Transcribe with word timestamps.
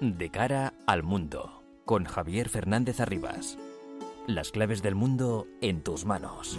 De 0.00 0.30
cara 0.30 0.74
al 0.86 1.02
mundo, 1.02 1.64
con 1.84 2.04
Javier 2.04 2.48
Fernández 2.48 3.00
Arribas. 3.00 3.58
Las 4.28 4.52
claves 4.52 4.80
del 4.80 4.94
mundo 4.94 5.48
en 5.60 5.82
tus 5.82 6.04
manos. 6.04 6.56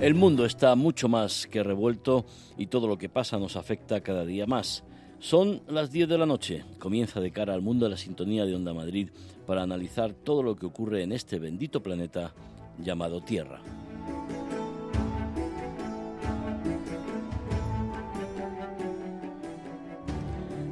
El 0.00 0.14
mundo 0.14 0.46
está 0.46 0.76
mucho 0.76 1.08
más 1.08 1.48
que 1.48 1.64
revuelto 1.64 2.26
y 2.56 2.68
todo 2.68 2.86
lo 2.86 2.96
que 2.96 3.08
pasa 3.08 3.40
nos 3.40 3.56
afecta 3.56 4.02
cada 4.02 4.24
día 4.24 4.46
más. 4.46 4.84
Son 5.18 5.62
las 5.66 5.90
10 5.90 6.08
de 6.08 6.18
la 6.18 6.26
noche. 6.26 6.64
Comienza 6.78 7.20
de 7.20 7.32
cara 7.32 7.54
al 7.54 7.62
mundo 7.62 7.88
la 7.88 7.96
sintonía 7.96 8.44
de 8.44 8.54
Onda 8.54 8.72
Madrid 8.72 9.08
para 9.46 9.62
analizar 9.62 10.12
todo 10.12 10.44
lo 10.44 10.54
que 10.54 10.66
ocurre 10.66 11.02
en 11.02 11.10
este 11.10 11.40
bendito 11.40 11.82
planeta 11.82 12.34
llamado 12.82 13.20
Tierra. 13.20 13.60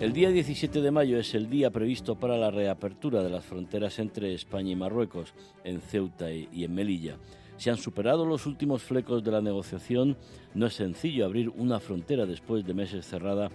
El 0.01 0.15
día 0.15 0.31
17 0.31 0.81
de 0.81 0.91
mayo 0.91 1.19
es 1.19 1.35
el 1.35 1.51
día 1.51 1.71
previsto 1.71 2.15
para 2.15 2.39
la 2.39 2.51
reapertura 2.51 3.23
de 3.23 3.29
las 3.29 3.45
fronteras 3.45 3.99
entre 3.99 4.33
España 4.33 4.71
y 4.73 4.77
Marruecos, 4.77 5.35
en 5.63 5.81
Ceuta 5.83 6.33
y 6.33 6.65
en 6.65 6.75
Melilla. 6.75 7.17
Se 7.61 7.69
han 7.69 7.77
superado 7.77 8.25
los 8.25 8.47
últimos 8.47 8.83
flecos 8.83 9.23
de 9.23 9.31
la 9.31 9.43
negociación. 9.43 10.17
No 10.55 10.65
es 10.65 10.73
sencillo 10.73 11.27
abrir 11.27 11.51
una 11.51 11.79
frontera 11.79 12.25
después 12.25 12.65
de 12.65 12.73
meses 12.73 13.07
cerrada 13.07 13.51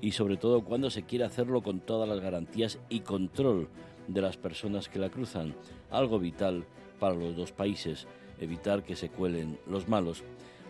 y 0.00 0.12
sobre 0.12 0.36
todo 0.36 0.62
cuando 0.62 0.90
se 0.90 1.02
quiere 1.02 1.24
hacerlo 1.24 1.60
con 1.60 1.80
todas 1.80 2.08
las 2.08 2.20
garantías 2.20 2.78
y 2.88 3.00
control 3.00 3.68
de 4.06 4.22
las 4.22 4.36
personas 4.36 4.88
que 4.88 5.00
la 5.00 5.10
cruzan, 5.10 5.56
algo 5.90 6.20
vital 6.20 6.64
para 6.98 7.14
los 7.14 7.36
dos 7.36 7.52
países, 7.52 8.06
evitar 8.40 8.82
que 8.82 8.96
se 8.96 9.08
cuelen 9.08 9.58
los 9.66 9.88
malos. 9.88 10.22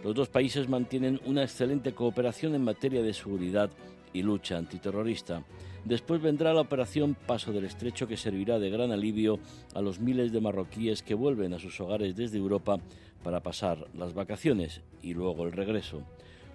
Los 0.05 0.15
dos 0.15 0.29
países 0.29 0.69
mantienen 0.69 1.21
una 1.27 1.43
excelente 1.43 1.93
cooperación 1.93 2.55
en 2.55 2.63
materia 2.63 3.03
de 3.03 3.15
seguridad 3.15 3.71
y 4.13 4.23
lucha 4.23 4.57
antiterrorista. 4.57 5.45
Después 5.85 6.21
vendrá 6.21 6.53
la 6.53 6.61
operación 6.61 7.15
Paso 7.15 7.53
del 7.53 7.65
Estrecho 7.65 8.07
que 8.07 8.17
servirá 8.17 8.59
de 8.59 8.71
gran 8.71 8.93
alivio 8.93 9.39
a 9.75 9.81
los 9.81 10.01
miles 10.01 10.33
de 10.33 10.41
marroquíes 10.41 11.03
que 11.03 11.15
vuelven 11.15 11.55
a 11.55 11.59
sus 11.59 11.81
hogares 11.81 12.15
desde 12.15 12.39
Europa 12.39 12.79
para 13.23 13.41
pasar 13.41 13.87
las 13.95 14.15
vacaciones 14.15 14.83
y 15.03 15.15
luego 15.15 15.45
el 15.45 15.53
regreso. 15.53 16.03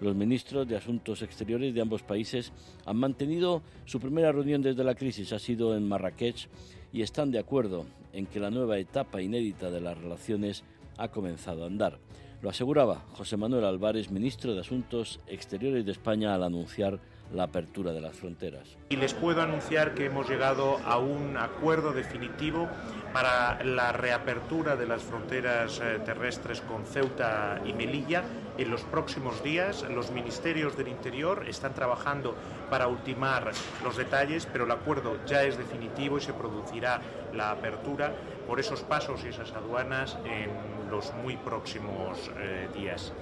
Los 0.00 0.14
ministros 0.14 0.66
de 0.66 0.76
Asuntos 0.76 1.22
Exteriores 1.22 1.74
de 1.74 1.80
ambos 1.80 2.02
países 2.02 2.52
han 2.84 2.96
mantenido 2.96 3.62
su 3.84 4.00
primera 4.00 4.32
reunión 4.32 4.62
desde 4.62 4.84
la 4.84 4.94
crisis, 4.94 5.32
ha 5.32 5.38
sido 5.38 5.76
en 5.76 5.88
Marrakech, 5.88 6.48
y 6.92 7.02
están 7.02 7.30
de 7.30 7.38
acuerdo 7.38 7.86
en 8.12 8.26
que 8.26 8.40
la 8.40 8.50
nueva 8.50 8.78
etapa 8.78 9.20
inédita 9.20 9.70
de 9.70 9.80
las 9.80 9.98
relaciones 9.98 10.64
ha 10.96 11.08
comenzado 11.08 11.64
a 11.64 11.66
andar. 11.66 11.98
Lo 12.42 12.50
aseguraba 12.50 13.04
José 13.14 13.36
Manuel 13.36 13.64
Álvarez, 13.64 14.10
ministro 14.10 14.54
de 14.54 14.60
Asuntos 14.60 15.18
Exteriores 15.26 15.86
de 15.86 15.92
España, 15.92 16.34
al 16.34 16.42
anunciar 16.42 17.00
la 17.32 17.44
apertura 17.44 17.92
de 17.92 18.00
las 18.00 18.14
fronteras. 18.14 18.76
Y 18.90 18.96
les 18.96 19.14
puedo 19.14 19.40
anunciar 19.40 19.94
que 19.94 20.04
hemos 20.04 20.28
llegado 20.28 20.78
a 20.84 20.98
un 20.98 21.36
acuerdo 21.36 21.92
definitivo 21.92 22.68
para 23.12 23.64
la 23.64 23.92
reapertura 23.92 24.76
de 24.76 24.86
las 24.86 25.02
fronteras 25.02 25.80
eh, 25.80 26.00
terrestres 26.04 26.60
con 26.60 26.84
Ceuta 26.84 27.62
y 27.64 27.72
Melilla. 27.72 28.24
En 28.56 28.70
los 28.70 28.82
próximos 28.82 29.42
días 29.42 29.84
los 29.90 30.12
ministerios 30.12 30.76
del 30.76 30.86
Interior 30.86 31.44
están 31.48 31.74
trabajando 31.74 32.36
para 32.70 32.86
ultimar 32.86 33.50
los 33.82 33.96
detalles, 33.96 34.46
pero 34.46 34.64
el 34.64 34.70
acuerdo 34.70 35.18
ya 35.26 35.42
es 35.42 35.58
definitivo 35.58 36.18
y 36.18 36.20
se 36.20 36.32
producirá 36.32 37.00
la 37.34 37.50
apertura 37.50 38.14
por 38.46 38.60
esos 38.60 38.82
pasos 38.82 39.24
y 39.24 39.28
esas 39.28 39.50
aduanas 39.52 40.16
en 40.24 40.50
los 40.88 41.12
muy 41.14 41.36
próximos 41.36 42.30
eh, 42.38 42.68
días. 42.76 43.12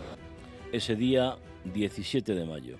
Ese 0.70 0.96
día 0.96 1.36
17 1.64 2.34
de 2.34 2.44
mayo. 2.44 2.76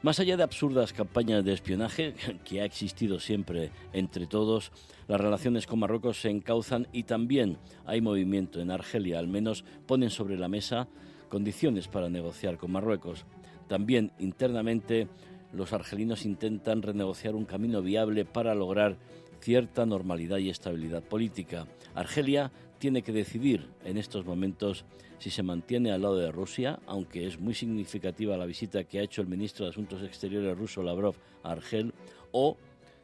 Más 0.00 0.20
allá 0.20 0.36
de 0.36 0.44
absurdas 0.44 0.92
campañas 0.92 1.44
de 1.44 1.52
espionaje 1.52 2.14
que 2.44 2.60
ha 2.60 2.64
existido 2.64 3.18
siempre 3.18 3.72
entre 3.92 4.28
todos, 4.28 4.70
las 5.08 5.20
relaciones 5.20 5.66
con 5.66 5.80
Marruecos 5.80 6.20
se 6.20 6.30
encauzan 6.30 6.86
y 6.92 7.02
también 7.02 7.58
hay 7.86 8.00
movimiento 8.00 8.60
en 8.60 8.70
Argelia, 8.70 9.18
al 9.18 9.26
menos 9.26 9.64
ponen 9.88 10.10
sobre 10.10 10.36
la 10.36 10.46
mesa 10.46 10.86
condiciones 11.28 11.88
para 11.88 12.08
negociar 12.08 12.56
con 12.56 12.72
Marruecos. 12.72 13.24
También 13.68 14.12
internamente 14.18 15.08
los 15.52 15.72
argelinos 15.72 16.24
intentan 16.24 16.82
renegociar 16.82 17.34
un 17.34 17.44
camino 17.44 17.82
viable 17.82 18.24
para 18.24 18.54
lograr 18.54 18.96
cierta 19.40 19.86
normalidad 19.86 20.38
y 20.38 20.50
estabilidad 20.50 21.02
política. 21.02 21.66
Argelia 21.94 22.50
tiene 22.78 23.02
que 23.02 23.12
decidir 23.12 23.68
en 23.84 23.98
estos 23.98 24.24
momentos 24.24 24.84
si 25.18 25.30
se 25.30 25.42
mantiene 25.42 25.92
al 25.92 26.02
lado 26.02 26.16
de 26.16 26.30
Rusia, 26.30 26.78
aunque 26.86 27.26
es 27.26 27.40
muy 27.40 27.54
significativa 27.54 28.36
la 28.36 28.46
visita 28.46 28.84
que 28.84 29.00
ha 29.00 29.02
hecho 29.02 29.20
el 29.20 29.28
ministro 29.28 29.64
de 29.64 29.70
Asuntos 29.70 30.02
Exteriores 30.02 30.56
ruso 30.56 30.82
Lavrov 30.82 31.16
a 31.42 31.52
Argel, 31.52 31.92
o 32.30 32.56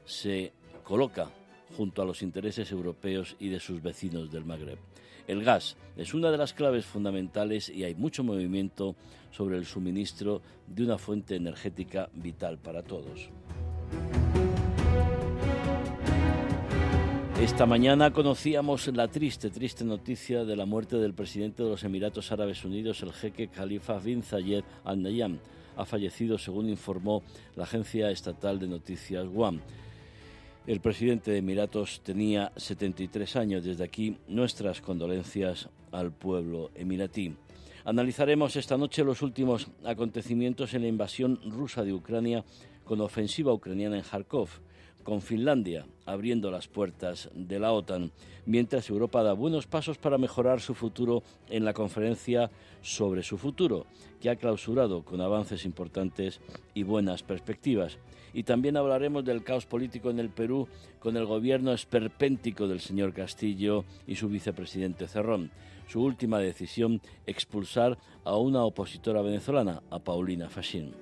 se 0.05 0.53
coloca 0.84 1.31
junto 1.77 2.03
a 2.03 2.05
los 2.05 2.23
intereses 2.23 2.71
europeos 2.71 3.37
y 3.41 3.49
de 3.49 3.59
sus 3.59 3.83
vecinos 3.83 4.31
del 4.31 4.45
Magreb. 4.45 4.79
El 5.27 5.43
gas 5.43 5.77
es 5.97 6.12
una 6.12 6.31
de 6.31 6.39
las 6.39 6.53
claves 6.53 6.85
fundamentales 6.85 7.69
y 7.69 7.85
hay 7.85 7.95
mucho 7.95 8.23
movimiento 8.23 8.95
sobre 9.31 9.57
el 9.57 9.65
suministro 9.65 10.43
de 10.67 10.85
una 10.85 10.99
fuente 10.99 11.37
energética 11.37 12.09
vital 12.15 12.59
para 12.59 12.83
todos. 12.83 13.31
Esta 17.41 17.67
mañana 17.67 18.13
conocíamos 18.13 18.87
la 18.89 19.09
triste, 19.09 19.51
triste 19.51 19.84
noticia 19.84 20.45
de 20.45 20.57
la 20.57 20.67
muerte 20.67 20.97
del 20.97 21.15
presidente 21.15 21.63
de 21.63 21.69
los 21.69 21.84
Emiratos 21.84 22.31
Árabes 22.31 22.65
Unidos, 22.65 23.03
el 23.03 23.13
jeque 23.13 23.49
Khalifa 23.49 23.99
bin 23.99 24.23
Zayed 24.23 24.65
Al 24.84 25.03
Nahyan. 25.03 25.41
Ha 25.77 25.84
fallecido, 25.84 26.39
según 26.39 26.69
informó 26.69 27.23
la 27.57 27.65
agencia 27.65 28.11
estatal 28.11 28.59
de 28.61 28.69
noticias 28.69 29.27
WAM. 29.31 29.61
El 30.67 30.81
presidente 30.81 31.31
de 31.31 31.39
Emiratos 31.39 32.01
tenía 32.03 32.51
73 32.57 33.37
años. 33.37 33.65
Desde 33.65 33.85
aquí, 33.85 34.17
nuestras 34.29 34.81
condolencias 34.81 35.69
al 35.93 36.11
pueblo 36.11 36.71
emiratí. 36.75 37.37
Analizaremos 37.85 38.57
esta 38.57 38.79
noche 38.79 39.05
los 39.05 39.21
últimos 39.21 39.69
acontecimientos 39.85 40.73
en 40.73 40.83
la 40.83 40.89
invasión 40.89 41.39
rusa 41.45 41.85
de 41.85 41.93
Ucrania 41.93 42.47
con 42.83 43.03
ofensiva 43.03 43.53
ucraniana 43.53 43.99
en 43.99 44.05
Kharkov 44.05 44.49
con 45.04 45.22
Finlandia 45.22 45.87
abriendo 46.06 46.50
las 46.50 46.69
puertas 46.69 47.31
de 47.34 47.59
la 47.59 47.72
OTAN, 47.72 48.10
mientras 48.47 48.91
Europa 48.91 49.22
da 49.22 49.32
buenos 49.32 49.66
pasos 49.66 49.98
para 49.98 50.19
mejorar 50.19 50.60
su 50.60 50.75
futuro 50.75 51.22
en 51.48 51.65
la 51.65 51.72
conferencia 51.72 52.50
sobre 52.82 53.22
su 53.22 53.38
futuro, 53.38 53.87
que 54.20 54.31
ha 54.31 54.37
clausurado 54.37 55.03
con 55.03 55.20
avances 55.20 55.65
importantes 55.65 56.41
y 56.75 56.82
buenas 56.82 57.22
perspectivas. 57.22 57.98
Y 58.32 58.42
también 58.42 58.76
hablaremos 58.76 59.25
del 59.25 59.44
caos 59.44 59.65
político 59.65 60.10
en 60.10 60.19
el 60.19 60.28
Perú 60.28 60.69
con 60.98 61.16
el 61.16 61.25
gobierno 61.25 61.72
esperpéntico 61.72 62.66
del 62.66 62.81
señor 62.81 63.12
Castillo 63.12 63.84
y 64.06 64.16
su 64.16 64.28
vicepresidente 64.28 65.06
Cerrón. 65.06 65.53
Su 65.86 66.03
última 66.03 66.38
decisión, 66.38 67.00
expulsar 67.26 67.98
a 68.25 68.36
una 68.36 68.65
opositora 68.65 69.22
venezolana, 69.22 69.82
a 69.91 69.98
Paulina 70.00 70.48
Fashín. 70.48 70.94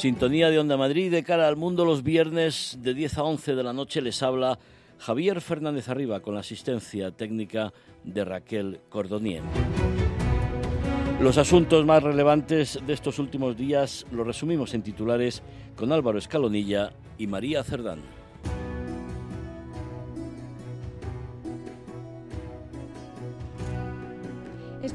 Sintonía 0.00 0.48
de 0.48 0.58
Onda 0.58 0.78
Madrid 0.78 1.10
de 1.10 1.22
cara 1.22 1.46
al 1.46 1.56
mundo 1.58 1.84
los 1.84 2.02
viernes 2.02 2.78
de 2.80 2.94
10 2.94 3.18
a 3.18 3.22
11 3.22 3.54
de 3.54 3.62
la 3.62 3.74
noche 3.74 4.00
les 4.00 4.22
habla 4.22 4.58
Javier 4.96 5.42
Fernández 5.42 5.90
Arriba 5.90 6.20
con 6.20 6.32
la 6.32 6.40
asistencia 6.40 7.10
técnica 7.10 7.74
de 8.02 8.24
Raquel 8.24 8.80
Cordonier. 8.88 9.42
Los 11.20 11.36
asuntos 11.36 11.84
más 11.84 12.02
relevantes 12.02 12.80
de 12.86 12.94
estos 12.94 13.18
últimos 13.18 13.58
días 13.58 14.06
los 14.10 14.26
resumimos 14.26 14.72
en 14.72 14.82
titulares 14.82 15.42
con 15.76 15.92
Álvaro 15.92 16.16
Escalonilla 16.16 16.94
y 17.18 17.26
María 17.26 17.62
Cerdán. 17.62 18.00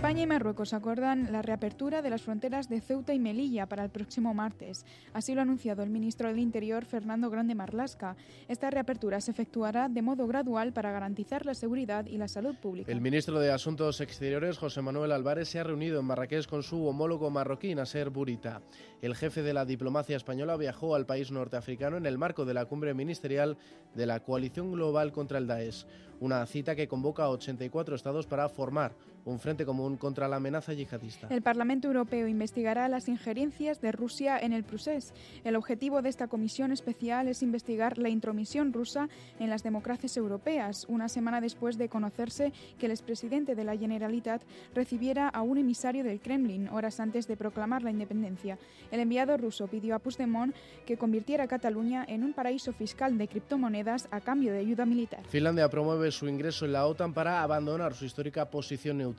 España 0.05 0.21
y 0.21 0.27
Marruecos 0.27 0.73
acuerdan 0.75 1.31
la 1.31 1.41
reapertura 1.41 2.03
de 2.03 2.11
las 2.11 2.21
fronteras 2.21 2.69
de 2.69 2.79
Ceuta 2.79 3.15
y 3.15 3.19
Melilla 3.19 3.65
para 3.65 3.83
el 3.83 3.89
próximo 3.89 4.35
martes. 4.35 4.85
Así 5.13 5.33
lo 5.33 5.39
ha 5.39 5.41
anunciado 5.41 5.81
el 5.81 5.89
ministro 5.89 6.27
del 6.27 6.37
Interior, 6.37 6.85
Fernando 6.85 7.31
Grande 7.31 7.55
Marlasca. 7.55 8.15
Esta 8.47 8.69
reapertura 8.69 9.19
se 9.19 9.31
efectuará 9.31 9.89
de 9.89 10.03
modo 10.03 10.27
gradual 10.27 10.73
para 10.73 10.91
garantizar 10.91 11.43
la 11.43 11.55
seguridad 11.55 12.05
y 12.05 12.19
la 12.19 12.27
salud 12.27 12.55
pública. 12.55 12.91
El 12.91 13.01
ministro 13.01 13.39
de 13.39 13.51
Asuntos 13.51 13.99
Exteriores, 13.99 14.59
José 14.59 14.83
Manuel 14.83 15.11
Álvarez, 15.11 15.49
se 15.49 15.57
ha 15.57 15.63
reunido 15.63 15.99
en 15.99 16.05
Marrakech 16.05 16.45
con 16.45 16.61
su 16.61 16.85
homólogo 16.85 17.31
marroquí, 17.31 17.73
Nasser 17.73 18.11
Burita. 18.11 18.61
El 19.01 19.15
jefe 19.15 19.41
de 19.41 19.55
la 19.55 19.65
diplomacia 19.65 20.17
española 20.17 20.55
viajó 20.55 20.93
al 20.93 21.07
país 21.07 21.31
norteafricano 21.31 21.97
en 21.97 22.05
el 22.05 22.19
marco 22.19 22.45
de 22.45 22.53
la 22.53 22.65
cumbre 22.65 22.93
ministerial 22.93 23.57
de 23.95 24.05
la 24.05 24.19
Coalición 24.19 24.71
Global 24.71 25.11
contra 25.11 25.39
el 25.39 25.47
Daesh, 25.47 25.87
una 26.19 26.45
cita 26.45 26.75
que 26.75 26.87
convoca 26.87 27.23
a 27.23 27.29
84 27.29 27.95
estados 27.95 28.27
para 28.27 28.47
formar 28.49 28.95
un 29.25 29.39
frente 29.39 29.65
común 29.65 29.97
contra 29.97 30.27
la 30.27 30.37
amenaza 30.37 30.73
yihadista. 30.73 31.27
El 31.29 31.41
Parlamento 31.41 31.87
Europeo 31.87 32.27
investigará 32.27 32.87
las 32.87 33.09
injerencias 33.09 33.81
de 33.81 33.91
Rusia 33.91 34.37
en 34.39 34.53
el 34.53 34.63
procés. 34.63 35.13
El 35.43 35.55
objetivo 35.55 36.01
de 36.01 36.09
esta 36.09 36.27
comisión 36.27 36.71
especial 36.71 37.27
es 37.27 37.41
investigar 37.41 37.97
la 37.97 38.09
intromisión 38.09 38.71
rusa 38.71 39.09
en 39.39 39.49
las 39.49 39.63
democracias 39.63 40.15
europeas, 40.15 40.85
una 40.87 41.09
semana 41.09 41.41
después 41.41 41.77
de 41.77 41.89
conocerse 41.89 42.53
que 42.77 42.85
el 42.85 42.91
expresidente 42.91 43.55
de 43.55 43.63
la 43.63 43.75
Generalitat 43.75 44.43
recibiera 44.75 45.27
a 45.27 45.41
un 45.41 45.57
emisario 45.57 46.03
del 46.03 46.21
Kremlin 46.21 46.69
horas 46.69 46.99
antes 46.99 47.27
de 47.27 47.35
proclamar 47.35 47.81
la 47.81 47.91
independencia. 47.91 48.59
El 48.91 48.99
enviado 48.99 49.37
ruso 49.37 49.67
pidió 49.67 49.95
a 49.95 49.99
Puigdemont 49.99 50.55
que 50.85 50.97
convirtiera 50.97 51.45
a 51.45 51.47
Cataluña 51.47 52.05
en 52.07 52.23
un 52.23 52.33
paraíso 52.33 52.73
fiscal 52.73 53.17
de 53.17 53.27
criptomonedas 53.27 54.07
a 54.11 54.21
cambio 54.21 54.53
de 54.53 54.59
ayuda 54.59 54.85
militar. 54.85 55.23
Finlandia 55.27 55.67
promueve 55.67 56.11
su 56.11 56.27
ingreso 56.27 56.65
en 56.65 56.73
la 56.73 56.85
OTAN 56.85 57.13
para 57.13 57.41
abandonar 57.41 57.95
su 57.95 58.05
histórica 58.05 58.49
posición 58.49 58.99
neutral. 58.99 59.14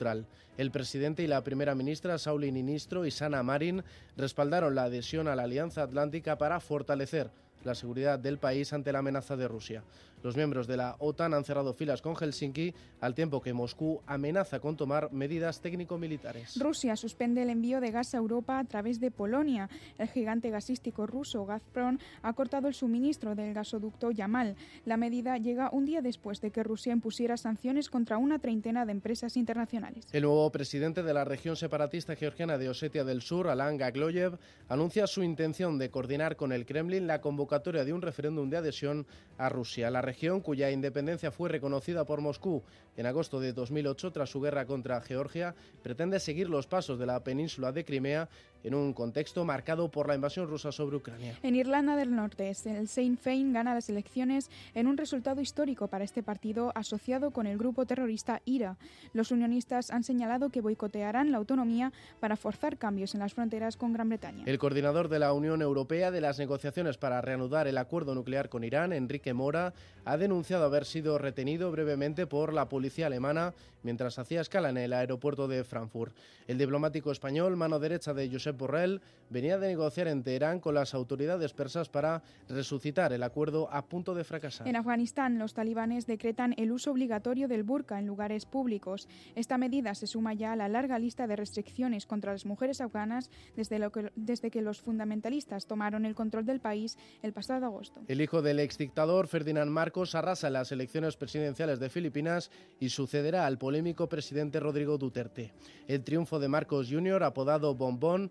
El 0.59 0.71
presidente 0.71 1.23
y 1.23 1.27
la 1.27 1.43
primera 1.43 1.75
ministra 1.75 2.19
Sauli 2.19 2.53
Niinistro 2.53 3.07
y 3.07 3.11
Sanna 3.11 3.43
Marin 3.43 3.83
respaldaron 4.17 4.75
la 4.75 4.85
adhesión 4.85 5.29
a 5.29 5.37
la 5.37 5.45
Alianza 5.45 5.83
Atlántica 5.83 6.39
para 6.39 6.61
fortalecer 6.61 7.31
la 7.67 7.75
seguridad 7.75 8.19
del 8.19 8.39
país 8.39 8.73
ante 8.73 8.93
la 8.93 9.01
amenaza 9.01 9.37
de 9.37 9.49
Rusia. 9.49 9.83
Los 10.23 10.35
miembros 10.35 10.67
de 10.67 10.77
la 10.77 10.97
OTAN 10.99 11.35
han 11.35 11.45
cerrado 11.45 11.75
filas 11.75 12.01
con 12.01 12.17
Helsinki 12.17 12.75
al 13.01 13.15
tiempo 13.15 13.41
que 13.41 13.53
Moscú 13.53 14.01
amenaza 14.07 14.61
con 14.61 14.77
tomar 14.77 15.13
medidas 15.13 15.61
técnico-militares. 15.61 16.59
Rusia 16.59 16.97
suspende 16.97 17.43
el 17.43 17.51
envío 17.51 17.81
de 17.81 17.91
gas 17.91 18.15
a 18.15 18.19
Europa 18.19 18.59
a 18.59 18.65
través 18.65 18.99
de 18.99 19.11
Polonia. 19.11 19.69
El 19.99 20.09
gigante 20.09 20.51
gasístico 20.51 21.07
ruso 21.07 21.45
Gazprom 21.45 21.99
ha 22.23 22.33
cortado 22.33 22.67
el 22.67 22.75
suministro 22.75 23.35
del 23.35 23.53
gasoducto 23.53 24.11
Yamal. 24.11 24.57
La 24.85 24.97
medida 24.97 25.37
llega 25.37 25.71
un 25.71 25.85
día 25.85 26.01
después 26.01 26.41
de 26.41 26.51
que 26.51 26.63
Rusia 26.63 26.93
impusiera 26.93 27.37
sanciones 27.37 27.91
contra 27.91 28.17
una 28.17 28.39
treintena 28.39 28.87
de 28.87 28.93
empresas 28.93 29.37
internacionales. 29.37 30.07
El 30.13 30.23
nuevo 30.23 30.51
presidente 30.51 31.03
de 31.03 31.15
la 31.15 31.25
región 31.25 31.57
separatista 31.57 32.17
georgiana 32.17 32.59
de 32.59 32.69
Osetia 32.69 33.05
del 33.05 33.23
Sur, 33.23 33.49
Alan 33.49 33.77
Gagloyev, 33.77 34.39
anuncia 34.69 35.07
su 35.07 35.23
intención 35.23 35.79
de 35.79 35.91
coordinar 35.91 36.37
con 36.37 36.53
el 36.53 36.65
Kremlin 36.65 37.07
la 37.07 37.21
convocatoria 37.21 37.56
de 37.59 37.93
un 37.93 38.03
referéndum 38.03 38.51
de 38.51 38.59
adhesión 38.59 39.07
a 39.39 39.49
Rusia. 39.49 39.91
La 39.91 40.03
región, 40.03 40.41
cuya 40.41 40.71
independencia 40.71 41.31
fue 41.31 41.49
reconocida 41.49 42.05
por 42.05 42.21
Moscú 42.21 42.63
en 42.97 43.07
agosto 43.07 43.41
de 43.41 43.53
2008 43.53 44.13
tras 44.13 44.31
su 44.31 44.41
guerra 44.41 44.67
contra 44.67 45.01
Georgia, 45.01 45.55
pretende 45.83 46.21
seguir 46.21 46.49
los 46.49 46.67
pasos 46.67 46.99
de 46.99 47.07
la 47.07 47.25
península 47.25 47.73
de 47.73 47.85
Crimea 47.85 48.29
en 48.67 48.75
un 48.75 48.93
contexto 48.93 49.45
marcado 49.45 49.89
por 49.91 50.09
la 50.09 50.17
invasión 50.17 50.49
rusa 50.49 50.73
sobre 50.73 50.97
Ucrania. 50.97 51.39
En 51.43 51.55
Irlanda 51.55 51.95
del 51.95 52.15
Norte, 52.15 52.53
el 52.65 52.89
Sinn 52.89 53.17
Féin 53.17 53.53
gana 53.53 53.75
las 53.75 53.89
elecciones 53.89 54.51
en 54.75 54.89
un 54.89 54.97
resultado 54.97 55.41
histórico 55.41 55.87
para 55.87 56.03
este 56.03 56.25
partido 56.25 56.73
asociado 56.75 57.31
con 57.31 57.47
el 57.47 57.59
grupo 57.59 57.87
terrorista 57.87 58.43
IRA. 58.45 58.77
Los 59.13 59.31
unionistas 59.31 59.91
han 59.91 60.03
señalado 60.03 60.51
que 60.51 60.61
boicotearán 60.61 61.31
la 61.31 61.39
autonomía 61.39 61.93
para 62.19 62.37
forzar 62.37 62.77
cambios 62.77 63.15
en 63.15 63.21
las 63.21 63.35
fronteras 63.35 63.77
con 63.77 63.93
Gran 63.93 64.09
Bretaña. 64.09 64.43
El 64.47 64.59
coordinador 64.59 65.09
de 65.09 65.21
la 65.21 65.33
Unión 65.33 65.63
Europea 65.63 66.11
de 66.11 66.21
las 66.21 66.39
negociaciones 66.39 66.99
para 66.99 67.21
reanudar 67.21 67.69
el 67.69 67.79
acuerdo 67.79 68.17
nuclear 68.17 68.49
con 68.49 68.65
Irán, 68.65 68.93
Enrique 68.93 69.33
Mora, 69.33 69.75
ha 70.05 70.17
denunciado 70.17 70.65
haber 70.65 70.85
sido 70.85 71.19
retenido 71.19 71.71
brevemente 71.71 72.27
por 72.27 72.53
la 72.53 72.69
policía 72.69 73.07
alemana 73.07 73.55
mientras 73.83 74.19
hacía 74.19 74.41
escala 74.41 74.71
en 74.71 74.77
el 74.77 74.93
aeropuerto 74.93 75.47
de 75.47 75.63
Frankfurt. 75.63 76.15
El 76.49 76.59
diplomático 76.59 77.13
español, 77.13 77.57
mano 77.57 77.79
derecha 77.79 78.13
de 78.13 78.29
Josep 78.29 78.56
Borrell, 78.57 79.01
venía 79.31 79.59
de 79.59 79.69
negociar 79.69 80.09
en 80.09 80.23
Teherán 80.23 80.61
con 80.61 80.75
las 80.75 80.95
autoridades 80.95 81.53
persas 81.53 81.89
para 81.89 82.23
resucitar 82.49 83.13
el 83.13 83.23
acuerdo 83.23 83.69
a 83.73 83.87
punto 83.87 84.15
de 84.15 84.25
fracasar. 84.25 84.69
En 84.69 84.77
Afganistán, 84.77 85.39
los 85.39 85.55
talibanes 85.55 86.07
decretan 86.07 86.55
el 86.57 86.73
uso 86.73 86.91
obligatorio 86.91 87.49
del 87.49 87.63
burka 87.63 87.99
en 87.99 88.07
lugares 88.07 88.47
públicos. 88.47 89.09
Esta 89.35 89.59
medida 89.59 89.95
se 89.95 90.07
suma 90.07 90.35
ya 90.35 90.53
a 90.53 90.57
la 90.57 90.69
larga 90.69 90.99
lista 90.99 91.27
de 91.27 91.37
restricciones 91.37 92.07
contra 92.07 92.33
las 92.33 92.47
mujeres 92.47 92.81
afganas 92.81 93.31
desde, 93.57 93.79
lo 93.79 93.91
que, 93.91 94.13
desde 94.15 94.51
que 94.51 94.63
los 94.63 94.81
fundamentalistas 94.81 95.67
tomaron 95.67 96.05
el 96.05 96.15
control 96.15 96.45
del 96.47 96.61
país 96.61 96.97
el 97.23 97.33
pasado 97.33 97.67
agosto. 97.67 98.03
El 98.09 98.21
hijo 98.21 98.43
del 98.43 98.61
exdictador 98.61 99.29
Ferdinand 99.29 99.71
Marcos 99.71 100.15
arrasa 100.15 100.51
las 100.51 100.73
elecciones 100.73 101.17
presidenciales 101.17 101.81
de 101.81 101.91
Filipinas 101.91 102.51
y 102.79 102.91
sucederá 102.91 103.47
al 103.47 103.59
polémico 103.59 104.09
presidente 104.09 104.61
Rodrigo 104.61 104.99
Duterte. 104.99 105.53
El 105.87 106.05
triunfo 106.05 106.39
de 106.39 106.49
Marcos 106.49 106.89
Jr., 106.91 107.23
apodado 107.23 107.75
Bombón, 107.75 108.31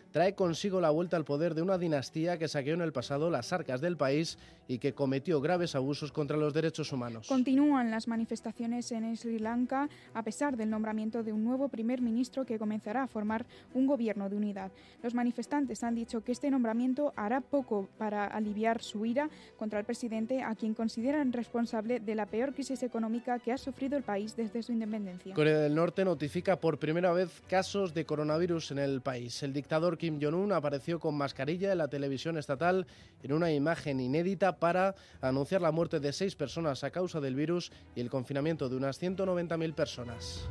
trae 0.11 0.35
consigo 0.35 0.81
la 0.81 0.89
vuelta 0.89 1.17
al 1.17 1.25
poder 1.25 1.55
de 1.55 1.61
una 1.61 1.77
dinastía 1.77 2.37
que 2.37 2.47
saqueó 2.47 2.73
en 2.73 2.81
el 2.81 2.91
pasado 2.91 3.29
las 3.29 3.53
arcas 3.53 3.81
del 3.81 3.97
país 3.97 4.37
y 4.67 4.79
que 4.79 4.93
cometió 4.93 5.41
graves 5.41 5.75
abusos 5.75 6.11
contra 6.11 6.37
los 6.37 6.53
derechos 6.53 6.91
humanos. 6.91 7.27
Continúan 7.27 7.91
las 7.91 8.07
manifestaciones 8.07 8.91
en 8.91 9.17
Sri 9.17 9.39
Lanka 9.39 9.89
a 10.13 10.23
pesar 10.23 10.55
del 10.55 10.69
nombramiento 10.69 11.23
de 11.23 11.33
un 11.33 11.43
nuevo 11.43 11.69
primer 11.69 12.01
ministro 12.01 12.45
que 12.45 12.59
comenzará 12.59 13.03
a 13.03 13.07
formar 13.07 13.45
un 13.73 13.87
gobierno 13.87 14.29
de 14.29 14.35
unidad. 14.35 14.71
Los 15.03 15.13
manifestantes 15.13 15.83
han 15.83 15.95
dicho 15.95 16.21
que 16.23 16.31
este 16.31 16.49
nombramiento 16.49 17.13
hará 17.15 17.41
poco 17.41 17.89
para 17.97 18.25
aliviar 18.25 18.81
su 18.81 19.05
ira 19.05 19.29
contra 19.57 19.79
el 19.79 19.85
presidente, 19.85 20.41
a 20.41 20.55
quien 20.55 20.73
consideran 20.73 21.33
responsable 21.33 21.99
de 21.99 22.15
la 22.15 22.25
peor 22.25 22.53
crisis 22.53 22.83
económica 22.83 23.39
que 23.39 23.51
ha 23.51 23.57
sufrido 23.57 23.97
el 23.97 24.03
país 24.03 24.35
desde 24.35 24.63
su 24.63 24.71
independencia. 24.71 25.33
Corea 25.33 25.59
del 25.59 25.75
Norte 25.75 26.05
notifica 26.05 26.57
por 26.57 26.79
primera 26.79 27.11
vez 27.11 27.41
casos 27.49 27.93
de 27.93 28.05
coronavirus 28.05 28.71
en 28.71 28.79
el 28.79 29.01
país. 29.01 29.43
El 29.43 29.53
dictador 29.53 29.97
Kim 30.01 30.19
Jong-un 30.19 30.51
apareció 30.51 30.99
con 30.99 31.13
mascarilla 31.13 31.71
en 31.71 31.77
la 31.77 31.87
televisión 31.87 32.35
estatal 32.35 32.87
en 33.21 33.33
una 33.33 33.51
imagen 33.51 33.99
inédita 33.99 34.57
para 34.57 34.95
anunciar 35.21 35.61
la 35.61 35.71
muerte 35.71 35.99
de 35.99 36.11
seis 36.11 36.35
personas 36.35 36.83
a 36.83 36.89
causa 36.89 37.21
del 37.21 37.35
virus 37.35 37.71
y 37.95 38.01
el 38.01 38.09
confinamiento 38.09 38.67
de 38.67 38.77
unas 38.77 38.99
190.000 38.99 39.75
personas. 39.75 40.49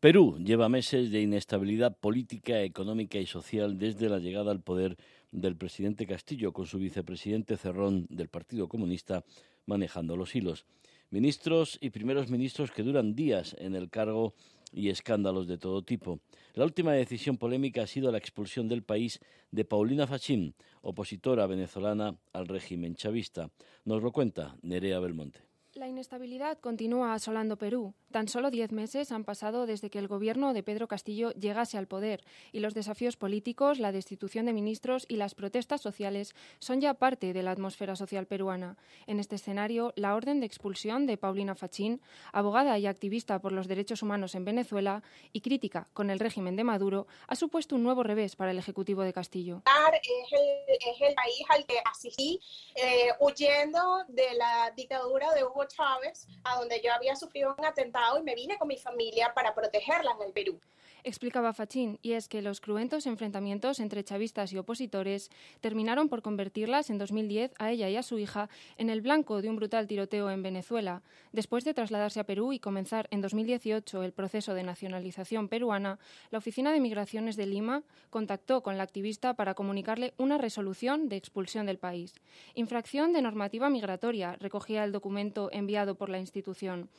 Perú 0.00 0.38
lleva 0.42 0.70
meses 0.70 1.10
de 1.10 1.20
inestabilidad 1.20 1.94
política, 1.98 2.62
económica 2.62 3.18
y 3.18 3.26
social 3.26 3.76
desde 3.76 4.08
la 4.08 4.20
llegada 4.20 4.50
al 4.50 4.62
poder 4.62 4.96
del 5.32 5.56
presidente 5.56 6.06
Castillo 6.06 6.52
con 6.52 6.66
su 6.66 6.78
vicepresidente 6.78 7.56
Cerrón 7.56 8.06
del 8.08 8.28
Partido 8.28 8.68
Comunista 8.68 9.24
manejando 9.66 10.16
los 10.16 10.34
hilos. 10.34 10.66
Ministros 11.10 11.78
y 11.80 11.90
primeros 11.90 12.30
ministros 12.30 12.70
que 12.70 12.82
duran 12.82 13.14
días 13.14 13.56
en 13.58 13.74
el 13.74 13.90
cargo 13.90 14.34
y 14.72 14.88
escándalos 14.88 15.48
de 15.48 15.58
todo 15.58 15.82
tipo. 15.82 16.20
La 16.54 16.64
última 16.64 16.92
decisión 16.92 17.36
polémica 17.36 17.82
ha 17.82 17.86
sido 17.86 18.12
la 18.12 18.18
expulsión 18.18 18.68
del 18.68 18.82
país 18.82 19.20
de 19.50 19.64
Paulina 19.64 20.06
Fachín, 20.06 20.54
opositora 20.82 21.46
venezolana 21.46 22.16
al 22.32 22.46
régimen 22.46 22.94
chavista. 22.94 23.50
Nos 23.84 24.02
lo 24.02 24.12
cuenta 24.12 24.56
Nerea 24.62 25.00
Belmonte. 25.00 25.49
La 25.80 25.88
inestabilidad 25.88 26.58
continúa 26.58 27.14
asolando 27.14 27.56
Perú. 27.56 27.94
Tan 28.10 28.28
solo 28.28 28.50
diez 28.50 28.70
meses 28.70 29.12
han 29.12 29.24
pasado 29.24 29.64
desde 29.64 29.88
que 29.88 29.98
el 29.98 30.08
gobierno 30.08 30.52
de 30.52 30.62
Pedro 30.62 30.88
Castillo 30.88 31.30
llegase 31.30 31.78
al 31.78 31.86
poder 31.86 32.22
y 32.52 32.60
los 32.60 32.74
desafíos 32.74 33.16
políticos, 33.16 33.78
la 33.78 33.90
destitución 33.90 34.44
de 34.44 34.52
ministros 34.52 35.06
y 35.08 35.16
las 35.16 35.34
protestas 35.34 35.80
sociales 35.80 36.34
son 36.58 36.82
ya 36.82 36.92
parte 36.92 37.32
de 37.32 37.42
la 37.42 37.52
atmósfera 37.52 37.96
social 37.96 38.26
peruana. 38.26 38.76
En 39.06 39.20
este 39.20 39.36
escenario, 39.36 39.94
la 39.96 40.14
orden 40.14 40.40
de 40.40 40.46
expulsión 40.46 41.06
de 41.06 41.16
Paulina 41.16 41.54
Fachín, 41.54 42.02
abogada 42.30 42.78
y 42.78 42.86
activista 42.86 43.38
por 43.38 43.52
los 43.52 43.66
derechos 43.66 44.02
humanos 44.02 44.34
en 44.34 44.44
Venezuela 44.44 45.02
y 45.32 45.40
crítica 45.40 45.88
con 45.94 46.10
el 46.10 46.18
régimen 46.18 46.56
de 46.56 46.64
Maduro, 46.64 47.06
ha 47.26 47.36
supuesto 47.36 47.74
un 47.74 47.84
nuevo 47.84 48.02
revés 48.02 48.36
para 48.36 48.50
el 48.50 48.58
Ejecutivo 48.58 49.00
de 49.00 49.14
Castillo. 49.14 49.62
Es 49.64 50.32
el, 50.32 50.76
es 50.76 51.00
el 51.00 51.14
país 51.14 51.42
al 51.48 51.64
que 51.64 51.78
asistí 51.90 52.38
eh, 52.74 53.08
huyendo 53.18 54.04
de 54.08 54.34
la 54.34 54.72
dictadura 54.76 55.32
de 55.32 55.42
Hugo 55.42 55.69
Chávez, 55.70 56.26
a 56.44 56.56
donde 56.56 56.80
yo 56.82 56.92
había 56.92 57.16
sufrido 57.16 57.54
un 57.56 57.64
atentado 57.64 58.18
y 58.18 58.22
me 58.22 58.34
vine 58.34 58.58
con 58.58 58.68
mi 58.68 58.76
familia 58.76 59.32
para 59.34 59.54
protegerla 59.54 60.12
en 60.12 60.22
el 60.22 60.32
Perú. 60.32 60.60
Explicaba 61.02 61.54
Fachín, 61.54 61.98
y 62.02 62.12
es 62.12 62.28
que 62.28 62.42
los 62.42 62.60
cruentos 62.60 63.06
enfrentamientos 63.06 63.80
entre 63.80 64.04
chavistas 64.04 64.52
y 64.52 64.58
opositores 64.58 65.30
terminaron 65.60 66.08
por 66.08 66.20
convertirlas 66.20 66.90
en 66.90 66.98
2010 66.98 67.52
a 67.58 67.70
ella 67.70 67.88
y 67.88 67.96
a 67.96 68.02
su 68.02 68.18
hija 68.18 68.50
en 68.76 68.90
el 68.90 69.00
blanco 69.00 69.40
de 69.40 69.48
un 69.48 69.56
brutal 69.56 69.86
tiroteo 69.86 70.30
en 70.30 70.42
Venezuela. 70.42 71.02
Después 71.32 71.64
de 71.64 71.72
trasladarse 71.72 72.20
a 72.20 72.24
Perú 72.24 72.52
y 72.52 72.58
comenzar 72.58 73.08
en 73.10 73.22
2018 73.22 74.02
el 74.02 74.12
proceso 74.12 74.52
de 74.52 74.62
nacionalización 74.62 75.48
peruana, 75.48 75.98
la 76.30 76.38
Oficina 76.38 76.72
de 76.72 76.80
Migraciones 76.80 77.36
de 77.36 77.46
Lima 77.46 77.82
contactó 78.10 78.62
con 78.62 78.76
la 78.76 78.82
activista 78.84 79.34
para 79.34 79.54
comunicarle 79.54 80.12
una 80.18 80.36
resolución 80.36 81.08
de 81.08 81.16
expulsión 81.16 81.64
del 81.64 81.78
país. 81.78 82.20
Infracción 82.54 83.12
de 83.12 83.22
normativa 83.22 83.70
migratoria, 83.70 84.36
recogía 84.38 84.84
el 84.84 84.92
documento 84.92 85.48
enviado 85.52 85.94
por 85.94 86.10
la 86.10 86.18
institución 86.18 86.90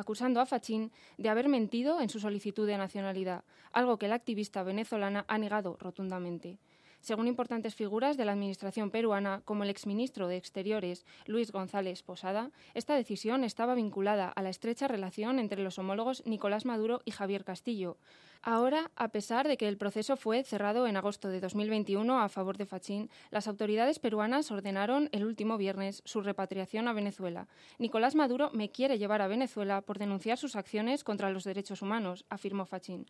acusando 0.00 0.40
a 0.40 0.46
Fachín 0.46 0.90
de 1.18 1.28
haber 1.28 1.48
mentido 1.48 2.00
en 2.00 2.08
su 2.08 2.18
solicitud 2.18 2.66
de 2.66 2.78
nacionalidad, 2.78 3.44
algo 3.72 3.98
que 3.98 4.08
la 4.08 4.16
activista 4.16 4.62
venezolana 4.62 5.24
ha 5.28 5.38
negado 5.38 5.76
rotundamente. 5.78 6.58
Según 7.00 7.28
importantes 7.28 7.74
figuras 7.74 8.18
de 8.18 8.26
la 8.26 8.32
administración 8.32 8.90
peruana, 8.90 9.40
como 9.46 9.64
el 9.64 9.70
exministro 9.70 10.28
de 10.28 10.36
Exteriores, 10.36 11.06
Luis 11.26 11.50
González 11.50 12.02
Posada, 12.02 12.50
esta 12.74 12.94
decisión 12.94 13.42
estaba 13.42 13.74
vinculada 13.74 14.28
a 14.28 14.42
la 14.42 14.50
estrecha 14.50 14.86
relación 14.86 15.38
entre 15.38 15.62
los 15.62 15.78
homólogos 15.78 16.22
Nicolás 16.26 16.66
Maduro 16.66 17.00
y 17.06 17.12
Javier 17.12 17.44
Castillo. 17.44 17.96
Ahora, 18.42 18.90
a 18.96 19.08
pesar 19.08 19.46
de 19.46 19.58
que 19.58 19.68
el 19.68 19.76
proceso 19.76 20.16
fue 20.16 20.44
cerrado 20.44 20.86
en 20.86 20.96
agosto 20.96 21.28
de 21.28 21.40
2021 21.40 22.20
a 22.20 22.28
favor 22.30 22.56
de 22.56 22.64
Fachín, 22.64 23.10
las 23.30 23.46
autoridades 23.46 23.98
peruanas 23.98 24.50
ordenaron 24.50 25.10
el 25.12 25.24
último 25.24 25.58
viernes 25.58 26.02
su 26.06 26.22
repatriación 26.22 26.88
a 26.88 26.94
Venezuela. 26.94 27.48
Nicolás 27.78 28.14
Maduro 28.14 28.50
me 28.54 28.70
quiere 28.70 28.98
llevar 28.98 29.20
a 29.20 29.28
Venezuela 29.28 29.82
por 29.82 29.98
denunciar 29.98 30.38
sus 30.38 30.56
acciones 30.56 31.04
contra 31.04 31.30
los 31.30 31.44
derechos 31.44 31.82
humanos, 31.82 32.24
afirmó 32.30 32.64
Fachín. 32.64 33.06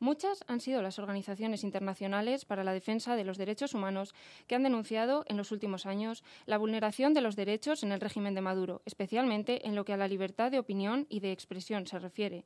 Muchas 0.00 0.42
han 0.46 0.60
sido 0.60 0.80
las 0.80 0.98
organizaciones 0.98 1.62
internacionales 1.62 2.46
para 2.46 2.64
la 2.64 2.72
defensa 2.72 3.16
de 3.16 3.24
los 3.24 3.36
derechos 3.36 3.74
humanos 3.74 4.14
que 4.46 4.54
han 4.54 4.62
denunciado 4.62 5.24
en 5.28 5.36
los 5.36 5.52
últimos 5.52 5.84
años 5.84 6.24
la 6.46 6.56
vulneración 6.56 7.12
de 7.12 7.20
los 7.20 7.36
derechos 7.36 7.82
en 7.82 7.92
el 7.92 8.00
régimen 8.00 8.34
de 8.34 8.40
Maduro, 8.40 8.80
especialmente 8.86 9.68
en 9.68 9.74
lo 9.74 9.84
que 9.84 9.92
a 9.92 9.98
la 9.98 10.08
libertad 10.08 10.50
de 10.50 10.58
opinión 10.58 11.06
y 11.10 11.20
de 11.20 11.32
expresión 11.32 11.86
se 11.86 11.98
refiere. 11.98 12.44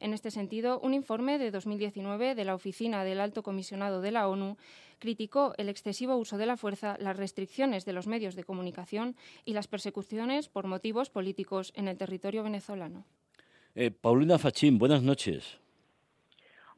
En 0.00 0.14
este 0.14 0.30
sentido, 0.30 0.80
un 0.80 0.94
informe 0.94 1.38
de 1.38 1.50
2019 1.50 2.34
de 2.34 2.44
la 2.44 2.54
Oficina 2.54 3.04
del 3.04 3.20
Alto 3.20 3.42
Comisionado 3.42 4.00
de 4.00 4.10
la 4.10 4.26
ONU 4.26 4.56
criticó 4.98 5.52
el 5.58 5.68
excesivo 5.68 6.16
uso 6.16 6.38
de 6.38 6.46
la 6.46 6.56
fuerza, 6.56 6.96
las 6.98 7.18
restricciones 7.18 7.84
de 7.84 7.92
los 7.92 8.06
medios 8.06 8.34
de 8.34 8.44
comunicación 8.44 9.14
y 9.44 9.52
las 9.52 9.68
persecuciones 9.68 10.48
por 10.48 10.66
motivos 10.66 11.10
políticos 11.10 11.70
en 11.76 11.88
el 11.88 11.98
territorio 11.98 12.42
venezolano. 12.42 13.04
Eh, 13.74 13.90
Paulina 13.90 14.38
Fachín, 14.38 14.78
buenas 14.78 15.02
noches. 15.02 15.63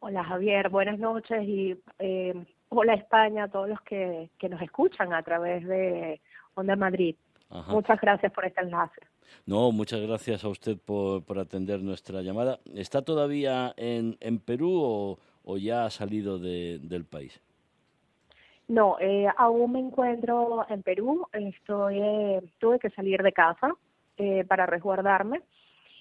Hola 0.08 0.22
Javier, 0.22 0.68
buenas 0.68 1.00
noches 1.00 1.42
y 1.42 1.76
eh, 1.98 2.32
hola 2.68 2.94
España 2.94 3.42
a 3.42 3.48
todos 3.48 3.68
los 3.68 3.80
que, 3.80 4.30
que 4.38 4.48
nos 4.48 4.62
escuchan 4.62 5.12
a 5.12 5.20
través 5.24 5.66
de 5.66 6.20
Onda 6.54 6.76
Madrid. 6.76 7.16
Muchas 7.66 8.00
gracias 8.00 8.30
por 8.32 8.44
este 8.44 8.60
enlace. 8.60 9.00
No, 9.46 9.72
muchas 9.72 10.00
gracias 10.02 10.44
a 10.44 10.48
usted 10.48 10.78
por, 10.78 11.24
por 11.24 11.40
atender 11.40 11.82
nuestra 11.82 12.22
llamada. 12.22 12.60
¿Está 12.72 13.02
todavía 13.02 13.74
en, 13.76 14.16
en 14.20 14.38
Perú 14.38 14.80
o, 14.80 15.18
o, 15.42 15.56
ya 15.56 15.86
ha 15.86 15.90
salido 15.90 16.38
de, 16.38 16.78
del 16.80 17.04
país? 17.04 17.42
No, 18.68 19.00
eh, 19.00 19.26
aún 19.36 19.72
me 19.72 19.80
encuentro 19.80 20.64
en 20.68 20.84
Perú. 20.84 21.26
Estoy, 21.32 21.98
eh, 21.98 22.42
tuve 22.58 22.78
que 22.78 22.90
salir 22.90 23.24
de 23.24 23.32
casa 23.32 23.74
eh, 24.18 24.44
para 24.44 24.66
resguardarme 24.66 25.42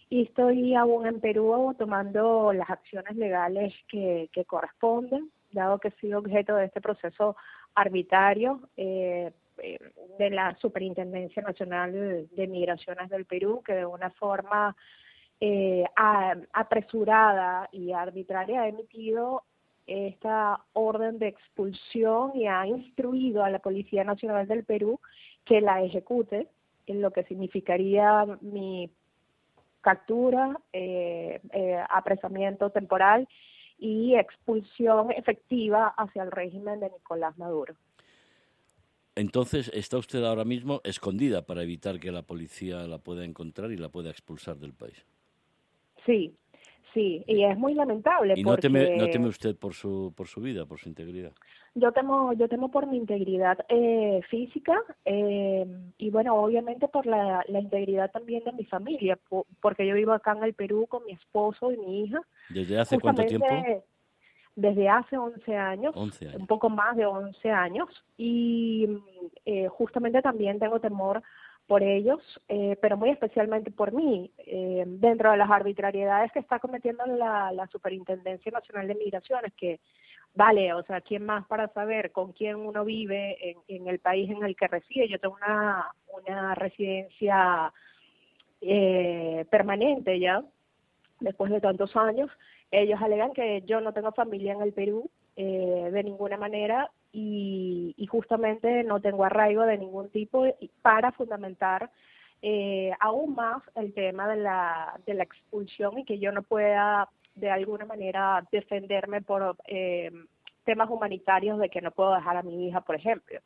y 0.09 0.23
estoy 0.23 0.75
aún 0.75 1.07
en 1.07 1.19
Perú 1.19 1.75
tomando 1.77 2.53
las 2.53 2.69
acciones 2.69 3.15
legales 3.15 3.73
que, 3.87 4.29
que 4.31 4.45
corresponden, 4.45 5.31
dado 5.51 5.79
que 5.79 5.87
he 5.87 5.99
sido 5.99 6.19
objeto 6.19 6.55
de 6.55 6.65
este 6.65 6.81
proceso 6.81 7.35
arbitrario 7.73 8.61
eh, 8.77 9.31
eh, 9.57 9.79
de 10.19 10.29
la 10.29 10.55
Superintendencia 10.57 11.41
Nacional 11.41 12.27
de 12.31 12.47
Migraciones 12.47 13.09
del 13.09 13.25
Perú, 13.25 13.61
que 13.65 13.73
de 13.73 13.85
una 13.85 14.11
forma 14.11 14.75
eh, 15.39 15.83
apresurada 16.53 17.67
y 17.71 17.91
arbitraria 17.91 18.61
ha 18.61 18.67
emitido 18.67 19.43
esta 19.87 20.61
orden 20.73 21.19
de 21.19 21.27
expulsión 21.27 22.35
y 22.35 22.47
ha 22.47 22.65
instruido 22.65 23.43
a 23.43 23.49
la 23.49 23.59
Policía 23.59 24.03
Nacional 24.03 24.47
del 24.47 24.63
Perú 24.63 24.99
que 25.43 25.61
la 25.61 25.83
ejecute, 25.83 26.47
en 26.87 27.01
lo 27.01 27.11
que 27.11 27.23
significaría 27.23 28.25
mi 28.41 28.89
captura, 29.85 30.59
eh, 30.73 31.39
eh, 31.53 31.79
apresamiento 31.91 32.71
temporal 32.71 33.27
y 33.77 34.15
expulsión 34.15 35.11
efectiva 35.11 35.93
hacia 35.95 36.23
el 36.23 36.31
régimen 36.31 36.79
de 36.79 36.89
Nicolás 36.89 37.37
Maduro. 37.37 37.75
Entonces, 39.13 39.69
¿está 39.75 39.99
usted 39.99 40.23
ahora 40.23 40.43
mismo 40.43 40.81
escondida 40.83 41.45
para 41.45 41.61
evitar 41.61 41.99
que 41.99 42.11
la 42.11 42.23
policía 42.23 42.87
la 42.87 42.97
pueda 42.97 43.23
encontrar 43.23 43.71
y 43.71 43.77
la 43.77 43.89
pueda 43.89 44.09
expulsar 44.09 44.57
del 44.57 44.73
país? 44.73 45.05
Sí, 46.03 46.35
sí, 46.95 47.23
y 47.27 47.43
es 47.43 47.55
muy 47.57 47.75
lamentable. 47.75 48.33
¿Y 48.35 48.43
no, 48.43 48.57
teme, 48.57 48.97
no 48.97 49.07
teme 49.07 49.27
usted 49.27 49.55
por 49.55 49.75
su, 49.75 50.11
por 50.17 50.27
su 50.27 50.41
vida, 50.41 50.65
por 50.65 50.79
su 50.79 50.89
integridad? 50.89 51.31
Yo 51.75 51.91
temo, 51.91 52.33
yo 52.33 52.47
temo 52.47 52.71
por 52.71 52.87
mi 52.87 52.97
integridad 52.97 53.59
eh, 53.69 54.21
física 54.29 54.81
eh, 55.03 55.67
y 55.97 56.09
bueno, 56.09 56.35
obviamente 56.35 56.87
por 56.87 57.05
la, 57.05 57.43
la, 57.47 57.59
integridad 57.59 58.09
también 58.11 58.43
de 58.45 58.53
mi 58.53 58.63
familia, 58.63 59.19
porque 59.61 59.85
yo 59.85 59.93
vivo 59.93 60.13
acá 60.13 60.31
en 60.31 60.43
el 60.45 60.53
Perú 60.53 60.87
con 60.87 61.05
mi 61.05 61.11
esposo 61.11 61.71
y 61.71 61.77
mi 61.77 62.05
hija. 62.05 62.21
¿Desde 62.49 62.79
hace 62.79 62.99
cuánto 62.99 63.23
tiempo? 63.25 63.45
desde 64.55 64.87
hace 64.87 65.17
11 65.17 65.57
años, 65.57 65.93
un 65.95 66.47
poco 66.47 66.69
más 66.69 66.95
de 66.95 67.05
11 67.05 67.51
años, 67.51 67.89
y 68.17 68.87
eh, 69.45 69.67
justamente 69.67 70.21
también 70.21 70.59
tengo 70.59 70.79
temor 70.79 71.21
por 71.67 71.81
ellos, 71.81 72.19
eh, 72.47 72.77
pero 72.81 72.97
muy 72.97 73.09
especialmente 73.09 73.71
por 73.71 73.91
mí, 73.91 74.31
eh, 74.37 74.83
dentro 74.85 75.31
de 75.31 75.37
las 75.37 75.49
arbitrariedades 75.49 76.31
que 76.31 76.39
está 76.39 76.59
cometiendo 76.59 77.05
la, 77.05 77.67
Superintendencia 77.71 78.51
Nacional 78.51 78.87
de 78.87 78.95
Migraciones, 78.95 79.53
que 79.53 79.79
vale, 80.33 80.73
o 80.73 80.83
sea, 80.83 81.01
¿quién 81.01 81.25
más 81.25 81.45
para 81.47 81.67
saber 81.69 82.11
con 82.11 82.33
quién 82.33 82.57
uno 82.57 82.85
vive 82.85 83.37
en, 83.49 83.57
en 83.67 83.87
el 83.87 83.99
país 83.99 84.29
en 84.29 84.43
el 84.43 84.55
que 84.55 84.67
reside? 84.67 85.07
Yo 85.07 85.19
tengo 85.19 85.35
una, 85.35 85.91
una 86.21 86.55
residencia 86.55 87.73
eh, 88.61 89.45
permanente 89.49 90.19
ya, 90.19 90.43
después 91.19 91.51
de 91.51 91.61
tantos 91.61 91.95
años, 91.95 92.29
ellos 92.71 92.99
alegan 93.01 93.33
que 93.33 93.63
yo 93.65 93.81
no 93.81 93.93
tengo 93.93 94.11
familia 94.11 94.53
en 94.53 94.61
el 94.61 94.73
Perú 94.73 95.09
eh, 95.35 95.89
de 95.91 96.03
ninguna 96.03 96.37
manera 96.37 96.89
y, 97.11 97.93
y, 97.97 98.05
justamente 98.07 98.83
no 98.83 98.99
tengo 98.99 99.23
arraigo 99.23 99.63
de 99.63 99.77
ningún 99.77 100.09
tipo 100.09 100.45
para 100.81 101.11
fundamentar 101.13 101.89
eh, 102.41 102.91
aún 102.99 103.35
más 103.35 103.63
el 103.75 103.93
tema 103.93 104.27
de 104.27 104.35
la, 104.37 104.99
de 105.05 105.13
la 105.13 105.23
expulsión 105.23 105.97
y 105.97 106.05
que 106.05 106.19
yo 106.19 106.31
no 106.31 106.43
pueda 106.43 107.09
de 107.35 107.49
alguna 107.49 107.85
manera 107.85 108.45
defenderme 108.51 109.21
por 109.21 109.57
eh, 109.67 110.11
temas 110.63 110.89
humanitarios 110.89 111.59
de 111.59 111.69
que 111.69 111.81
no 111.81 111.91
puedo 111.91 112.13
dejar 112.15 112.37
a 112.37 112.43
mi 112.43 112.67
hija, 112.67 112.81
por 112.81 112.95
ejemplo. 112.95 113.39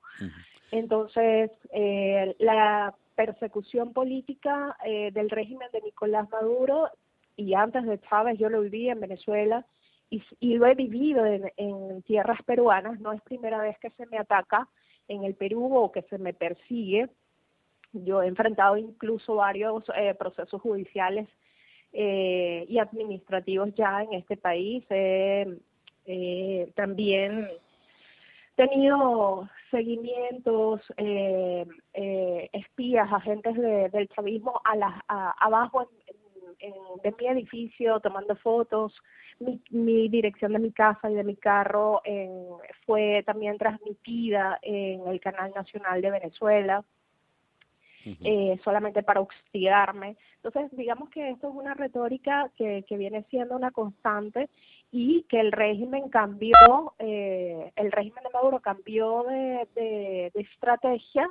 Entonces, 0.71 1.51
eh, 1.71 2.35
la 2.39 2.93
persecución 3.15 3.93
política 3.93 4.77
eh, 4.85 5.11
del 5.11 5.29
régimen 5.29 5.67
de 5.73 5.81
Nicolás 5.81 6.29
Maduro 6.29 6.89
y 7.35 7.53
antes 7.53 7.85
de 7.85 7.99
Chávez 7.99 8.37
yo 8.37 8.49
lo 8.49 8.61
viví 8.61 8.89
en 8.89 8.99
Venezuela 8.99 9.65
y, 10.09 10.23
y 10.39 10.57
lo 10.57 10.65
he 10.65 10.75
vivido 10.75 11.25
en, 11.25 11.51
en, 11.57 12.01
tierras 12.03 12.41
peruanas, 12.43 12.99
no 12.99 13.11
es 13.13 13.21
primera 13.21 13.61
vez 13.61 13.77
que 13.79 13.89
se 13.91 14.05
me 14.07 14.17
ataca 14.17 14.67
en 15.07 15.23
el 15.23 15.35
Perú 15.35 15.75
o 15.75 15.91
que 15.91 16.01
se 16.03 16.17
me 16.17 16.33
persigue. 16.33 17.09
Yo 17.93 18.21
he 18.21 18.27
enfrentado 18.27 18.77
incluso 18.77 19.35
varios 19.35 19.83
eh, 19.95 20.13
procesos 20.13 20.61
judiciales 20.61 21.27
eh, 21.93 22.65
y 22.67 22.77
administrativos 22.77 23.73
ya 23.75 24.03
en 24.03 24.13
este 24.13 24.37
país. 24.37 24.85
Eh, 24.89 26.71
también 26.75 27.47
tenido 28.59 29.47
seguimientos, 29.71 30.81
eh, 30.97 31.65
eh, 31.93 32.49
espías, 32.51 33.07
agentes 33.09 33.55
de, 33.55 33.87
del 33.89 34.09
chavismo 34.09 34.59
a 34.65 34.75
la, 34.75 35.05
a, 35.07 35.31
abajo 35.39 35.89
en, 36.59 36.73
de 37.03 37.13
mi 37.19 37.27
edificio 37.27 37.99
tomando 37.99 38.35
fotos. 38.37 38.93
Mi, 39.39 39.61
mi, 39.69 40.09
dirección 40.09 40.51
de 40.53 40.59
mi 40.59 40.71
casa 40.71 41.09
y 41.09 41.15
de 41.15 41.23
mi 41.23 41.37
carro 41.37 42.01
en, 42.03 42.29
fue 42.85 43.23
también 43.25 43.57
transmitida 43.57 44.59
en 44.61 45.07
el 45.07 45.19
canal 45.21 45.51
nacional 45.55 46.01
de 46.01 46.11
Venezuela. 46.11 46.83
Uh 48.05 48.09
-huh. 48.11 48.17
eh, 48.21 48.59
solamente 48.63 49.03
para 49.03 49.19
hostigarme. 49.19 50.15
Entonces, 50.41 50.71
digamos 50.77 51.09
que 51.09 51.31
esto 51.31 51.49
es 51.49 51.53
una 51.53 51.73
retórica 51.73 52.49
que, 52.55 52.85
que 52.87 52.97
viene 52.97 53.23
siendo 53.29 53.57
una 53.57 53.71
constante 53.71 54.49
y 54.91 55.23
que 55.23 55.39
el 55.39 55.51
régimen 55.51 56.09
cambió, 56.09 56.93
eh, 56.97 57.71
el 57.75 57.91
régimen 57.91 58.23
de 58.23 58.29
Maduro 58.29 58.59
cambió 58.59 59.23
de, 59.23 59.67
de, 59.75 60.31
de 60.33 60.41
estrategia 60.41 61.29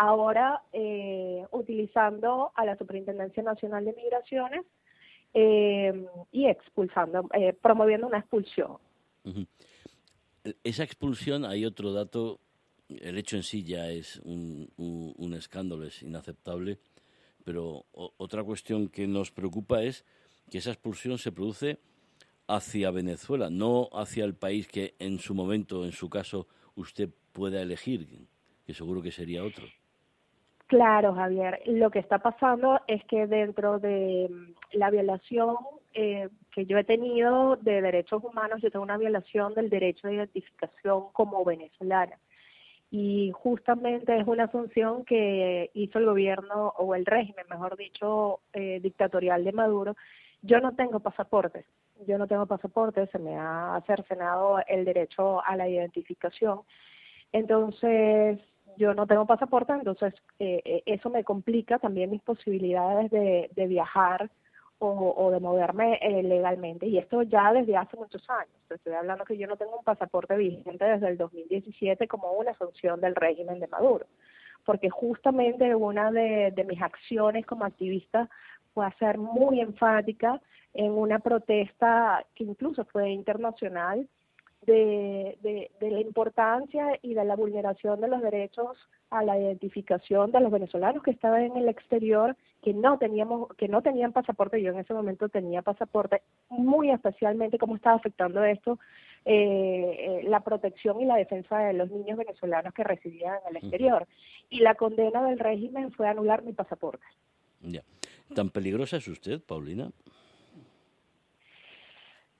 ahora 0.00 0.62
eh, 0.72 1.44
utilizando 1.50 2.52
a 2.54 2.64
la 2.64 2.78
Superintendencia 2.78 3.42
Nacional 3.42 3.84
de 3.84 3.92
Migraciones 3.92 4.64
eh, 5.34 6.06
y 6.32 6.46
expulsando, 6.46 7.28
eh, 7.34 7.52
promoviendo 7.52 8.06
una 8.06 8.20
expulsión. 8.20 8.78
Uh. 9.24 9.44
Esa 10.64 10.84
expulsión, 10.84 11.44
hay 11.44 11.66
otro 11.66 11.92
dato, 11.92 12.40
el 12.88 13.18
hecho 13.18 13.36
en 13.36 13.42
sí 13.42 13.62
ya 13.62 13.90
es 13.90 14.16
un, 14.24 14.70
un, 14.78 15.12
un 15.18 15.34
escándalo, 15.34 15.84
es 15.84 16.02
inaceptable, 16.02 16.78
pero 17.44 17.84
otra 17.92 18.42
cuestión 18.42 18.88
que 18.88 19.06
nos 19.06 19.30
preocupa 19.30 19.82
es 19.82 20.06
que 20.50 20.58
esa 20.58 20.70
expulsión 20.70 21.18
se 21.18 21.30
produce 21.30 21.78
hacia 22.46 22.90
Venezuela, 22.90 23.50
no 23.50 23.90
hacia 23.92 24.24
el 24.24 24.34
país 24.34 24.66
que 24.66 24.94
en 24.98 25.18
su 25.18 25.34
momento, 25.34 25.84
en 25.84 25.92
su 25.92 26.08
caso, 26.08 26.48
usted 26.74 27.10
pueda 27.32 27.60
elegir, 27.60 28.08
que 28.64 28.72
seguro 28.72 29.02
que 29.02 29.12
sería 29.12 29.44
otro. 29.44 29.66
Claro, 30.70 31.14
Javier. 31.16 31.60
Lo 31.66 31.90
que 31.90 31.98
está 31.98 32.20
pasando 32.20 32.80
es 32.86 33.04
que 33.06 33.26
dentro 33.26 33.80
de 33.80 34.28
mm, 34.30 34.78
la 34.78 34.90
violación 34.90 35.56
eh, 35.94 36.28
que 36.54 36.64
yo 36.64 36.78
he 36.78 36.84
tenido 36.84 37.56
de 37.56 37.82
derechos 37.82 38.22
humanos, 38.22 38.62
yo 38.62 38.70
tengo 38.70 38.84
una 38.84 38.96
violación 38.96 39.52
del 39.54 39.68
derecho 39.68 40.06
de 40.06 40.14
identificación 40.14 41.06
como 41.12 41.44
venezolana. 41.44 42.16
y 42.92 43.32
justamente 43.32 44.16
es 44.16 44.26
una 44.26 44.48
función 44.48 45.04
que 45.04 45.70
hizo 45.74 45.98
el 45.98 46.06
gobierno 46.06 46.72
o 46.78 46.94
el 46.94 47.04
régimen, 47.06 47.46
mejor 47.50 47.76
dicho, 47.76 48.40
eh, 48.52 48.80
dictatorial 48.80 49.44
de 49.44 49.52
Maduro. 49.52 49.96
Yo 50.42 50.60
no 50.60 50.74
tengo 50.76 51.00
pasaporte, 51.00 51.66
yo 52.06 52.18
no 52.18 52.26
tengo 52.28 52.46
pasaporte, 52.46 53.06
se 53.08 53.18
me 53.18 53.36
ha 53.36 53.82
cercenado 53.86 54.60
el 54.68 54.84
derecho 54.84 55.44
a 55.44 55.56
la 55.56 55.68
identificación. 55.68 56.60
Entonces, 57.32 58.40
yo 58.80 58.94
no 58.94 59.06
tengo 59.06 59.26
pasaporte, 59.26 59.74
entonces 59.74 60.14
eh, 60.38 60.62
eh, 60.64 60.82
eso 60.86 61.10
me 61.10 61.22
complica 61.22 61.78
también 61.78 62.10
mis 62.10 62.22
posibilidades 62.22 63.10
de, 63.10 63.66
viajar 63.66 64.30
o, 64.78 65.30
de 65.30 65.38
moverme 65.38 65.98
eh, 66.00 66.22
legalmente. 66.22 66.86
Y 66.86 66.96
esto 66.96 67.22
ya 67.22 67.52
desde 67.52 67.76
hace 67.76 67.98
muchos 67.98 68.28
años. 68.30 68.54
Estoy 68.70 68.94
hablando 68.94 69.26
que 69.26 69.36
yo 69.36 69.46
no 69.46 69.58
tengo 69.58 69.76
un 69.76 69.84
pasaporte 69.84 70.34
vigente 70.36 70.86
desde 70.86 71.08
el 71.08 71.18
2017 71.18 72.08
como 72.08 72.32
una 72.32 72.54
función 72.54 73.02
del 73.02 73.14
régimen 73.14 73.60
de 73.60 73.68
Maduro. 73.68 74.06
Porque 74.64 74.88
justamente 74.88 75.74
una 75.74 76.10
de, 76.10 76.50
de 76.50 76.64
mis 76.64 76.80
acciones 76.80 77.44
como 77.44 77.66
activista 77.66 78.30
fue 78.72 78.86
a 78.86 78.98
ser 78.98 79.18
muy 79.18 79.60
enfática 79.60 80.40
en 80.72 80.92
una 80.92 81.18
protesta 81.18 82.24
que 82.34 82.44
incluso 82.44 82.86
fue 82.86 83.10
internacional 83.10 84.08
de, 84.62 85.38
de, 85.42 85.70
de, 85.80 85.90
la 85.90 86.00
importancia 86.00 86.98
y 87.02 87.14
de 87.14 87.24
la 87.24 87.34
vulneración 87.34 88.00
de 88.00 88.08
los 88.08 88.20
derechos 88.20 88.76
a 89.08 89.24
la 89.24 89.38
identificación 89.38 90.32
de 90.32 90.40
los 90.40 90.52
venezolanos 90.52 91.02
que 91.02 91.10
estaban 91.10 91.42
en 91.42 91.56
el 91.56 91.68
exterior 91.68 92.36
que 92.62 92.74
no 92.74 92.98
teníamos 92.98 93.48
que 93.56 93.68
no 93.68 93.80
tenían 93.80 94.12
pasaporte 94.12 94.60
yo 94.60 94.72
en 94.72 94.80
ese 94.80 94.92
momento 94.92 95.30
tenía 95.30 95.62
pasaporte 95.62 96.20
muy 96.50 96.90
especialmente 96.90 97.56
cómo 97.56 97.76
estaba 97.76 97.96
afectando 97.96 98.44
esto 98.44 98.78
eh, 99.26 99.96
eh, 99.98 100.22
la 100.24 100.40
protección 100.40 101.00
y 101.00 101.04
la 101.04 101.16
defensa 101.16 101.58
de 101.58 101.74
los 101.74 101.90
niños 101.90 102.16
venezolanos 102.16 102.72
que 102.72 102.84
residían 102.84 103.34
en 103.44 103.56
el 103.56 103.62
exterior. 103.62 104.06
Y 104.48 104.60
la 104.60 104.74
condena 104.76 105.22
del 105.24 105.38
régimen 105.38 105.92
fue 105.92 106.08
anular 106.08 106.42
mi 106.42 106.52
pasaporte. 106.52 107.04
Ya. 107.60 107.82
Tan 108.34 108.48
peligrosa 108.48 108.96
es 108.96 109.08
usted 109.08 109.40
Paulina 109.42 109.90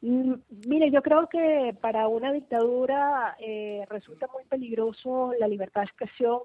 mire, 0.02 0.90
yo 0.90 1.02
creo 1.02 1.28
que 1.28 1.76
para 1.80 2.08
una 2.08 2.32
dictadura 2.32 3.36
eh, 3.38 3.84
resulta 3.90 4.26
muy 4.32 4.44
peligroso 4.44 5.32
la 5.38 5.46
libertad 5.46 5.82
de 5.82 5.86
expresión, 5.86 6.40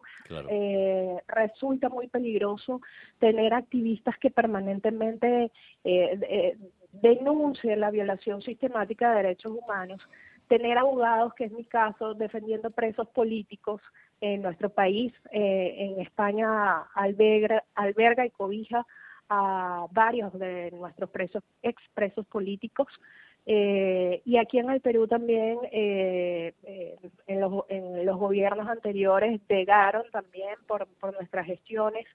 eh, 0.50 1.17
resulta 1.27 1.88
muy 1.89 2.07
peligroso 2.07 2.81
tener 3.19 3.53
activistas 3.53 4.17
que 4.17 4.29
permanentemente 4.29 5.51
eh, 5.83 6.57
denuncien 6.91 7.79
la 7.79 7.91
violación 7.91 8.41
sistemática 8.41 9.12
de 9.12 9.24
derechos 9.24 9.53
humanos, 9.53 10.01
tener 10.50 10.77
abogados, 10.77 11.33
que 11.33 11.45
es 11.45 11.51
mi 11.51 11.63
caso, 11.63 12.13
defendiendo 12.13 12.71
presos 12.71 13.07
políticos 13.09 13.81
en 14.21 14.41
nuestro 14.41 14.69
país, 14.69 15.13
en 15.31 16.00
España 16.00 16.83
alberga, 16.93 17.63
alberga 17.74 18.25
y 18.25 18.29
cobija 18.29 18.85
a 19.29 19.88
varios 19.91 20.31
de 20.33 20.71
nuestros 20.71 21.09
presos, 21.09 21.43
expresos 21.62 22.25
políticos. 22.27 22.88
Eh, 23.47 24.21
y 24.25 24.37
aquí 24.37 24.57
en 24.57 24.69
el 24.71 24.81
Perú 24.81 25.07
también, 25.07 25.59
eh, 25.71 26.53
eh, 26.63 26.97
en, 27.27 27.41
los, 27.41 27.65
en 27.69 28.05
los 28.05 28.17
gobiernos 28.17 28.67
anteriores, 28.67 29.39
llegaron 29.47 30.03
también 30.11 30.55
por, 30.67 30.87
por 30.99 31.13
nuestras 31.13 31.45
gestiones 31.45 32.05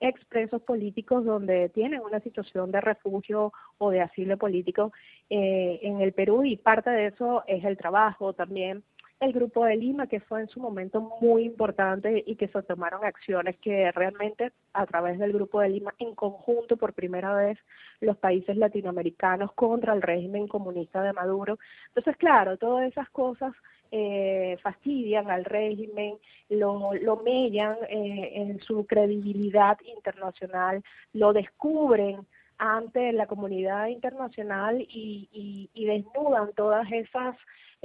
expresos 0.00 0.62
políticos 0.62 1.24
donde 1.24 1.68
tienen 1.70 2.00
una 2.00 2.20
situación 2.20 2.70
de 2.70 2.80
refugio 2.80 3.52
o 3.78 3.90
de 3.90 4.00
asilo 4.00 4.36
político 4.36 4.92
eh, 5.30 5.80
en 5.82 6.00
el 6.00 6.12
Perú 6.12 6.44
y 6.44 6.56
parte 6.56 6.90
de 6.90 7.06
eso 7.06 7.44
es 7.46 7.64
el 7.64 7.76
trabajo 7.76 8.32
también 8.32 8.82
el 9.20 9.32
Grupo 9.32 9.64
de 9.64 9.76
Lima, 9.76 10.06
que 10.06 10.20
fue 10.20 10.40
en 10.40 10.48
su 10.48 10.60
momento 10.60 11.00
muy 11.20 11.44
importante 11.44 12.22
y 12.26 12.36
que 12.36 12.48
se 12.48 12.62
tomaron 12.62 13.04
acciones 13.04 13.56
que 13.58 13.90
realmente 13.92 14.52
a 14.72 14.86
través 14.86 15.18
del 15.18 15.32
Grupo 15.32 15.60
de 15.60 15.70
Lima, 15.70 15.94
en 15.98 16.14
conjunto 16.14 16.76
por 16.76 16.92
primera 16.92 17.34
vez, 17.34 17.58
los 18.00 18.16
países 18.16 18.56
latinoamericanos 18.56 19.52
contra 19.52 19.94
el 19.94 20.02
régimen 20.02 20.48
comunista 20.48 21.02
de 21.02 21.12
Maduro. 21.12 21.58
Entonces, 21.88 22.16
claro, 22.16 22.56
todas 22.58 22.90
esas 22.90 23.08
cosas 23.10 23.54
eh, 23.90 24.58
fastidian 24.62 25.30
al 25.30 25.44
régimen, 25.44 26.18
lo, 26.48 26.92
lo 26.94 27.16
mellan 27.18 27.76
eh, 27.88 28.32
en 28.34 28.60
su 28.60 28.84
credibilidad 28.86 29.78
internacional, 29.86 30.82
lo 31.12 31.32
descubren 31.32 32.26
ante 32.58 33.12
la 33.12 33.26
comunidad 33.26 33.88
internacional 33.88 34.80
y, 34.80 35.70
y 35.72 35.84
desnudan 35.84 36.52
todas 36.54 36.90
esas 36.92 37.36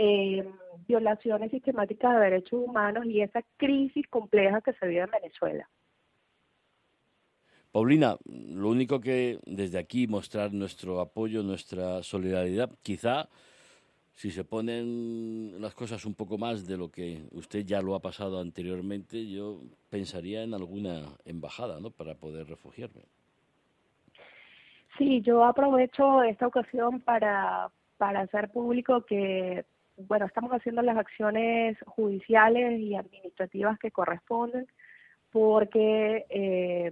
eh, 0.02 0.50
violaciones 0.88 1.52
sistemáticas 1.52 2.16
de 2.16 2.22
derechos 2.22 2.62
humanos 2.66 3.06
y 3.06 3.22
esa 3.22 3.44
crisis 3.58 4.08
compleja 4.08 4.62
que 4.62 4.72
se 4.72 4.88
vive 4.88 5.02
en 5.02 5.12
Venezuela. 5.12 5.70
Paulina, 7.74 8.18
lo 8.26 8.70
único 8.70 9.02
que 9.02 9.40
desde 9.46 9.78
aquí 9.78 10.08
mostrar 10.08 10.54
nuestro 10.54 11.02
apoyo, 11.02 11.44
nuestra 11.44 12.02
solidaridad, 12.02 12.72
quizá 12.82 13.28
si 14.16 14.32
se 14.32 14.46
ponen 14.46 15.56
las 15.60 15.76
cosas 15.76 16.06
un 16.06 16.16
poco 16.16 16.38
más 16.38 16.66
de 16.66 16.78
lo 16.78 16.90
que 16.90 17.24
usted 17.32 17.66
ya 17.66 17.82
lo 17.82 17.94
ha 17.94 18.02
pasado 18.02 18.40
anteriormente, 18.40 19.28
yo 19.28 19.62
pensaría 19.90 20.44
en 20.44 20.54
alguna 20.54 21.18
embajada, 21.26 21.82
¿no? 21.82 21.92
Para 21.92 22.16
poder 22.16 22.48
refugiarme. 22.48 23.04
Sí, 25.00 25.22
yo 25.22 25.46
aprovecho 25.46 26.24
esta 26.24 26.46
ocasión 26.46 27.00
para, 27.00 27.70
para 27.98 28.20
hacer 28.20 28.52
público 28.52 29.06
que 29.06 29.64
bueno, 29.96 30.26
estamos 30.26 30.52
haciendo 30.52 30.82
las 30.82 30.98
acciones 30.98 31.78
judiciales 31.86 32.80
y 32.82 32.96
administrativas 32.96 33.80
que 33.80 33.92
corresponden 33.92 34.68
porque 35.32 36.26
eh, 36.30 36.92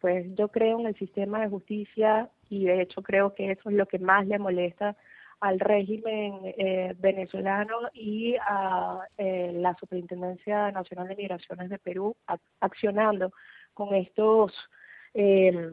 pues 0.00 0.26
yo 0.34 0.48
creo 0.48 0.80
en 0.80 0.86
el 0.86 0.96
sistema 0.96 1.40
de 1.40 1.48
justicia 1.48 2.28
y 2.50 2.64
de 2.64 2.82
hecho 2.82 3.02
creo 3.02 3.34
que 3.36 3.52
eso 3.52 3.70
es 3.70 3.76
lo 3.76 3.86
que 3.86 4.00
más 4.00 4.26
le 4.26 4.40
molesta 4.40 4.96
al 5.38 5.60
régimen 5.60 6.40
eh, 6.58 6.96
venezolano 6.98 7.88
y 7.92 8.34
a 8.40 8.98
eh, 9.16 9.52
la 9.54 9.76
Superintendencia 9.76 10.72
Nacional 10.72 11.06
de 11.06 11.14
Migraciones 11.14 11.70
de 11.70 11.78
Perú 11.78 12.16
accionando 12.58 13.32
con 13.74 13.94
estos 13.94 14.52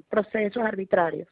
procesos 0.07 0.63
arbitrarios. 0.63 1.27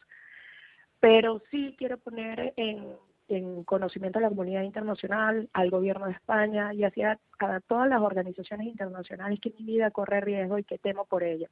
Pero 1.00 1.42
sí 1.50 1.76
quiero 1.78 1.98
poner 1.98 2.54
en 2.58 2.98
en 3.30 3.64
conocimiento 3.64 4.20
de 4.20 4.24
la 4.24 4.30
comunidad 4.30 4.64
internacional, 4.64 5.50
al 5.54 5.70
gobierno 5.70 6.08
de 6.08 6.14
España 6.14 6.74
y 6.74 6.84
hacia 6.84 7.20
a 7.40 7.60
todas 7.62 7.88
las 7.88 8.02
organizaciones 8.02 8.68
internacionales 8.68 9.40
que 9.40 9.54
mi 9.58 9.66
vida 9.66 9.92
corre 9.92 10.20
riesgo 10.20 10.58
y 10.58 10.64
que 10.64 10.80
temo 10.80 11.06
por 11.06 11.24
ella. 11.24 11.48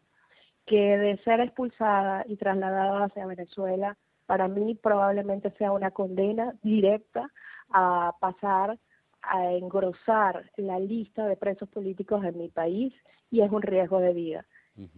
Que 0.66 0.98
de 0.98 1.18
ser 1.20 1.40
expulsada 1.40 2.26
y 2.28 2.36
trasladada 2.36 3.06
hacia 3.06 3.28
Venezuela, 3.28 3.96
para 4.26 4.48
mí 4.48 4.76
probablemente 4.76 5.52
sea 5.52 5.72
una 5.72 5.92
condena 5.92 6.54
directa 6.64 7.32
a 7.70 8.14
pasar 8.20 8.78
a 9.22 9.52
engrosar 9.54 10.50
la 10.58 10.80
lista 10.80 11.28
de 11.28 11.38
presos 11.38 11.70
políticos 11.70 12.24
en 12.24 12.38
mi 12.38 12.50
país 12.50 12.94
y 13.30 13.42
es 13.42 13.52
un 13.52 13.62
riesgo 13.62 14.00
de 14.00 14.14
vida. 14.14 14.46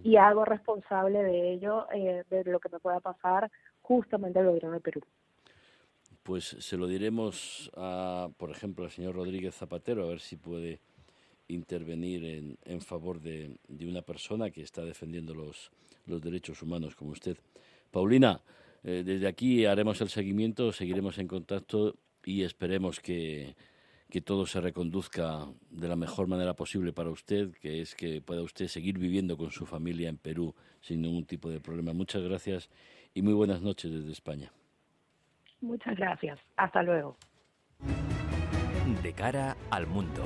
Y 0.04 0.18
hago 0.18 0.44
responsable 0.44 1.24
de 1.24 1.54
ello, 1.54 1.88
eh, 1.94 2.26
de 2.30 2.44
lo 2.44 2.60
que 2.60 2.68
me 2.68 2.80
pueda 2.80 3.00
pasar 3.00 3.50
justamente 3.90 4.40
al 4.40 4.46
gobierno 4.46 4.72
de 4.72 4.80
Perú 4.80 5.02
pues 6.30 6.56
se 6.60 6.78
lo 6.78 6.86
diremos 6.86 7.72
a, 7.76 8.30
por 8.38 8.52
ejemplo, 8.52 8.86
al 8.86 8.92
señor 8.92 9.16
Rodríguez 9.16 9.56
Zapatero, 9.56 10.04
a 10.04 10.10
ver 10.10 10.20
si 10.20 10.36
puede 10.36 10.80
intervenir 11.48 12.56
en, 12.66 12.82
favor 12.82 13.20
de, 13.20 13.58
una 13.82 14.04
persona 14.04 14.52
que 14.52 14.62
está 14.62 14.86
defendiendo 14.86 15.34
los, 15.34 15.72
los 16.06 16.22
derechos 16.22 16.62
humanos 16.62 16.96
como 16.96 17.14
usted. 17.14 17.36
Paulina, 17.90 18.42
eh, 18.84 19.02
desde 19.04 19.28
aquí 19.28 19.66
haremos 19.66 20.02
el 20.02 20.10
seguimiento, 20.10 20.72
seguiremos 20.72 21.18
en 21.18 21.28
contacto 21.28 21.96
y 22.24 22.44
esperemos 22.44 23.00
que, 23.00 23.56
que 24.12 24.22
todo 24.22 24.46
se 24.46 24.62
reconduzca 24.62 25.48
de 25.72 25.88
la 25.88 25.96
mejor 25.96 26.28
manera 26.28 26.54
posible 26.56 26.94
para 26.94 27.10
usted, 27.10 27.54
que 27.60 27.82
es 27.82 27.96
que 27.96 28.22
pueda 28.22 28.44
usted 28.44 28.68
seguir 28.68 29.00
viviendo 29.00 29.36
con 29.36 29.50
su 29.50 29.66
familia 29.66 30.10
en 30.10 30.18
Perú 30.18 30.54
sin 30.80 31.02
ningún 31.02 31.26
tipo 31.26 31.50
de 31.50 31.60
problema. 31.60 31.94
Muchas 31.94 32.22
gracias 32.22 32.70
y 33.20 33.22
muy 33.22 33.34
buenas 33.34 33.62
noches 33.62 33.92
desde 33.92 34.14
España. 34.14 34.50
Muchas 35.60 35.98
gracias. 35.98 36.40
Hasta 36.56 36.82
luego. 36.82 37.18
De 39.04 39.12
cara 39.12 39.58
al 39.72 39.88
mundo, 39.88 40.24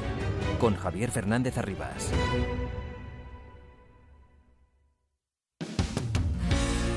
con 0.60 0.76
Javier 0.76 1.10
Fernández 1.10 1.58
Arribas. 1.58 2.14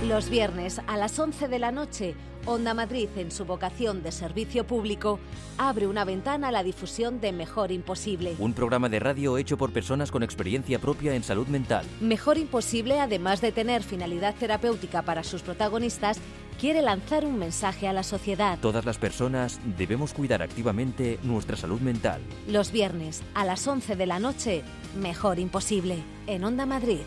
Los 0.06 0.28
viernes 0.28 0.82
a 0.86 0.98
las 0.98 1.18
11 1.18 1.48
de 1.48 1.58
la 1.58 1.72
noche, 1.72 2.14
Onda 2.48 2.74
Madrid, 2.74 3.08
en 3.16 3.32
su 3.32 3.44
vocación 3.44 4.04
de 4.04 4.12
servicio 4.12 4.64
público, 4.64 5.18
abre 5.58 5.88
una 5.88 6.04
ventana 6.04 6.48
a 6.48 6.52
la 6.52 6.62
difusión 6.62 7.20
de 7.20 7.32
Mejor 7.32 7.72
Imposible. 7.72 8.36
Un 8.38 8.52
programa 8.52 8.88
de 8.88 9.00
radio 9.00 9.36
hecho 9.36 9.58
por 9.58 9.72
personas 9.72 10.12
con 10.12 10.22
experiencia 10.22 10.78
propia 10.78 11.16
en 11.16 11.24
salud 11.24 11.48
mental. 11.48 11.84
Mejor 12.00 12.38
Imposible, 12.38 13.00
además 13.00 13.40
de 13.40 13.50
tener 13.50 13.82
finalidad 13.82 14.36
terapéutica 14.36 15.02
para 15.02 15.24
sus 15.24 15.42
protagonistas, 15.42 16.20
quiere 16.60 16.82
lanzar 16.82 17.24
un 17.24 17.36
mensaje 17.36 17.88
a 17.88 17.92
la 17.92 18.04
sociedad. 18.04 18.60
Todas 18.60 18.84
las 18.84 18.98
personas 18.98 19.58
debemos 19.76 20.12
cuidar 20.12 20.40
activamente 20.40 21.18
nuestra 21.24 21.56
salud 21.56 21.80
mental. 21.80 22.20
Los 22.46 22.70
viernes 22.70 23.22
a 23.34 23.44
las 23.44 23.66
11 23.66 23.96
de 23.96 24.06
la 24.06 24.20
noche, 24.20 24.62
Mejor 24.96 25.40
Imposible, 25.40 25.98
en 26.28 26.44
Onda 26.44 26.64
Madrid. 26.64 27.00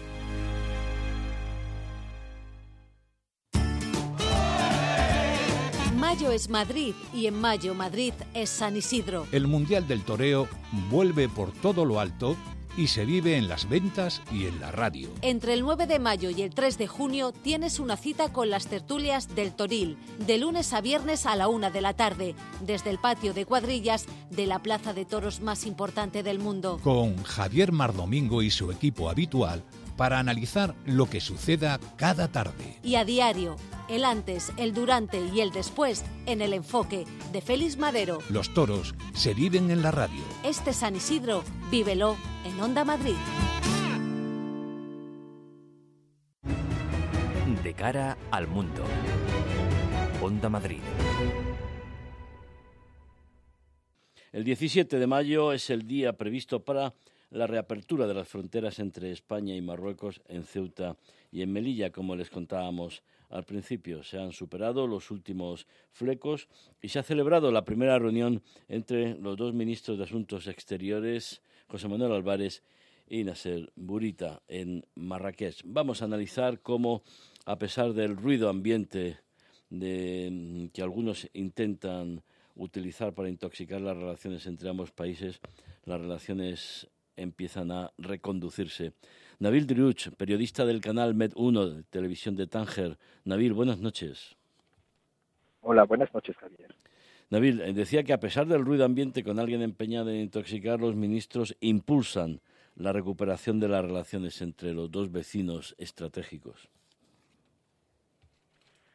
Mayo 6.10 6.32
es 6.32 6.50
Madrid 6.50 6.96
y 7.14 7.28
en 7.28 7.40
mayo 7.40 7.76
Madrid 7.76 8.14
es 8.34 8.50
San 8.50 8.76
Isidro. 8.76 9.28
El 9.32 9.46
Mundial 9.46 9.88
del 9.88 10.02
Toreo 10.02 10.48
vuelve 10.90 11.30
por 11.30 11.52
todo 11.52 11.86
lo 11.86 12.00
alto 12.00 12.36
y 12.76 12.88
se 12.88 13.06
vive 13.06 13.38
en 13.38 13.48
las 13.48 13.70
ventas 13.70 14.24
y 14.32 14.48
en 14.48 14.60
la 14.60 14.72
radio. 14.72 15.10
Entre 15.22 15.54
el 15.54 15.62
9 15.62 15.86
de 15.86 16.00
mayo 16.00 16.32
y 16.32 16.42
el 16.42 16.50
3 16.50 16.80
de 16.80 16.88
junio 16.88 17.32
tienes 17.32 17.80
una 17.80 17.96
cita 17.96 18.34
con 18.34 18.50
las 18.50 18.66
tertulias 18.66 19.36
del 19.36 19.54
Toril, 19.54 19.98
de 20.26 20.40
lunes 20.40 20.74
a 20.74 20.82
viernes 20.82 21.28
a 21.28 21.36
la 21.36 21.48
una 21.48 21.70
de 21.70 21.82
la 21.82 21.94
tarde, 21.94 22.34
desde 22.62 22.90
el 22.90 22.98
patio 22.98 23.36
de 23.36 23.46
cuadrillas 23.46 24.08
de 24.32 24.48
la 24.48 24.64
plaza 24.64 24.94
de 24.94 25.06
toros 25.06 25.42
más 25.42 25.68
importante 25.68 26.24
del 26.24 26.40
mundo. 26.40 26.80
Con 26.84 27.22
Javier 27.24 27.72
Mardomingo 27.72 28.42
y 28.42 28.50
su 28.50 28.72
equipo 28.72 29.12
habitual 29.12 29.64
para 30.00 30.18
analizar 30.18 30.76
lo 30.86 31.10
que 31.10 31.20
suceda 31.20 31.78
cada 31.98 32.30
tarde. 32.30 32.80
Y 32.82 32.96
a 32.96 33.04
diario, 33.04 33.58
el 33.90 34.06
antes, 34.06 34.54
el 34.56 34.74
durante 34.74 35.20
y 35.20 35.42
el 35.42 35.52
después 35.52 36.06
en 36.26 36.42
el 36.42 36.54
enfoque 36.54 37.04
de 37.34 37.42
Félix 37.42 37.76
Madero. 37.76 38.20
Los 38.30 38.54
toros 38.54 38.96
se 39.14 39.34
viven 39.34 39.72
en 39.72 39.82
la 39.82 39.92
radio. 39.92 40.22
Este 40.46 40.72
San 40.72 40.96
Isidro, 40.96 41.44
vívelo 41.70 42.16
en 42.46 42.58
Onda 42.62 42.86
Madrid. 42.86 43.18
De 47.62 47.74
cara 47.74 48.18
al 48.32 48.48
mundo. 48.48 48.86
Onda 50.22 50.48
Madrid. 50.48 50.80
El 54.32 54.46
17 54.46 54.98
de 54.98 55.08
mayo 55.08 55.52
es 55.52 55.70
el 55.70 55.86
día 55.86 56.14
previsto 56.14 56.64
para 56.64 56.94
la 57.32 57.48
reapertura 57.48 58.08
de 58.08 58.14
las 58.14 58.28
fronteras 58.28 58.80
entre 58.80 59.12
España 59.12 59.56
y 59.56 59.62
Marruecos 59.62 60.22
en 60.28 60.44
Ceuta 60.44 60.98
y 61.32 61.42
en 61.42 61.52
Melilla, 61.52 61.92
como 61.92 62.16
les 62.16 62.30
contábamos 62.30 63.04
al 63.30 63.44
principio. 63.44 64.04
Se 64.04 64.18
han 64.18 64.32
superado 64.32 64.88
los 64.88 65.12
últimos 65.12 65.68
flecos 65.92 66.48
y 66.82 66.90
se 66.90 67.00
ha 67.00 67.04
celebrado 67.04 67.52
la 67.52 67.66
primera 67.66 68.00
reunión 68.00 68.42
entre 68.68 69.16
los 69.16 69.38
dos 69.38 69.54
ministros 69.54 69.98
de 69.98 70.06
Asuntos 70.06 70.48
Exteriores, 70.48 71.42
José 71.68 71.88
Manuel 71.88 72.14
Álvarez 72.14 72.64
y 73.08 73.24
Nasser 73.24 73.72
Burita, 73.76 74.42
en 74.48 74.86
Marrakech. 74.96 75.62
Vamos 75.66 76.02
a 76.02 76.06
analizar 76.06 76.62
cómo, 76.62 77.04
a 77.46 77.58
pesar 77.58 77.94
del 77.94 78.18
ruido 78.18 78.50
ambiente 78.50 79.20
que 79.70 80.82
algunos 80.82 81.30
intentan 81.34 82.24
utilizar 82.56 83.14
para 83.14 83.30
intoxicar 83.30 83.82
las 83.82 83.96
relaciones 83.96 84.48
entre 84.48 84.70
ambos 84.70 84.92
países, 84.92 85.40
las 85.86 86.02
relaciones 86.02 86.90
empiezan 87.22 87.72
a 87.72 87.92
reconducirse. 87.98 88.94
Nabil 89.40 89.68
Driuch, 89.68 90.10
periodista 90.18 90.66
del 90.66 90.82
canal 90.82 91.16
Med1 91.16 91.76
de 91.76 91.84
televisión 91.84 92.36
de 92.36 92.48
Tánger. 92.48 92.98
Nabil, 93.26 93.54
buenas 93.54 93.80
noches. 93.80 94.36
Hola, 95.62 95.84
buenas 95.86 96.14
noches, 96.14 96.36
Javier. 96.38 96.76
Nabil, 97.30 97.62
eh, 97.62 97.74
decía 97.74 98.04
que 98.04 98.14
a 98.14 98.20
pesar 98.20 98.48
del 98.48 98.66
ruido 98.66 98.86
ambiente 98.86 99.24
con 99.24 99.40
alguien 99.40 99.62
empeñado 99.62 100.10
en 100.10 100.18
intoxicar, 100.18 100.80
los 100.80 100.96
ministros 100.96 101.56
impulsan 101.60 102.42
la 102.76 102.92
recuperación 102.94 103.60
de 103.60 103.68
las 103.68 103.84
relaciones 103.84 104.42
entre 104.42 104.74
los 104.74 104.90
dos 104.90 105.12
vecinos 105.12 105.76
estratégicos. 105.78 106.70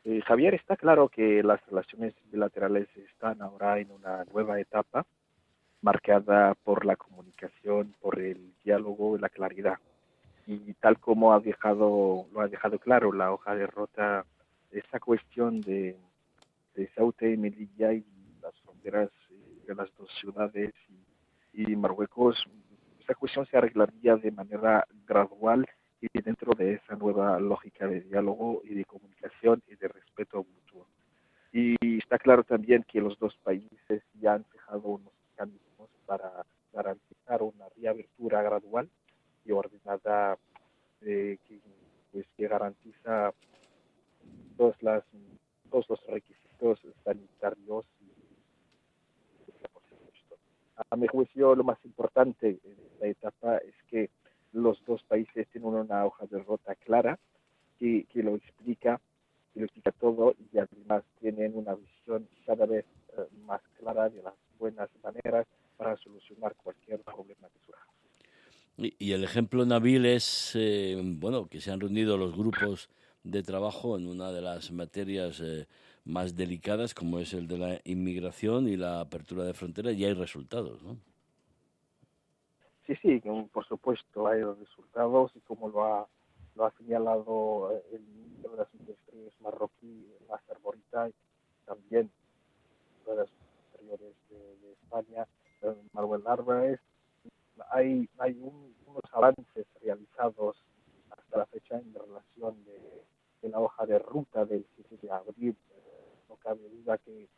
Eh, 0.05 0.21
Javier, 0.27 0.55
está 0.55 0.77
claro 0.77 1.09
que 1.09 1.43
las 1.43 1.65
relaciones 1.67 2.15
bilaterales 2.31 2.89
están 2.97 3.41
ahora 3.41 3.79
en 3.79 3.91
una 3.91 4.25
nueva 4.25 4.61
etapa 4.61 5.07
marcada 5.85 6.55
por 6.65 6.85
la 6.85 6.97
comunicación, 6.97 7.95
por 8.01 8.19
el 8.19 8.53
diálogo 8.65 9.17
y 9.17 9.21
la 9.21 9.29
claridad 9.29 9.79
y 10.47 10.75
tal 10.75 10.99
como 10.99 11.33
ha 11.33 11.41
dejado, 11.41 12.27
lo 12.33 12.41
ha 12.41 12.49
dejado 12.49 12.79
claro 12.79 13.13
la 13.13 13.33
hoja 13.33 13.55
de 13.55 13.67
ruta, 13.67 14.25
esa 14.71 15.01
cuestión 15.01 15.61
de, 15.63 15.97
de 16.75 16.87
Ceuta 16.89 17.27
y 17.27 17.37
Melilla 17.37 17.93
y 17.93 18.05
las 18.43 18.55
fronteras 18.61 19.11
eh, 19.31 19.63
de 19.67 19.75
las 19.75 19.89
dos 19.97 20.09
ciudades 20.21 20.73
y, 21.53 21.77
Marruecos, 21.77 22.45
esa 23.01 23.15
cuestión 23.15 23.47
se 23.47 23.57
arreglaría 23.57 24.17
de 24.17 24.31
manera 24.33 24.87
gradual 25.07 25.67
y 26.01 26.09
dentro 26.21 26.53
de 26.53 26.75
esa 26.75 26.97
nueva 26.97 27.39
lógica 27.39 27.87
de 27.87 28.01
diálogo 28.01 28.61
y 28.65 28.75
de 28.75 28.85
comunicación 28.85 29.63
y 29.69 29.77
de 29.77 29.89
respeto 29.89 30.39
mutuo. 30.39 30.87
Y 31.53 31.77
está 31.99 32.19
claro 32.19 32.43
también 32.43 32.85
que 32.89 33.01
los 33.01 33.19
dos 33.19 33.37
países 33.45 34.03
ya 34.21 34.35
han 34.35 34.45
fijado 34.47 34.81
unos 34.81 35.13
mecanismos 35.31 35.64
para 36.07 36.45
garantizar 36.73 37.43
una 37.43 37.69
reabertura 37.77 38.43
gradual 38.43 38.89
y 39.45 39.53
ordenada 39.53 40.39
eh, 41.03 41.39
que, 41.47 41.61
pues, 42.13 42.27
que 42.37 42.49
garantiza 42.49 43.33
todos, 44.57 44.77
los 45.89 46.07
requisitos 46.07 46.81
sanitarios. 47.05 47.85
A 50.91 50.97
mi 50.97 51.07
juicio, 51.07 51.55
lo 51.55 51.65
más 51.65 51.79
importante 51.85 52.59
en 52.63 52.77
esta 52.93 53.07
etapa 53.07 53.57
es 53.59 53.75
que 53.89 54.11
los 54.53 54.83
dos 54.87 55.03
países 55.05 55.49
tienen 55.49 55.75
una 55.75 56.07
hoja 56.07 56.27
de 56.27 56.39
ruta 56.39 56.75
clara 56.77 57.19
que, 57.79 58.07
que 58.09 58.23
lo 58.23 58.37
explica, 58.37 59.01
que 59.53 59.61
lo 59.61 59.67
explica 59.67 59.93
todo 59.93 60.35
y 60.53 60.59
además 60.59 61.05
tienen 61.21 61.57
una 61.57 61.75
visión 61.75 62.29
cada 62.47 62.67
vez 62.67 62.85
eh, 63.17 63.27
más 63.47 63.61
clara 63.79 64.09
de 64.09 64.23
las 64.23 64.35
buenas 64.59 64.89
maneras 65.03 65.47
para 65.77 65.97
solucionar 65.97 66.55
cualquier 66.57 67.01
problema 67.01 67.49
que 67.49 67.59
surja. 67.67 67.87
Y, 68.77 69.13
el 69.13 69.23
ejemplo 69.23 69.65
Nabil 69.65 70.05
es, 70.05 70.53
eh, 70.57 71.01
bueno, 71.01 71.47
que 71.47 71.61
se 71.61 71.71
han 71.71 71.81
reunido 71.81 72.17
los 72.17 72.37
grupos 72.37 72.91
de 73.23 73.43
trabajo 73.43 73.97
en 73.97 74.07
una 74.09 74.33
de 74.33 74.43
las 74.43 74.73
materias 74.73 75.41
eh, 75.41 75.67
más 76.05 76.37
delicadas, 76.37 76.93
como 76.95 77.19
es 77.19 77.33
el 77.35 77.47
de 77.47 77.59
la 77.59 77.81
inmigración 77.85 78.69
y 78.69 78.77
la 78.77 79.01
apertura 79.01 79.45
de 79.45 79.55
fronteras, 79.55 79.95
y 79.95 80.05
hay 80.05 80.13
resultados, 80.13 80.83
¿no? 80.83 80.97
Sí, 82.87 82.95
sí, 83.01 83.23
por 83.51 83.67
supuesto, 83.67 84.27
hay 84.27 84.43
resultados, 84.43 85.33
y 85.35 85.41
como 85.41 85.71
lo 85.71 85.85
ha, 85.85 86.07
lo 86.55 86.67
ha 86.67 86.71
señalado 86.73 87.73
eh, 87.73 87.83
el 87.93 88.03
ministro 88.03 88.51
de 88.51 88.57
las 88.59 88.75
Industrias 88.75 89.33
marroquí, 89.41 90.07
Nasser 90.29 90.59
Borita, 90.63 91.09
también 91.65 92.11
de 93.07 93.17
las 93.17 93.29
Exteriores 93.73 94.15
de, 94.29 94.73
España, 94.73 95.27
Manuel 95.93 96.23
Álvarez, 96.27 96.81
hay, 97.71 98.09
hay 98.19 98.33
unos 98.41 99.03
avances 99.13 99.67
realizados 99.83 100.57
hasta 101.11 101.39
la 101.39 101.47
fecha 101.47 101.79
en 101.79 101.95
relación 101.95 102.65
de, 102.65 103.49
la 103.49 103.61
hoja 103.61 103.85
de 103.85 103.99
ruta 103.99 104.45
del 104.45 104.67
7 104.77 104.99
de 105.07 105.13
abril. 105.13 105.57
No 106.29 106.37
cabe 106.37 106.69
duda 106.69 106.99
que, 106.99 107.29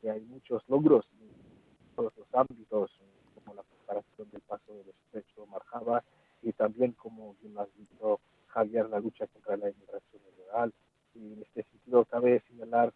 que 0.00 0.10
hay 0.10 0.20
muchos 0.22 0.62
logros 0.68 1.06
en 1.20 1.30
todos 1.96 2.12
los 2.16 2.26
ámbitos, 2.34 2.90
como 3.34 3.54
la 3.54 3.62
preparación 3.62 4.30
del 4.30 4.42
paso 4.42 4.74
del 4.74 4.88
estrecho 4.88 5.46
Marjaba 5.46 6.04
y 6.42 6.52
también, 6.52 6.92
como 6.92 7.34
bien 7.40 7.58
has 7.58 7.68
dicho, 7.76 8.20
Javier, 8.48 8.88
la 8.88 9.00
lucha 9.00 9.26
contra 9.28 9.56
la 9.56 9.70
inmigración 9.70 10.22
ilegal. 10.34 10.72
Y 11.14 11.32
en 11.32 11.42
este 11.42 11.64
sentido 11.64 12.04
cabe 12.04 12.42
señalar 12.48 12.92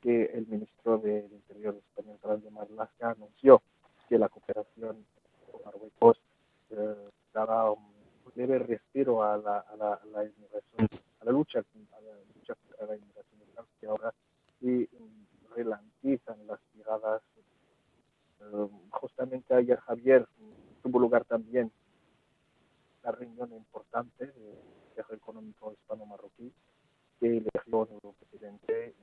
que 0.00 0.24
el 0.24 0.46
ministro 0.46 0.98
del 0.98 1.32
Interior 1.32 1.76
español, 1.76 2.18
Grande 2.22 2.50
Marlaska, 2.50 3.10
anunció 3.10 3.62
que 4.08 4.18
la 4.18 4.28
cooperación 4.28 5.04
Marruecos 5.64 6.18
eh, 6.70 7.10
daba 7.32 7.72
un 7.72 7.92
leve 8.34 8.58
respiro 8.58 9.22
a 9.22 9.36
la, 9.36 9.58
a 9.58 9.76
la, 9.76 9.94
a 9.94 10.06
la 10.06 10.24
inmigración, 10.24 10.88
a 11.20 11.24
la 11.24 11.32
lucha, 11.32 11.58
a 11.58 12.00
la 12.00 12.12
lucha 12.34 12.54
contra 12.54 12.86
la 12.86 12.96
inmigración 12.96 13.66
que 13.80 13.86
ahora 13.86 14.14
mm, 14.60 15.54
relantizan 15.54 16.46
las 16.46 16.60
llegadas. 16.74 17.22
Eh, 18.40 18.68
justamente 18.90 19.54
ayer 19.54 19.78
Javier 19.80 20.26
tuvo 20.82 20.98
lugar 20.98 21.24
también 21.24 21.70
la 23.02 23.12
reunión 23.12 23.52
importante 23.52 24.26
del 24.26 24.54
Consejo 24.88 25.14
Económico 25.14 25.72
Hispano-Marroquí 25.72 26.52
que 27.20 27.26
eligió 27.26 27.78
un 27.78 27.88
nuevo 27.88 28.14
presidente 28.20 28.94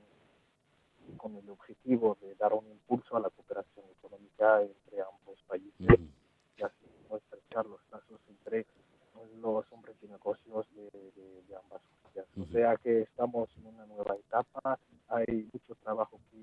con 1.16 1.36
el 1.36 1.48
objetivo 1.48 2.16
de 2.20 2.34
dar 2.34 2.52
un 2.54 2.66
impulso 2.70 3.16
a 3.16 3.20
la 3.20 3.30
cooperación 3.30 3.84
económica 3.98 4.62
entre 4.62 5.00
ambos 5.00 5.42
países 5.48 6.00
los 7.64 7.80
casos 7.90 8.20
entre 8.28 8.66
los 9.40 9.64
hombres 9.72 9.96
y 10.02 10.06
negocios 10.08 10.66
de, 10.74 11.56
ambas 11.56 11.80
partes. 12.02 12.24
O 12.38 12.44
sea 12.52 12.76
que 12.76 13.02
estamos 13.02 13.48
en 13.58 13.66
una 13.66 13.86
nueva 13.86 14.14
etapa, 14.16 14.78
hay 15.08 15.48
mucho 15.52 15.74
trabajo 15.82 16.20
que 16.30 16.38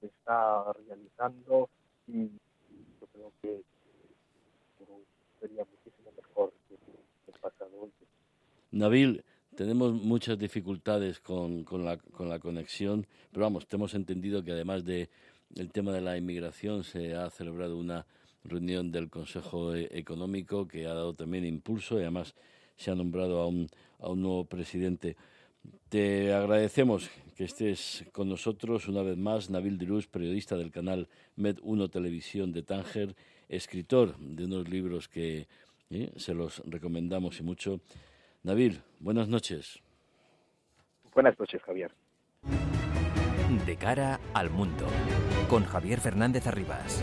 se 0.00 0.06
está 0.06 0.72
realizando 0.86 1.68
y 2.08 2.28
yo 3.00 3.06
creo 3.12 3.32
que 3.42 3.62
sería 5.40 5.64
muchísimo 5.64 6.10
mejor 6.16 6.52
que 6.68 6.74
el 7.32 7.40
pasado. 7.40 7.88
Nabil, 8.72 9.24
tenemos 9.56 9.92
muchas 9.92 10.38
dificultades 10.38 11.20
con, 11.20 11.64
con, 11.64 11.84
la, 11.84 11.96
con 11.96 12.28
la 12.28 12.38
conexión, 12.38 13.06
pero 13.32 13.44
vamos, 13.44 13.66
hemos 13.70 13.94
entendido 13.94 14.42
que 14.42 14.52
además 14.52 14.84
de 14.84 15.08
el 15.56 15.70
tema 15.70 15.92
de 15.92 16.00
la 16.00 16.16
inmigración 16.16 16.84
se 16.84 17.14
ha 17.14 17.30
celebrado 17.30 17.78
una 17.78 18.06
reunión 18.44 18.90
del 18.90 19.08
Consejo 19.08 19.74
e-, 19.74 19.88
Económico 19.92 20.66
que 20.66 20.86
ha 20.86 20.94
dado 20.94 21.14
también 21.14 21.44
impulso 21.44 21.98
y 21.98 22.02
además 22.02 22.34
se 22.76 22.90
ha 22.90 22.94
nombrado 22.94 23.40
a 23.40 23.46
un, 23.46 23.68
a 24.00 24.08
un 24.08 24.22
nuevo 24.22 24.44
presidente. 24.44 25.16
Te 25.88 26.32
agradecemos 26.32 27.08
que 27.36 27.44
estés 27.44 28.04
con 28.12 28.28
nosotros 28.28 28.88
una 28.88 29.02
vez 29.02 29.16
más, 29.16 29.50
Nabil 29.50 29.78
Dirus, 29.78 30.06
periodista 30.06 30.56
del 30.56 30.70
canal 30.70 31.08
Med1 31.38 31.90
Televisión 31.90 32.52
de 32.52 32.62
Tánger, 32.62 33.14
escritor 33.48 34.16
de 34.18 34.44
unos 34.44 34.68
libros 34.68 35.08
que 35.08 35.46
¿eh? 35.90 36.12
se 36.16 36.34
los 36.34 36.62
recomendamos 36.66 37.40
y 37.40 37.42
mucho. 37.42 37.80
Nabil, 38.44 38.82
buenas 39.00 39.26
noches. 39.26 39.80
Buenas 41.14 41.38
noches, 41.38 41.62
Javier. 41.62 41.92
De 43.64 43.76
cara 43.76 44.20
al 44.34 44.50
mundo, 44.50 44.84
con 45.48 45.64
Javier 45.64 45.98
Fernández 45.98 46.46
Arribas. 46.46 47.00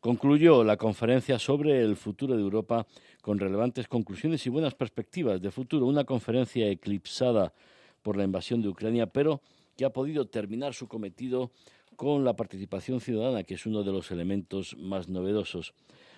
Concluyó 0.00 0.62
la 0.62 0.76
conferencia 0.76 1.38
sobre 1.38 1.80
el 1.80 1.96
futuro 1.96 2.36
de 2.36 2.42
Europa 2.42 2.86
con 3.22 3.38
relevantes 3.38 3.88
conclusiones 3.88 4.44
y 4.46 4.50
buenas 4.50 4.74
perspectivas 4.74 5.40
de 5.40 5.50
futuro. 5.50 5.86
Una 5.86 6.04
conferencia 6.04 6.68
eclipsada 6.68 7.54
por 8.02 8.18
la 8.18 8.24
invasión 8.24 8.60
de 8.60 8.68
Ucrania, 8.68 9.06
pero 9.06 9.40
que 9.74 9.86
ha 9.86 9.90
podido 9.94 10.26
terminar 10.26 10.74
su 10.74 10.86
cometido 10.86 11.50
con 11.96 12.26
la 12.26 12.36
participación 12.36 13.00
ciudadana, 13.00 13.44
que 13.44 13.54
es 13.54 13.64
uno 13.64 13.84
de 13.84 13.92
los 13.92 14.10
elementos 14.10 14.76
más 14.76 15.08
novedosos. 15.08 15.72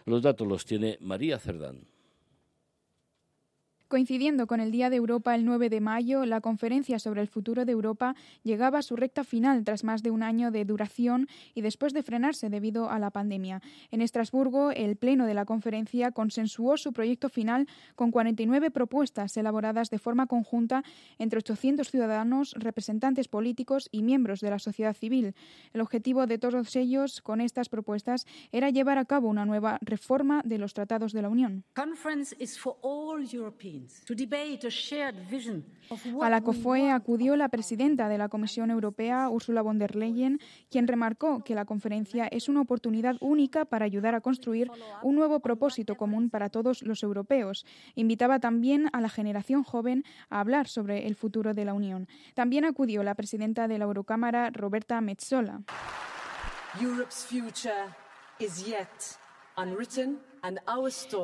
Los 0.07 0.23
datos 0.23 0.49
los 0.49 0.65
tiene 0.65 0.99
María 1.01 1.39
Cerdán. 1.39 1.87
Coincidiendo 3.91 4.47
con 4.47 4.61
el 4.61 4.71
Día 4.71 4.89
de 4.89 4.95
Europa 4.95 5.35
el 5.35 5.45
9 5.45 5.69
de 5.69 5.81
mayo, 5.81 6.25
la 6.25 6.41
conferencia 6.41 7.01
sobre 7.01 7.23
el 7.23 7.27
futuro 7.27 7.65
de 7.65 7.73
Europa 7.73 8.15
llegaba 8.45 8.79
a 8.79 8.83
su 8.83 8.95
recta 8.95 9.25
final 9.25 9.65
tras 9.65 9.83
más 9.83 10.05
de 10.05 10.13
un 10.13 10.23
año 10.23 10.53
de 10.53 10.65
duración 10.65 11.27
y 11.57 11.63
después 11.63 11.93
de 11.93 12.05
frenarse 12.05 12.51
debido 12.51 12.89
a 12.89 13.01
la 13.01 13.11
pandemia. 13.11 13.63
En 13.91 14.01
Estrasburgo, 14.01 14.71
el 14.71 14.95
Pleno 14.95 15.27
de 15.27 15.35
la 15.35 15.45
conferencia 15.45 16.13
consensuó 16.13 16.77
su 16.77 16.93
proyecto 16.93 17.29
final 17.29 17.67
con 17.97 18.13
49 18.13 18.71
propuestas 18.71 19.37
elaboradas 19.37 19.91
de 19.91 19.99
forma 19.99 20.29
conjunta 20.29 20.85
entre 21.19 21.39
800 21.39 21.91
ciudadanos, 21.91 22.55
representantes 22.57 23.27
políticos 23.27 23.89
y 23.91 24.05
miembros 24.05 24.39
de 24.41 24.51
la 24.51 24.61
sociedad 24.61 24.95
civil. 24.95 25.35
El 25.73 25.81
objetivo 25.81 26.29
de 26.29 26.39
todos 26.39 26.77
ellos 26.77 27.21
con 27.23 27.41
estas 27.41 27.69
propuestas 27.69 28.29
era 28.53 28.71
llevar 28.71 28.99
a 28.99 29.05
cabo 29.05 29.27
una 29.27 29.47
nueva 29.47 29.81
reforma 29.81 30.43
de 30.45 30.59
los 30.59 30.75
tratados 30.75 31.13
de 31.13 31.23
la 31.23 31.29
Unión. 31.29 31.65
A 36.21 36.31
la 36.31 36.41
COFOE 36.41 36.91
acudió 36.91 37.37
la 37.37 37.49
presidenta 37.49 38.09
de 38.09 38.19
la 38.19 38.29
Comisión 38.29 38.71
Europea, 38.71 39.29
Ursula 39.29 39.63
von 39.63 39.79
der 39.79 39.97
Leyen, 39.97 40.41
quien 40.71 40.87
remarcó 40.87 41.43
que 41.45 41.55
la 41.55 41.65
conferencia 41.65 42.27
es 42.27 42.49
una 42.49 42.61
oportunidad 42.61 43.17
única 43.21 43.65
para 43.65 43.85
ayudar 43.85 44.15
a 44.15 44.21
construir 44.21 44.71
un 45.03 45.17
nuevo 45.17 45.41
propósito 45.41 45.97
común 45.97 46.31
para 46.31 46.49
todos 46.49 46.83
los 46.83 47.03
europeos. 47.03 47.67
Invitaba 47.95 48.39
también 48.39 48.89
a 48.93 49.01
la 49.01 49.09
generación 49.09 49.65
joven 49.65 50.05
a 50.29 50.41
hablar 50.41 50.69
sobre 50.69 51.07
el 51.07 51.15
futuro 51.15 51.55
de 51.55 51.65
la 51.65 51.75
Unión. 51.75 52.09
También 52.35 52.65
acudió 52.65 53.03
la 53.03 53.15
presidenta 53.15 53.69
de 53.69 53.79
la 53.79 53.85
Eurocámara, 53.85 54.51
Roberta 54.51 55.01
Metsola. 55.01 55.63
Europe's 56.81 57.25
future 57.25 57.87
is 58.39 58.65
yet 58.65 59.19
unwritten 59.57 60.21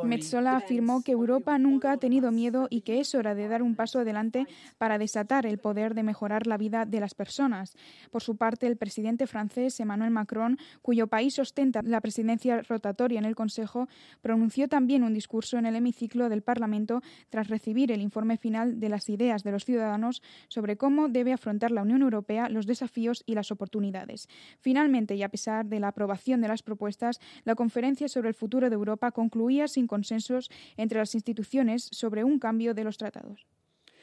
Metzola 0.04 0.56
afirmó 0.56 1.02
que 1.02 1.12
Europa 1.12 1.58
nunca 1.58 1.92
ha 1.92 1.96
tenido 1.96 2.30
miedo 2.30 2.66
y 2.70 2.82
que 2.82 3.00
es 3.00 3.14
hora 3.14 3.34
de 3.34 3.48
dar 3.48 3.62
un 3.62 3.74
paso 3.74 4.00
adelante 4.00 4.46
para 4.78 4.98
desatar 4.98 5.46
el 5.46 5.58
poder 5.58 5.94
de 5.94 6.02
mejorar 6.02 6.46
la 6.46 6.56
vida 6.56 6.86
de 6.86 7.00
las 7.00 7.14
personas. 7.14 7.76
Por 8.10 8.22
su 8.22 8.36
parte, 8.36 8.66
el 8.66 8.76
presidente 8.76 9.26
francés 9.26 9.78
Emmanuel 9.80 10.10
Macron, 10.10 10.58
cuyo 10.82 11.06
país 11.06 11.38
ostenta 11.38 11.82
la 11.82 12.00
presidencia 12.00 12.62
rotatoria 12.62 13.18
en 13.18 13.24
el 13.24 13.34
Consejo, 13.34 13.88
pronunció 14.20 14.68
también 14.68 15.02
un 15.02 15.14
discurso 15.14 15.58
en 15.58 15.66
el 15.66 15.76
hemiciclo 15.76 16.28
del 16.28 16.42
Parlamento 16.42 17.02
tras 17.30 17.48
recibir 17.48 17.92
el 17.92 18.00
informe 18.00 18.36
final 18.36 18.80
de 18.80 18.88
las 18.88 19.08
ideas 19.08 19.42
de 19.42 19.52
los 19.52 19.64
ciudadanos 19.64 20.22
sobre 20.48 20.76
cómo 20.76 21.08
debe 21.08 21.32
afrontar 21.32 21.70
la 21.70 21.82
Unión 21.82 22.02
Europea 22.02 22.48
los 22.48 22.66
desafíos 22.66 23.22
y 23.26 23.34
las 23.34 23.50
oportunidades. 23.50 24.28
Finalmente, 24.58 25.14
y 25.14 25.22
a 25.22 25.28
pesar 25.28 25.66
de 25.66 25.80
la 25.80 25.88
aprobación 25.88 26.40
de 26.40 26.48
las 26.48 26.62
propuestas, 26.62 27.20
la 27.44 27.54
conferencia 27.54 28.08
sobre 28.08 28.28
el 28.28 28.34
futuro 28.34 28.68
de 28.68 28.74
Europa 28.74 29.05
concluía 29.10 29.68
sin 29.68 29.86
consensos 29.86 30.50
entre 30.76 30.98
las 30.98 31.14
instituciones 31.14 31.88
sobre 31.92 32.24
un 32.24 32.38
cambio 32.38 32.74
de 32.74 32.84
los 32.84 32.98
tratados. 32.98 33.46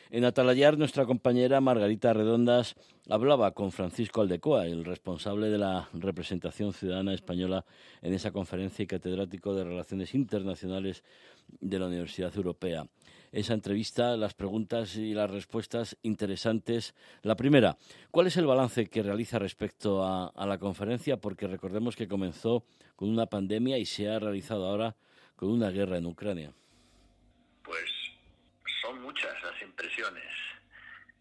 En 0.09 0.25
Atalayar, 0.25 0.77
nuestra 0.77 1.07
compañera 1.07 1.59
Margarita 1.59 2.13
Redondas 2.13 2.75
hablaba 3.09 3.51
con 3.51 3.71
Francisco 3.71 4.21
Aldecoa, 4.21 4.67
el 4.67 4.85
responsable 4.85 5.49
de 5.49 5.57
la 5.57 5.89
representación 5.93 6.71
ciudadana 6.71 7.15
española 7.15 7.65
en 8.03 8.13
esa 8.13 8.31
conferencia 8.31 8.83
y 8.83 8.87
catedrático 8.87 9.55
de 9.55 9.63
Relaciones 9.63 10.13
Internacionales 10.13 11.03
de 11.47 11.79
la 11.79 11.87
Universidad 11.87 12.35
Europea. 12.35 12.85
Esa 13.33 13.55
entrevista, 13.55 14.15
las 14.15 14.35
preguntas 14.35 14.95
y 14.95 15.15
las 15.15 15.31
respuestas 15.31 15.97
interesantes. 16.03 16.93
La 17.23 17.35
primera, 17.35 17.77
¿cuál 18.11 18.27
es 18.27 18.37
el 18.37 18.45
balance 18.45 18.85
que 18.85 19.01
realiza 19.01 19.39
respecto 19.39 20.03
a, 20.05 20.27
a 20.27 20.45
la 20.45 20.59
conferencia? 20.59 21.17
Porque 21.17 21.47
recordemos 21.47 21.95
que 21.95 22.07
comenzó 22.07 22.63
con 22.95 23.09
una 23.09 23.25
pandemia 23.25 23.79
y 23.79 23.87
se 23.87 24.07
ha 24.07 24.19
realizado 24.19 24.67
ahora 24.67 24.95
con 25.35 25.49
una 25.49 25.71
guerra 25.71 25.97
en 25.97 26.05
Ucrania. 26.05 26.53
Pues 27.63 27.89
son 28.83 29.01
muchas 29.01 29.33
las 29.41 29.59
impresiones 29.63 30.31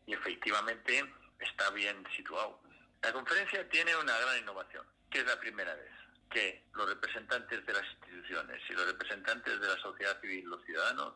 y 0.06 0.12
efectivamente 0.12 1.02
está 1.40 1.70
bien 1.70 1.96
situado. 2.14 2.60
La 3.02 3.10
conferencia 3.10 3.66
tiene 3.70 3.96
una 3.96 4.18
gran 4.18 4.38
innovación, 4.38 4.84
que 5.08 5.20
es 5.20 5.26
la 5.26 5.40
primera 5.40 5.74
vez 5.74 5.90
que 6.28 6.62
los 6.74 6.88
representantes 6.90 7.64
de 7.64 7.72
las 7.72 7.84
instituciones 7.90 8.60
y 8.68 8.74
los 8.74 8.86
representantes 8.86 9.58
de 9.58 9.66
la 9.66 9.78
sociedad 9.78 10.20
civil, 10.20 10.44
los 10.44 10.62
ciudadanos, 10.66 11.14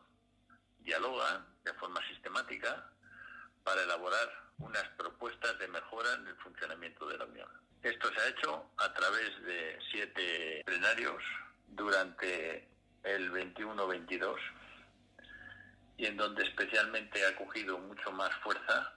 dialogan 0.87 1.45
de 1.65 1.73
forma 1.73 2.01
sistemática 2.07 2.89
para 3.63 3.83
elaborar 3.83 4.29
unas 4.59 4.87
propuestas 4.97 5.59
de 5.59 5.67
mejora 5.67 6.13
en 6.13 6.27
el 6.27 6.35
funcionamiento 6.37 7.05
de 7.07 7.17
la 7.17 7.25
Unión. 7.25 7.49
Esto 7.83 8.09
se 8.13 8.21
ha 8.21 8.29
hecho 8.29 8.71
a 8.77 8.93
través 8.93 9.43
de 9.43 9.77
siete 9.91 10.63
plenarios 10.65 11.21
durante 11.67 12.69
el 13.03 13.31
21-22 13.33 14.37
y 15.97 16.05
en 16.05 16.15
donde 16.15 16.43
especialmente 16.43 17.25
ha 17.25 17.35
cogido 17.35 17.77
mucho 17.79 18.09
más 18.13 18.33
fuerza 18.41 18.93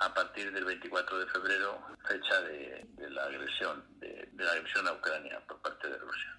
a 0.00 0.14
partir 0.14 0.50
del 0.52 0.64
24 0.64 1.18
de 1.18 1.26
febrero, 1.26 1.86
fecha 2.08 2.40
de, 2.40 2.86
la 3.10 3.24
agresión, 3.24 3.84
de, 4.00 4.28
la 4.38 4.52
agresión 4.52 4.88
a 4.88 4.92
Ucrania 4.92 5.40
por 5.46 5.60
parte 5.60 5.88
de 5.88 5.98
Rusia, 5.98 6.36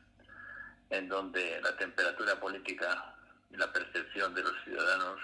en 0.89 1.07
donde 1.07 1.61
la 1.61 1.75
temperatura 1.77 2.39
política 2.39 3.16
la 3.51 3.71
percepción 3.71 4.33
de 4.33 4.43
los 4.43 4.53
ciudadanos 4.63 5.19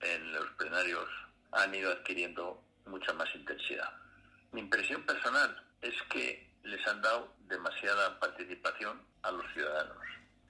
en 0.00 0.32
los 0.32 0.46
plenarios 0.52 1.08
han 1.52 1.74
ido 1.74 1.92
adquiriendo 1.92 2.62
mucha 2.86 3.12
más 3.12 3.28
intensidad. 3.34 3.90
Mi 4.52 4.60
impresión 4.60 5.04
personal 5.04 5.62
es 5.80 5.94
que 6.10 6.50
les 6.62 6.86
han 6.86 7.00
dado 7.02 7.34
demasiada 7.46 8.18
participación 8.18 9.00
a 9.22 9.30
los 9.30 9.44
ciudadanos, 9.52 10.04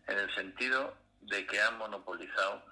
en 0.07 0.19
el 0.19 0.35
sentido 0.35 0.97
de 1.23 1.47
que 1.47 1.61
han 1.61 1.79
monopolizado 1.79 2.63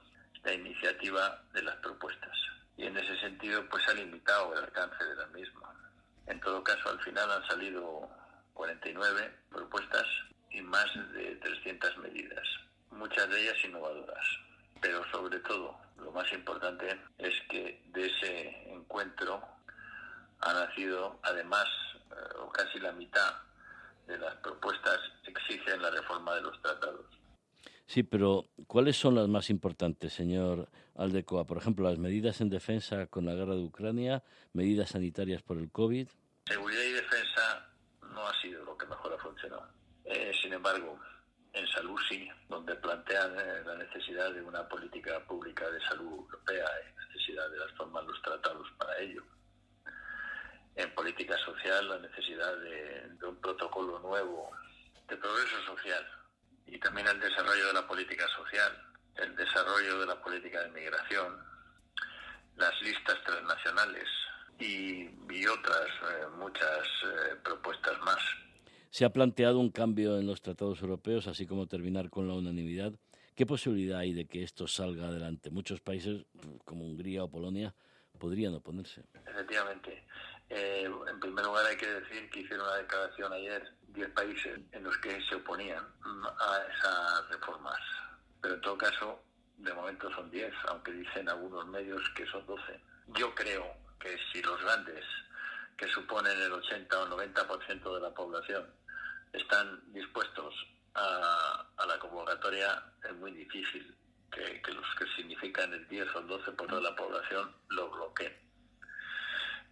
la 0.43 0.53
iniciativa 0.53 1.43
de 1.53 1.63
las 1.63 1.77
propuestas. 1.77 2.37
Y 2.77 2.87
en 2.87 2.97
ese 2.97 3.19
sentido, 3.21 3.69
pues 3.69 3.87
ha 3.89 3.95
limitado 3.95 4.53
el 4.55 4.65
alcance 4.65 5.05
de 5.05 5.15
la 5.17 5.27
misma. 5.29 5.75
En 6.27 6.41
todo 6.41 6.63
caso, 6.65 6.91
al 6.91 7.01
final 7.03 7.31
han 7.31 7.47
salido 7.47 8.09
49 8.55 9.39
propuestas 9.51 10.07
y 10.51 10.61
más 10.61 10.87
de 11.13 11.37
300 11.37 11.99
medidas, 11.99 12.47
muchas 13.03 13.29
de 13.29 13.43
ellas 13.43 13.57
innovadoras. 13.65 14.25
Pero 14.81 15.03
sobre 15.11 15.41
todo, 15.41 15.77
lo 15.99 16.13
más 16.13 16.33
importante 16.33 16.87
es 17.19 17.35
que 17.51 17.83
de 17.87 18.07
ese 18.07 18.73
encuentro 18.73 19.43
ha 20.39 20.53
nacido, 20.53 21.19
además, 21.25 21.67
eh, 22.13 22.15
casi 22.53 22.79
la 22.79 22.93
mitad 22.93 23.35
de 24.07 24.19
las 24.19 24.37
propuestas 24.37 25.01
exigen 25.27 25.83
la 25.83 25.91
reforma 25.91 26.35
de 26.37 26.43
los 26.43 26.63
tratados. 26.63 27.07
Sí, 27.87 28.05
pero 28.05 28.47
¿cuáles 28.69 28.97
son 28.97 29.17
las 29.17 29.29
más 29.29 29.51
importantes, 29.51 30.13
señor 30.13 30.69
Aldecoa? 30.95 31.45
Por 31.45 31.59
ejemplo, 31.59 31.89
las 31.89 31.99
medidas 31.99 32.41
en 32.41 32.51
defensa 32.51 33.07
con 33.09 33.27
la 33.27 33.35
guerra 33.35 33.55
de 33.55 33.65
Ucrania, 33.65 34.23
medidas 34.53 34.91
sanitarias 34.91 35.43
por 35.43 35.59
el 35.59 35.71
COVID. 35.71 36.09
Seguridad 36.47 36.83
y 36.83 36.93
defensa 36.93 37.69
no 38.15 38.27
ha 38.27 38.41
sido 38.41 38.65
lo 38.65 38.77
que 38.79 38.87
mejor 38.87 39.13
ha 39.13 39.19
funcionado. 39.19 39.69
Eh, 40.05 40.33
sin 40.41 40.53
embargo, 40.53 40.99
en 41.53 41.67
salud 41.69 42.01
sí, 42.09 42.29
donde 42.49 42.75
plantean 42.77 43.39
eh, 43.39 43.63
la 43.65 43.75
necesidad 43.77 44.33
de 44.33 44.43
una 44.43 44.67
política 44.69 45.21
pública 45.27 45.69
de 45.71 45.81
salud 45.83 46.13
europea 46.13 46.67
y 46.81 47.07
necesidad 47.07 47.49
de 47.51 47.67
reformar 47.67 48.05
los 48.05 48.21
tratados 48.23 48.69
para 48.79 48.99
ello. 48.99 49.23
En 50.75 50.95
política 50.95 51.37
social, 51.45 51.89
la 51.89 51.99
necesidad 51.99 52.57
de 52.59 53.27
un 53.27 53.37
protocolo 53.37 53.99
nuevo 53.99 54.51
de 55.07 55.17
progreso 55.17 55.63
social 55.67 56.07
y 56.67 56.79
también 56.79 57.07
el 57.09 57.21
desarrollo 57.21 57.67
de 57.67 57.73
la 57.75 57.87
política 57.87 58.27
social, 58.29 58.73
el 59.17 59.37
desarrollo 59.37 60.01
de 60.01 60.07
la 60.07 60.23
política 60.23 60.63
de 60.63 60.71
migración, 60.71 61.39
las 62.57 62.81
listas 62.83 63.23
transnacionales 63.25 64.09
y, 64.59 65.09
otras 65.47 65.89
eh, 65.89 66.27
muchas 66.37 66.87
eh, 67.05 67.37
propuestas 67.43 67.99
más. 68.03 68.19
Se 68.93 69.07
ha 69.07 69.11
planteado 69.11 69.59
un 69.59 69.71
cambio 69.71 70.19
en 70.19 70.27
los 70.27 70.43
tratados 70.43 70.83
europeos, 70.83 71.27
así 71.27 71.47
como 71.47 71.67
terminar 71.67 72.11
con 72.11 72.29
la 72.29 72.35
unanimidad. 72.35 72.93
¿Qué 73.35 73.47
posibilidad 73.47 74.01
hay 74.01 74.13
de 74.13 74.27
que 74.27 74.43
esto 74.43 74.69
salga 74.69 75.07
adelante? 75.07 75.49
Muchos 75.51 75.81
países, 75.81 76.27
como 76.67 76.85
Hungría 76.85 77.25
o 77.25 77.31
Polonia, 77.31 77.75
podrían 78.19 78.53
oponerse. 78.53 79.03
Efectivamente. 79.27 80.05
Eh, 80.51 80.91
en 81.09 81.21
primer 81.21 81.43
lugar, 81.43 81.65
hay 81.65 81.77
que 81.79 81.87
decir 81.87 82.29
que 82.29 82.41
hicieron 82.41 82.67
una 82.67 82.77
declaración 82.77 83.33
ayer 83.33 83.67
10 83.95 84.11
países 84.11 84.61
en 84.73 84.85
los 84.85 84.99
que 84.99 85.23
se 85.23 85.37
oponían 85.37 85.83
a 86.39 86.59
esas 86.77 87.31
reformas. 87.31 87.81
Pero 88.43 88.57
en 88.57 88.61
todo 88.61 88.77
caso, 88.77 89.23
de 89.57 89.73
momento 89.73 90.13
son 90.13 90.31
10, 90.31 90.53
aunque 90.69 90.93
dicen 90.93 91.31
algunos 91.31 91.67
medios 91.67 92.03
que 92.15 92.27
son 92.27 92.45
12. 92.45 92.63
Yo 93.17 93.35
creo 93.35 93.75
que 93.99 94.19
si 94.31 94.43
los 94.43 94.61
grandes, 94.61 95.03
que 95.79 95.89
suponen 95.89 96.39
el 96.39 96.53
80 96.53 97.05
o 97.05 97.09
90% 97.09 97.95
de 97.95 98.01
la 98.03 98.11
población, 98.11 98.82
están 99.33 99.81
dispuestos 99.93 100.55
a, 100.95 101.67
la 101.87 101.99
convocatoria, 101.99 102.83
es 103.05 103.15
muy 103.17 103.33
difícil 103.33 103.97
que, 104.31 104.73
los 104.73 104.87
que 104.99 105.07
significan 105.17 105.73
el 105.73 105.87
10 105.89 106.15
o 106.15 106.19
el 106.21 106.29
12% 106.29 106.75
de 106.75 106.81
la 106.81 106.95
población 106.95 107.55
lo 107.69 107.91
bloqueen. 107.91 108.33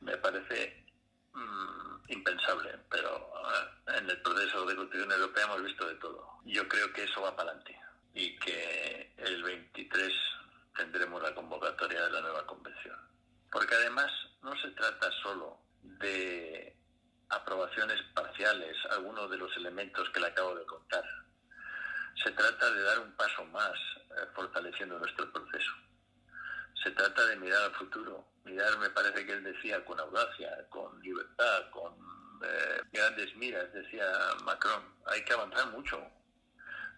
Me 0.01 0.16
parece 0.16 0.85
mm, 1.33 2.11
impensable, 2.12 2.79
pero 2.90 3.16
eh, 3.16 3.99
en 3.99 4.11
el 4.11 4.20
proceso 4.23 4.66
de 4.66 4.77
Constitución 4.77 5.12
Europea 5.12 5.44
hemos 5.44 5.62
visto 5.62 5.87
de 5.87 5.94
todo. 5.96 6.40
Yo 6.44 6.66
creo 6.68 6.92
que 6.92 7.05
eso 7.05 7.23
va 7.23 7.37
para 7.37 7.51
adelante 7.51 7.79
y 8.14 8.37
que 8.38 9.12
el 9.18 9.42
23 9.42 10.12
tendremos 10.77 11.23
la 11.23 11.35
convocatoria 11.35 12.03
de 12.03 12.11
la 12.11 12.20
nueva 12.23 12.46
convención. 12.46 12.96
Porque 13.51 13.75
además 13.75 14.11
no 14.42 14.57
se 14.61 14.70
trata 14.70 15.11
solo 15.23 15.59
de 15.83 16.77
aprobaciones 17.31 18.01
parciales, 18.14 18.77
algunos 18.90 19.31
de 19.31 19.38
los 19.38 19.57
elementos 19.57 20.09
que 20.11 20.21
le 20.21 20.27
acabo 20.27 20.55
de 20.55 20.66
contar. 20.66 21.05
Se 22.23 22.31
trata 22.33 22.71
de 22.71 22.83
dar 22.83 22.99
un 23.01 23.12
paso 23.12 23.45
más 23.47 23.73
eh, 23.73 24.27
fortaleciendo 24.35 24.99
nuestro 24.99 25.31
proceso. 25.33 25.71
Se 26.83 26.90
trata 26.90 27.25
de 27.27 27.37
mirar 27.37 27.62
al 27.62 27.75
futuro, 27.75 28.27
mirar, 28.45 28.79
me 28.79 28.90
parece 28.90 29.25
que 29.25 29.33
él 29.33 29.45
decía, 29.45 29.85
con 29.85 29.99
audacia, 30.01 30.66
con 30.69 31.01
libertad, 31.01 31.71
con 31.71 31.95
eh, 32.43 32.81
grandes 32.93 33.35
miras, 33.37 33.73
decía 33.73 34.07
Macron. 34.45 34.83
Hay 35.07 35.25
que 35.25 35.33
avanzar 35.33 35.66
mucho, 35.69 36.03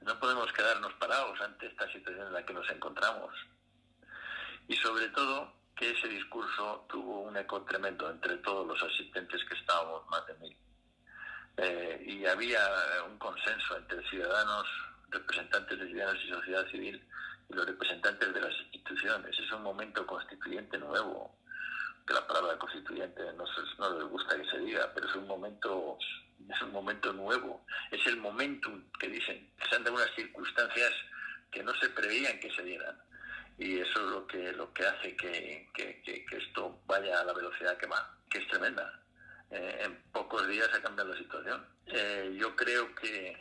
no 0.03 0.19
podemos 0.19 0.53
quedarnos 0.53 0.93
parados 0.95 1.41
ante 1.41 1.67
esta 1.67 1.91
situación 1.93 2.27
en 2.29 2.33
la 2.33 2.45
que 2.45 2.55
nos 2.55 2.69
encontramos. 2.71 3.35
Y 4.69 4.77
sobre 4.77 5.09
todo 5.09 5.53
que 5.77 5.91
ese 5.91 6.09
discurso 6.09 6.87
tuvo 6.89 7.21
un 7.21 7.37
eco 7.37 7.63
tremendo 7.63 8.11
entre 8.11 8.37
todos 8.39 8.67
los 8.67 8.83
asistentes 8.83 9.43
que 9.49 9.55
estábamos, 9.55 10.07
más 10.09 10.27
de 10.27 10.35
mil. 10.35 10.57
Eh, 11.57 12.05
y 12.07 12.27
había 12.27 12.61
un 13.07 13.19
consenso 13.19 13.77
entre 13.77 14.03
ciudadanos, 14.09 14.67
representantes 15.11 15.79
de 15.79 15.87
ciudadanos 15.89 16.23
y 16.25 16.31
sociedad 16.31 16.67
civil 16.69 17.09
y 17.49 17.55
los 17.55 17.67
representantes 17.67 18.33
de 18.33 18.41
las 18.41 18.55
instituciones. 18.61 19.39
Es 19.39 19.53
un 19.53 19.63
momento 19.63 20.07
constituyente 20.07 20.79
nuevo, 20.79 21.37
que 22.07 22.15
la 22.15 22.27
palabra 22.27 22.59
constituyente 22.59 23.23
no, 23.35 23.45
no 23.79 23.99
les 23.99 24.09
gusta 24.09 24.37
que 24.37 24.51
se 24.51 24.59
diga, 24.59 24.91
pero 24.95 25.09
es 25.09 25.15
un 25.15 25.27
momento 25.27 25.99
es 26.49 26.63
un 26.63 26.73
momento 26.73 27.13
nuevo, 27.13 27.65
es 27.91 28.05
el 28.07 28.17
momentum 28.17 28.83
que 28.99 29.09
dicen, 29.09 29.49
se 29.69 29.77
han 29.77 29.85
dado 29.85 29.97
unas 29.97 30.15
circunstancias 30.15 30.93
que 31.51 31.63
no 31.63 31.73
se 31.75 31.89
preveían 31.91 32.41
que 32.41 32.51
se 32.51 32.63
dieran. 32.63 32.97
Y 33.63 33.79
eso 33.79 34.01
es 34.01 34.11
lo 34.11 34.27
que, 34.27 34.53
lo 34.55 34.73
que 34.73 34.85
hace 34.85 35.17
que, 35.17 35.71
esto 36.33 36.81
vaya 36.85 37.21
a 37.21 37.25
la 37.25 37.33
velocidad 37.33 37.77
que 37.77 37.87
va, 37.87 38.13
que 38.29 38.39
es 38.39 38.49
tremenda. 38.49 39.01
Eh, 39.51 39.83
en 39.85 40.03
pocos 40.11 40.49
días 40.49 40.69
ha 40.75 40.83
cambiado 40.83 41.15
la 41.15 41.19
situación. 41.19 41.65
Eh, 41.87 42.37
yo 42.41 42.57
creo 42.57 42.93
que, 42.97 43.39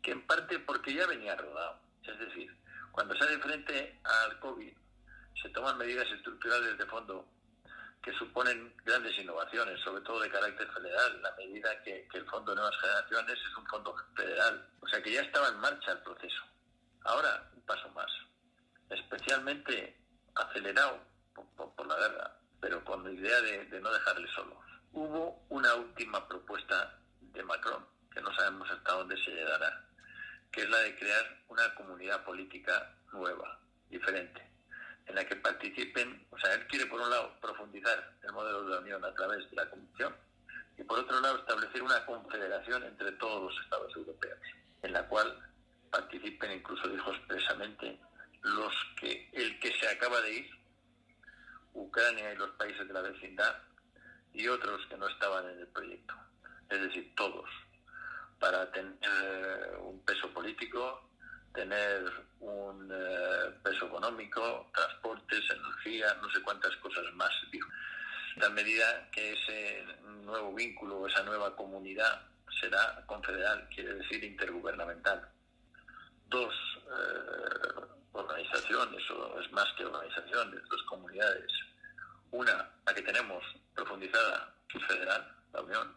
que 0.00 0.12
en 0.12 0.26
parte 0.26 0.58
porque 0.60 0.94
ya 0.94 1.06
venía 1.06 1.36
rodado. 1.36 1.78
Es 2.02 2.18
decir, 2.18 2.56
cuando 2.90 3.14
se 3.14 3.24
hace 3.24 3.38
frente 3.38 4.00
al 4.02 4.40
COVID, 4.40 4.72
se 5.42 5.50
toman 5.50 5.76
medidas 5.76 6.10
estructurales 6.10 6.78
de 6.78 6.86
fondo 6.86 7.28
que 8.02 8.14
suponen 8.14 8.74
grandes 8.86 9.18
innovaciones, 9.18 9.78
sobre 9.80 10.02
todo 10.04 10.20
de 10.20 10.30
carácter 10.30 10.72
federal, 10.72 11.20
la 11.20 11.34
medida 11.36 11.82
que, 11.82 12.08
el 12.14 12.24
Fondo 12.30 12.52
de 12.52 12.56
Nuevas 12.56 12.80
Generaciones 12.80 13.38
es 13.38 13.56
un 13.58 13.66
fondo 13.66 13.94
federal. 14.16 14.66
O 14.80 14.88
sea 14.88 15.02
que 15.02 15.12
ya 15.12 15.20
estaba 15.20 15.48
en 15.48 15.58
marcha 15.58 15.92
el 15.92 15.98
proceso. 15.98 16.42
Ahora, 17.04 17.50
un 17.54 17.60
paso 17.66 17.90
más, 17.90 18.10
especialmente 18.90 19.96
acelerado 20.34 21.00
por, 21.56 21.86
la 21.86 21.96
guerra, 21.96 22.36
pero 22.60 22.84
con 22.84 23.04
la 23.04 23.12
idea 23.12 23.40
de, 23.40 23.80
no 23.80 23.92
dejarle 23.92 24.28
solos. 24.34 24.58
Hubo 24.92 25.44
una 25.48 25.74
última 25.74 26.26
propuesta 26.28 26.98
de 27.20 27.42
Macron, 27.42 27.86
que 28.12 28.20
no 28.20 28.34
sabemos 28.34 28.70
hasta 28.70 28.92
dónde 28.92 29.16
se 29.24 29.30
llegará, 29.30 29.84
que 30.52 30.62
es 30.62 30.70
la 30.70 30.78
de 30.78 30.96
crear 30.96 31.42
una 31.48 31.74
comunidad 31.74 32.24
política 32.24 32.94
nueva, 33.12 33.58
diferente 33.88 34.50
en 35.10 35.16
la 35.16 35.24
que 35.24 35.36
participen, 35.36 36.24
o 36.30 36.38
sea, 36.38 36.54
él 36.54 36.66
quiere 36.68 36.86
por 36.86 37.00
un 37.00 37.10
lado 37.10 37.34
profundizar 37.40 38.16
el 38.22 38.32
modelo 38.32 38.62
de 38.62 38.70
la 38.70 38.80
Unión 38.80 39.04
a 39.04 39.12
través 39.12 39.50
de 39.50 39.56
la 39.56 39.68
Comisión 39.68 40.14
y 40.78 40.84
por 40.84 41.00
otro 41.00 41.20
lado 41.20 41.38
establecer 41.38 41.82
una 41.82 42.06
confederación 42.06 42.84
entre 42.84 43.12
todos 43.12 43.52
los 43.52 43.64
Estados 43.64 43.94
europeos, 43.96 44.38
en 44.82 44.92
la 44.92 45.06
cual 45.08 45.36
participen, 45.90 46.52
incluso 46.52 46.88
dijo 46.88 47.12
expresamente, 47.12 47.98
los 48.42 48.72
que 48.98 49.28
el 49.32 49.58
que 49.60 49.72
se 49.78 49.88
acaba 49.88 50.20
de 50.20 50.32
ir, 50.34 50.50
Ucrania 51.74 52.32
y 52.32 52.36
los 52.36 52.50
países 52.50 52.86
de 52.86 52.94
la 52.94 53.02
vecindad, 53.02 53.56
y 54.32 54.46
otros 54.48 54.86
que 54.86 54.96
no 54.96 55.08
estaban 55.08 55.48
en 55.50 55.58
el 55.58 55.66
proyecto, 55.68 56.14
es 56.68 56.80
decir, 56.80 57.14
todos, 57.14 57.48
para 58.38 58.70
tener 58.72 59.76
un 59.80 60.04
peso 60.04 60.32
político, 60.32 61.10
tener 61.52 62.10
un 62.40 62.90
eh, 62.92 63.50
peso 63.62 63.86
económico, 63.86 64.70
transportes, 64.72 65.42
energía, 65.50 66.14
no 66.22 66.30
sé 66.30 66.40
cuántas 66.42 66.74
cosas 66.76 67.04
más. 67.14 67.30
Dijo. 67.50 67.68
La 68.36 68.48
medida 68.50 69.10
que 69.10 69.32
ese 69.32 69.84
nuevo 70.24 70.54
vínculo, 70.54 71.06
esa 71.06 71.22
nueva 71.24 71.54
comunidad 71.56 72.22
será 72.60 73.04
confederal, 73.06 73.68
quiere 73.74 73.94
decir 73.94 74.22
intergubernamental. 74.22 75.28
Dos 76.28 76.54
eh, 76.86 77.99
organizaciones, 78.12 79.10
o 79.10 79.40
es 79.40 79.52
más 79.52 79.66
que 79.76 79.84
organizaciones, 79.84 80.60
dos 80.68 80.82
comunidades. 80.88 81.50
Una, 82.30 82.70
la 82.86 82.94
que 82.94 83.02
tenemos 83.02 83.42
profundizada, 83.74 84.54
federal, 84.88 85.36
la 85.52 85.62
Unión, 85.62 85.96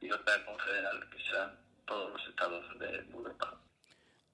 y 0.00 0.10
otra 0.10 0.44
confederal, 0.44 1.08
que 1.10 1.18
serán 1.24 1.58
todos 1.86 2.12
los 2.12 2.28
estados 2.28 2.78
de 2.78 2.98
Europa. 3.12 3.60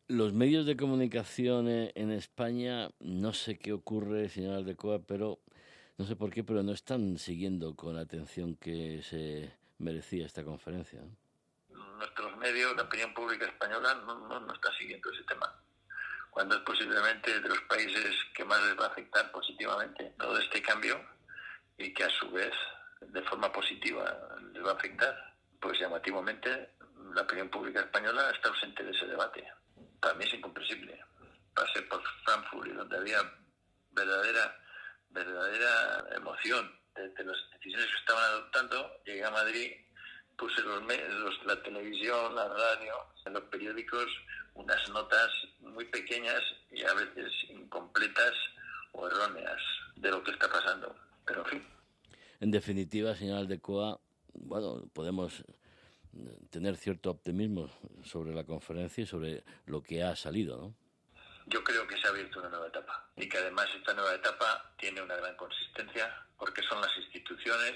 Los 0.08 0.32
medios 0.32 0.66
de 0.66 0.76
comunicación 0.76 1.66
en 1.68 2.10
España, 2.10 2.90
no 3.00 3.32
sé 3.32 3.58
qué 3.58 3.72
ocurre, 3.72 4.28
señor 4.28 4.56
Aldecoa, 4.56 5.00
pero 5.06 5.40
no 5.96 6.04
sé 6.04 6.16
por 6.16 6.30
qué, 6.30 6.42
pero 6.44 6.62
no 6.62 6.72
están 6.72 7.18
siguiendo 7.18 7.74
con 7.74 7.94
la 7.94 8.02
atención 8.02 8.56
que 8.56 9.02
se 9.02 9.56
merecía 9.78 10.26
esta 10.26 10.44
conferencia. 10.44 11.00
Nuestros 11.70 12.36
medios, 12.36 12.76
la 12.76 12.82
opinión 12.82 13.14
pública 13.14 13.46
española, 13.46 13.94
no, 14.04 14.40
no, 14.40 14.52
está 14.52 14.72
siguiendo 14.76 15.10
ese 15.12 15.22
tema. 15.24 15.54
Cuando 16.34 16.56
es 16.56 16.62
posiblemente 16.62 17.40
de 17.40 17.48
los 17.48 17.60
países 17.62 18.16
que 18.34 18.44
más 18.44 18.60
les 18.64 18.78
va 18.78 18.86
a 18.86 18.88
afectar 18.88 19.30
positivamente 19.30 20.12
todo 20.18 20.36
este 20.36 20.60
cambio 20.60 21.00
y 21.78 21.94
que 21.94 22.02
a 22.02 22.10
su 22.10 22.28
vez 22.30 22.52
de 23.00 23.22
forma 23.22 23.52
positiva 23.52 24.04
les 24.52 24.64
va 24.64 24.72
a 24.72 24.74
afectar, 24.74 25.34
pues 25.60 25.78
llamativamente 25.78 26.74
la 27.14 27.22
opinión 27.22 27.48
pública 27.48 27.80
española 27.80 28.30
está 28.30 28.48
ausente 28.48 28.82
de 28.82 28.90
ese 28.90 29.06
debate 29.06 29.44
para 30.04 30.16
mí 30.16 30.24
es 30.24 30.34
incomprensible. 30.34 31.02
Pasé 31.54 31.80
por 31.82 32.02
Frankfurt 32.24 32.66
y 32.66 32.72
donde 32.72 32.98
había 32.98 33.22
verdadera, 33.92 34.54
verdadera 35.08 36.04
emoción 36.14 36.70
de, 36.94 37.24
las 37.24 37.38
decisiones 37.54 37.86
que 37.86 38.00
estaban 38.00 38.24
adoptando, 38.24 39.00
llegué 39.06 39.24
a 39.24 39.30
Madrid, 39.30 39.72
puse 40.36 40.60
los, 40.60 40.82
los, 40.82 41.46
la 41.46 41.62
televisión, 41.62 42.34
la 42.34 42.48
radio, 42.48 42.94
los 43.24 43.44
periódicos, 43.44 44.06
unas 44.54 44.88
notas 44.90 45.30
muy 45.60 45.84
pequeñas 45.86 46.42
y 46.70 46.82
a 46.82 46.94
veces 46.94 47.32
incompletas 47.50 48.32
o 48.92 49.06
erróneas 49.06 49.60
de 49.96 50.10
lo 50.10 50.22
que 50.22 50.30
está 50.30 50.50
pasando. 50.50 50.94
Pero 51.26 51.40
en 51.44 51.46
fin. 51.46 51.68
En 52.40 52.50
definitiva, 52.50 53.14
señor 53.14 53.38
Aldecoa, 53.38 54.00
bueno, 54.34 54.88
podemos 54.92 55.44
tener 56.50 56.76
cierto 56.76 57.10
optimismo 57.10 57.68
sobre 58.04 58.34
la 58.34 58.44
conferencia 58.44 59.02
y 59.02 59.06
sobre 59.06 59.44
lo 59.66 59.82
que 59.82 60.02
ha 60.02 60.14
salido, 60.14 60.56
¿no? 60.56 60.74
Yo 61.46 61.62
creo 61.62 61.86
que 61.86 61.96
se 61.98 62.06
ha 62.06 62.10
abierto 62.10 62.38
una 62.38 62.48
nueva 62.48 62.68
etapa 62.68 63.10
y 63.16 63.28
que 63.28 63.36
además 63.36 63.66
esta 63.76 63.92
nueva 63.92 64.14
etapa 64.14 64.72
tiene 64.78 65.02
una 65.02 65.16
gran 65.16 65.36
consistencia 65.36 66.10
porque 66.38 66.62
son 66.62 66.80
las 66.80 66.96
instituciones, 66.96 67.74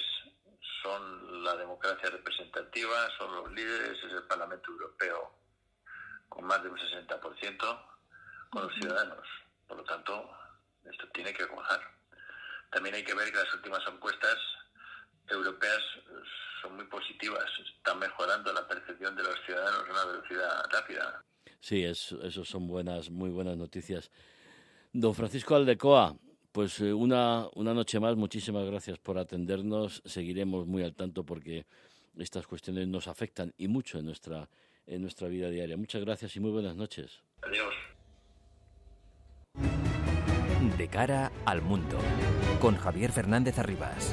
son 0.82 1.44
la 1.44 1.54
democracia 1.56 2.08
representativa, 2.08 3.08
son 3.18 3.34
los 3.34 3.52
líderes, 3.52 3.98
es 4.04 4.12
el 4.12 4.22
Parlamento 4.22 4.70
Europeo 4.70 5.37
con 6.28 6.44
más 6.44 6.62
de 6.62 6.68
un 6.68 6.78
60%, 6.78 7.84
con 8.50 8.62
los 8.62 8.74
ciudadanos. 8.74 9.26
Por 9.66 9.78
lo 9.78 9.84
tanto, 9.84 10.30
esto 10.84 11.08
tiene 11.08 11.32
que 11.32 11.46
cuajar. 11.46 11.80
También 12.70 12.94
hay 12.94 13.04
que 13.04 13.14
ver 13.14 13.30
que 13.30 13.38
las 13.38 13.54
últimas 13.54 13.80
encuestas 13.86 14.36
europeas 15.28 15.80
son 16.62 16.76
muy 16.76 16.86
positivas, 16.86 17.44
están 17.76 17.98
mejorando 17.98 18.52
la 18.52 18.66
percepción 18.66 19.14
de 19.16 19.22
los 19.22 19.36
ciudadanos 19.44 19.88
a 19.88 19.92
una 19.92 20.04
velocidad 20.04 20.64
rápida. 20.70 21.24
Sí, 21.60 21.84
eso 21.84 22.44
son 22.44 22.66
buenas, 22.66 23.10
muy 23.10 23.30
buenas 23.30 23.56
noticias. 23.56 24.10
Don 24.92 25.14
Francisco 25.14 25.54
Aldecoa, 25.54 26.16
pues 26.52 26.80
eh, 26.80 26.92
una, 26.92 27.46
una 27.54 27.74
noche 27.74 28.00
más, 28.00 28.16
muchísimas 28.16 28.64
gracias 28.66 28.98
por 28.98 29.18
atendernos. 29.18 30.02
Seguiremos 30.04 30.66
muy 30.66 30.82
al 30.82 30.94
tanto 30.94 31.24
porque 31.24 31.66
estas 32.16 32.46
cuestiones 32.46 32.88
nos 32.88 33.06
afectan 33.06 33.52
y 33.56 33.68
mucho 33.68 33.98
en 33.98 34.06
nuestra, 34.06 34.48
en 34.88 35.02
nuestra 35.02 35.28
vida 35.28 35.48
diaria. 35.50 35.76
Muchas 35.76 36.04
gracias 36.04 36.34
y 36.36 36.40
muy 36.40 36.50
buenas 36.50 36.76
noches. 36.76 37.20
Adiós. 37.42 37.74
De 40.76 40.88
cara 40.88 41.32
al 41.44 41.62
mundo, 41.62 41.98
con 42.60 42.76
Javier 42.76 43.12
Fernández 43.12 43.58
Arribas. 43.58 44.12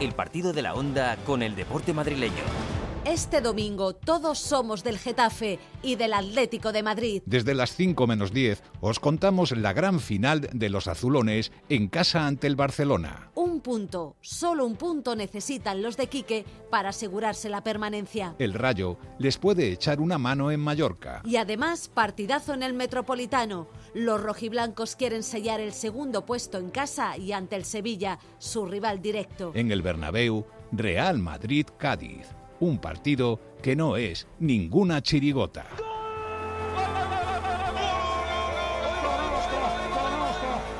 El 0.00 0.12
partido 0.12 0.52
de 0.52 0.62
la 0.62 0.74
onda 0.74 1.16
con 1.24 1.42
el 1.42 1.54
deporte 1.54 1.92
madrileño. 1.92 2.63
Este 3.06 3.42
domingo 3.42 3.94
todos 3.94 4.38
somos 4.38 4.82
del 4.82 4.98
Getafe 4.98 5.58
y 5.82 5.96
del 5.96 6.14
Atlético 6.14 6.72
de 6.72 6.82
Madrid. 6.82 7.22
Desde 7.26 7.54
las 7.54 7.76
5 7.76 8.06
menos 8.06 8.32
10 8.32 8.62
os 8.80 8.98
contamos 8.98 9.54
la 9.54 9.74
gran 9.74 10.00
final 10.00 10.48
de 10.50 10.70
los 10.70 10.88
azulones 10.88 11.52
en 11.68 11.88
casa 11.88 12.26
ante 12.26 12.46
el 12.46 12.56
Barcelona. 12.56 13.30
Un 13.34 13.60
punto, 13.60 14.16
solo 14.22 14.64
un 14.64 14.76
punto 14.76 15.16
necesitan 15.16 15.82
los 15.82 15.98
de 15.98 16.06
Quique 16.06 16.46
para 16.70 16.88
asegurarse 16.88 17.50
la 17.50 17.62
permanencia. 17.62 18.36
El 18.38 18.54
Rayo 18.54 18.96
les 19.18 19.36
puede 19.36 19.70
echar 19.70 20.00
una 20.00 20.16
mano 20.16 20.50
en 20.50 20.60
Mallorca. 20.60 21.20
Y 21.26 21.36
además 21.36 21.90
partidazo 21.92 22.54
en 22.54 22.62
el 22.62 22.72
Metropolitano. 22.72 23.68
Los 23.92 24.22
rojiblancos 24.22 24.96
quieren 24.96 25.22
sellar 25.22 25.60
el 25.60 25.74
segundo 25.74 26.24
puesto 26.24 26.56
en 26.56 26.70
casa 26.70 27.18
y 27.18 27.32
ante 27.32 27.56
el 27.56 27.66
Sevilla, 27.66 28.18
su 28.38 28.64
rival 28.64 29.02
directo. 29.02 29.52
En 29.54 29.70
el 29.70 29.82
Bernabéu, 29.82 30.46
Real 30.72 31.18
Madrid-Cádiz 31.18 32.43
un 32.60 32.78
partido 32.78 33.40
que 33.62 33.76
no 33.76 33.96
es 33.96 34.26
ninguna 34.38 35.02
chirigota. 35.02 35.66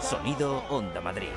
Sonido 0.01 0.63
Onda 0.69 1.01
Madrid. 1.01 1.29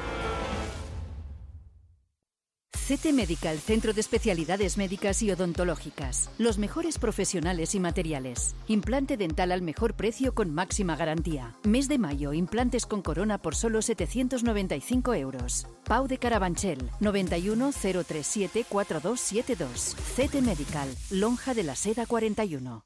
CT 2.87 3.11
Medical, 3.11 3.59
Centro 3.59 3.91
de 3.91 3.99
Especialidades 3.99 4.77
Médicas 4.77 5.21
y 5.21 5.29
Odontológicas. 5.29 6.29
Los 6.37 6.57
mejores 6.57 6.99
profesionales 6.99 7.75
y 7.75 7.81
materiales. 7.81 8.55
Implante 8.67 9.17
dental 9.17 9.51
al 9.51 9.61
mejor 9.61 9.93
precio 9.93 10.33
con 10.33 10.53
máxima 10.53 10.95
garantía. 10.95 11.53
Mes 11.63 11.89
de 11.89 11.97
mayo, 11.97 12.31
implantes 12.31 12.85
con 12.85 13.01
corona 13.01 13.39
por 13.39 13.55
solo 13.55 13.81
795 13.81 15.15
euros. 15.15 15.67
Pau 15.83 16.07
de 16.07 16.17
Carabanchel, 16.17 16.77
91 17.01 17.71
037 17.73 18.63
4272. 18.69 19.97
CT 20.15 20.35
Medical, 20.41 20.87
Lonja 21.11 21.53
de 21.53 21.63
la 21.63 21.75
Seda 21.75 22.05
41. 22.05 22.85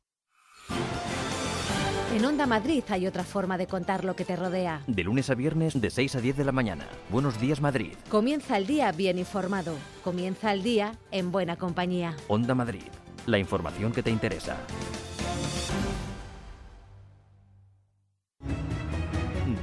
En 2.13 2.25
Onda 2.25 2.45
Madrid 2.45 2.83
hay 2.89 3.07
otra 3.07 3.23
forma 3.23 3.57
de 3.57 3.67
contar 3.67 4.03
lo 4.03 4.17
que 4.17 4.25
te 4.25 4.35
rodea. 4.35 4.81
De 4.85 5.01
lunes 5.01 5.29
a 5.29 5.35
viernes 5.35 5.79
de 5.79 5.89
6 5.89 6.15
a 6.15 6.19
10 6.19 6.35
de 6.35 6.43
la 6.43 6.51
mañana. 6.51 6.85
Buenos 7.09 7.39
días 7.39 7.61
Madrid. 7.61 7.93
Comienza 8.09 8.57
el 8.57 8.67
día 8.67 8.91
bien 8.91 9.17
informado. 9.17 9.75
Comienza 10.03 10.51
el 10.51 10.61
día 10.61 10.97
en 11.11 11.31
buena 11.31 11.55
compañía. 11.55 12.17
Onda 12.27 12.53
Madrid. 12.53 12.83
La 13.27 13.37
información 13.37 13.93
que 13.93 14.03
te 14.03 14.09
interesa. 14.09 14.57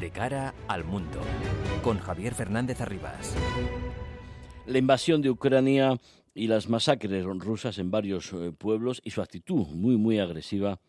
De 0.00 0.10
cara 0.10 0.54
al 0.68 0.84
mundo. 0.84 1.20
Con 1.82 1.98
Javier 1.98 2.34
Fernández 2.34 2.80
Arribas. 2.80 3.34
La 4.64 4.78
invasión 4.78 5.20
de 5.20 5.28
Ucrania 5.28 5.98
y 6.32 6.46
las 6.46 6.70
masacres 6.70 7.24
rusas 7.24 7.78
en 7.78 7.90
varios 7.90 8.32
eh, 8.32 8.52
pueblos 8.56 9.02
y 9.04 9.10
su 9.10 9.20
actitud 9.20 9.66
muy 9.66 9.98
muy 9.98 10.18
agresiva 10.18 10.80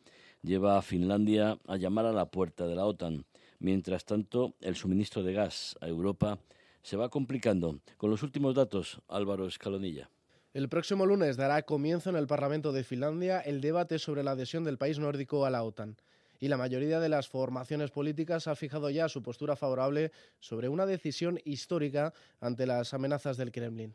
lleva 0.42 0.78
a 0.78 0.82
Finlandia 0.82 1.60
a 1.68 1.78
llamar 1.78 2.06
a 2.06 2.14
la 2.14 2.26
puerta 2.32 2.68
de 2.68 2.76
la 2.76 2.86
OTAN. 2.86 3.26
Mientras 3.60 4.06
tanto, 4.06 4.56
el 4.62 4.76
suministro 4.76 5.24
de 5.24 5.34
gas 5.34 5.78
a 5.82 5.88
Europa 5.88 6.40
se 6.82 6.98
va 6.98 7.10
complicando. 7.10 7.80
Con 7.98 8.10
los 8.10 8.24
últimos 8.24 8.56
datos, 8.56 9.02
Álvaro 9.08 9.48
Escalonilla. 9.48 10.10
El 10.54 10.70
próximo 10.70 11.06
lunes 11.06 11.38
dará 11.38 11.62
comienzo 11.64 12.10
en 12.10 12.16
el 12.16 12.26
Parlamento 12.26 12.72
de 12.72 12.84
Finlandia 12.84 13.40
el 13.40 13.62
debate 13.62 14.00
sobre 14.00 14.24
la 14.24 14.32
adhesión 14.32 14.64
del 14.64 14.78
país 14.78 14.98
nórdico 14.98 15.46
a 15.46 15.50
la 15.50 15.64
OTAN. 15.64 15.98
Y 16.40 16.48
la 16.48 16.58
mayoría 16.58 17.00
de 17.00 17.10
las 17.10 17.28
formaciones 17.28 17.92
políticas 17.92 18.48
ha 18.48 18.56
fijado 18.56 18.90
ya 18.90 19.10
su 19.10 19.22
postura 19.22 19.58
favorable 19.58 20.12
sobre 20.40 20.70
una 20.70 20.86
decisión 20.86 21.40
histórica 21.44 22.14
ante 22.40 22.66
las 22.66 22.94
amenazas 22.94 23.36
del 23.36 23.52
Kremlin. 23.52 23.94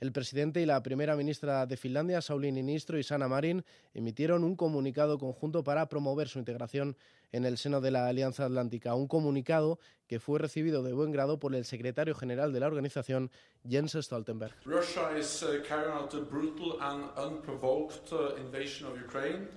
El 0.00 0.12
presidente 0.12 0.60
y 0.60 0.66
la 0.66 0.80
primera 0.82 1.16
ministra 1.16 1.66
de 1.66 1.76
Finlandia, 1.76 2.20
Sauli 2.20 2.52
Niinistö 2.52 2.98
y 2.98 3.02
Sanna 3.02 3.26
Marin, 3.26 3.64
emitieron 3.94 4.44
un 4.44 4.54
comunicado 4.54 5.18
conjunto 5.18 5.64
para 5.64 5.88
promover 5.88 6.28
su 6.28 6.38
integración 6.38 6.96
en 7.32 7.44
el 7.44 7.58
seno 7.58 7.80
de 7.80 7.90
la 7.90 8.06
Alianza 8.06 8.44
Atlántica. 8.44 8.94
Un 8.94 9.08
comunicado 9.08 9.80
que 10.06 10.20
fue 10.20 10.38
recibido 10.38 10.84
de 10.84 10.92
buen 10.92 11.10
grado 11.10 11.40
por 11.40 11.54
el 11.54 11.64
secretario 11.64 12.14
general 12.14 12.52
de 12.52 12.60
la 12.60 12.68
organización, 12.68 13.32
Jens 13.68 13.96
Stoltenberg. 14.00 14.54
Russia 14.64 15.18
is 15.18 15.42
uh, 15.42 15.62
carrying 15.68 15.92
out 15.92 16.14
a 16.14 16.20
brutal 16.20 16.78
and 16.80 17.10
unprovoked 17.16 18.12
uh, 18.12 18.36
invasion 18.40 18.86
of 18.86 18.96
Ukraine. 19.00 19.48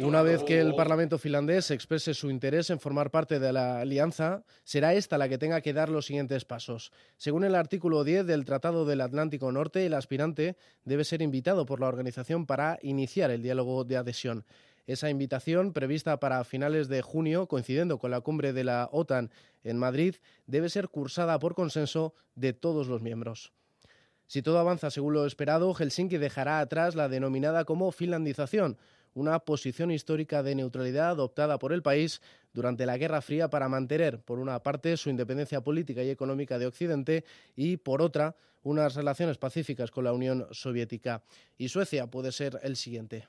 Una 0.00 0.22
vez 0.22 0.42
que 0.44 0.60
el 0.60 0.74
Parlamento 0.74 1.18
finlandés 1.18 1.70
exprese 1.70 2.14
su 2.14 2.30
interés 2.30 2.70
en 2.70 2.80
formar 2.80 3.10
parte 3.10 3.38
de 3.38 3.52
la 3.52 3.80
alianza, 3.80 4.44
será 4.64 4.94
esta 4.94 5.18
la 5.18 5.28
que 5.28 5.36
tenga 5.36 5.60
que 5.60 5.74
dar 5.74 5.90
los 5.90 6.06
siguientes 6.06 6.44
pasos. 6.44 6.90
Según 7.16 7.44
el 7.44 7.54
artículo 7.54 8.02
10 8.02 8.26
del 8.26 8.46
Tratado 8.46 8.86
del 8.86 9.02
Atlántico 9.02 9.52
Norte, 9.52 9.84
el 9.84 9.94
aspirante 9.94 10.56
debe 10.84 11.04
ser 11.04 11.20
invitado 11.20 11.66
por 11.66 11.80
la 11.80 11.88
organización 11.88 12.46
para 12.46 12.78
iniciar 12.82 13.30
el 13.30 13.42
diálogo 13.42 13.84
de 13.84 13.98
adhesión. 13.98 14.46
Esa 14.86 15.10
invitación, 15.10 15.72
prevista 15.72 16.18
para 16.18 16.44
finales 16.44 16.88
de 16.88 17.02
junio, 17.02 17.46
coincidiendo 17.46 17.98
con 17.98 18.12
la 18.12 18.20
cumbre 18.20 18.52
de 18.52 18.64
la 18.64 18.88
OTAN 18.92 19.30
en 19.64 19.78
Madrid, 19.78 20.14
debe 20.46 20.70
ser 20.70 20.88
cursada 20.88 21.38
por 21.38 21.54
consenso 21.54 22.14
de 22.36 22.52
todos 22.52 22.86
los 22.86 23.02
miembros. 23.02 23.52
Si 24.28 24.42
todo 24.42 24.58
avanza 24.58 24.90
según 24.90 25.14
lo 25.14 25.26
esperado, 25.26 25.72
Helsinki 25.74 26.16
dejará 26.18 26.58
atrás 26.60 26.94
la 26.94 27.08
denominada 27.08 27.64
como 27.64 27.92
finlandización, 27.92 28.76
una 29.16 29.38
posición 29.38 29.90
histórica 29.90 30.42
de 30.42 30.54
neutralidad 30.54 31.08
adoptada 31.08 31.58
por 31.58 31.72
el 31.72 31.82
país 31.82 32.20
durante 32.56 32.86
la 32.86 32.96
Guerra 32.96 33.20
Fría 33.20 33.50
para 33.50 33.68
mantener, 33.68 34.18
por 34.22 34.38
una 34.38 34.62
parte, 34.62 34.96
su 34.96 35.10
independencia 35.10 35.60
política 35.60 36.02
y 36.02 36.08
económica 36.08 36.58
de 36.58 36.66
Occidente 36.66 37.24
y, 37.54 37.76
por 37.76 38.00
otra, 38.00 38.34
unas 38.62 38.94
relaciones 38.94 39.36
pacíficas 39.38 39.90
con 39.90 40.04
la 40.04 40.12
Unión 40.12 40.48
Soviética. 40.50 41.22
Y 41.56 41.68
Suecia 41.68 42.08
puede 42.08 42.32
ser 42.32 42.58
el 42.62 42.76
siguiente. 42.76 43.28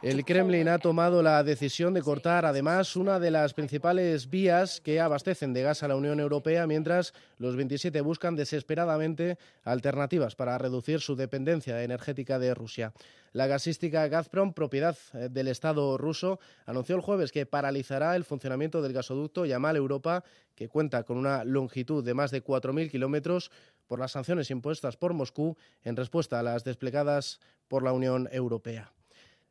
El 0.00 0.24
Kremlin 0.24 0.68
ha 0.68 0.78
tomado 0.78 1.22
la 1.22 1.42
decisión 1.42 1.92
de 1.92 2.00
cortar, 2.00 2.46
además, 2.46 2.96
una 2.96 3.18
de 3.18 3.30
las 3.30 3.52
principales 3.52 4.30
vías 4.30 4.80
que 4.80 5.00
abastecen 5.00 5.52
de 5.52 5.62
gas 5.62 5.82
a 5.82 5.88
la 5.88 5.96
Unión 5.96 6.18
Europea, 6.18 6.66
mientras 6.66 7.12
los 7.38 7.54
27 7.56 8.00
buscan 8.00 8.34
desesperadamente 8.34 9.36
alternativas 9.64 10.34
para 10.34 10.56
reducir 10.56 11.00
su 11.00 11.14
dependencia 11.14 11.82
energética 11.82 12.38
de 12.38 12.54
Rusia. 12.54 12.94
La 13.32 13.46
gasística 13.46 14.06
Gazprom, 14.08 14.52
propiedad 14.52 14.96
eh, 15.14 15.28
del 15.30 15.48
Estado 15.48 15.96
ruso, 15.96 16.38
anunció 16.66 16.96
el 16.96 17.00
jueves 17.00 17.32
que 17.32 17.46
paralizará 17.46 18.14
el 18.14 18.24
funcionamiento 18.24 18.82
del 18.82 18.92
gasoducto 18.92 19.46
Yamal 19.46 19.76
Europa, 19.76 20.22
que 20.54 20.68
cuenta 20.68 21.02
con 21.04 21.16
una 21.16 21.42
longitud 21.42 22.04
de 22.04 22.12
más 22.12 22.30
de 22.30 22.44
4.000 22.44 22.90
kilómetros 22.90 23.50
por 23.86 23.98
las 23.98 24.12
sanciones 24.12 24.50
impuestas 24.50 24.98
por 24.98 25.14
Moscú 25.14 25.56
en 25.82 25.96
respuesta 25.96 26.38
a 26.38 26.42
las 26.42 26.62
desplegadas 26.62 27.40
por 27.68 27.82
la 27.82 27.92
Unión 27.92 28.28
Europea. 28.32 28.92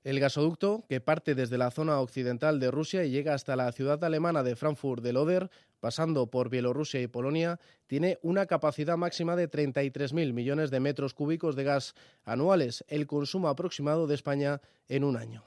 El 0.03 0.19
gasoducto, 0.19 0.83
que 0.89 0.99
parte 0.99 1.35
desde 1.35 1.59
la 1.59 1.69
zona 1.69 1.99
occidental 1.99 2.59
de 2.59 2.71
Rusia 2.71 3.03
y 3.03 3.11
llega 3.11 3.35
hasta 3.35 3.55
la 3.55 3.71
ciudad 3.71 4.03
alemana 4.03 4.41
de 4.41 4.55
Frankfurt 4.55 5.03
del 5.03 5.17
Oder, 5.17 5.51
pasando 5.79 6.31
por 6.31 6.49
Bielorrusia 6.49 7.01
y 7.01 7.07
Polonia, 7.07 7.59
tiene 7.85 8.17
una 8.23 8.47
capacidad 8.47 8.97
máxima 8.97 9.35
de 9.35 9.49
33.000 9.49 10.33
millones 10.33 10.71
de 10.71 10.79
metros 10.79 11.13
cúbicos 11.13 11.55
de 11.55 11.65
gas 11.65 11.93
anuales, 12.23 12.83
el 12.87 13.05
consumo 13.05 13.47
aproximado 13.47 14.07
de 14.07 14.15
España 14.15 14.59
en 14.87 15.03
un 15.03 15.17
año. 15.17 15.43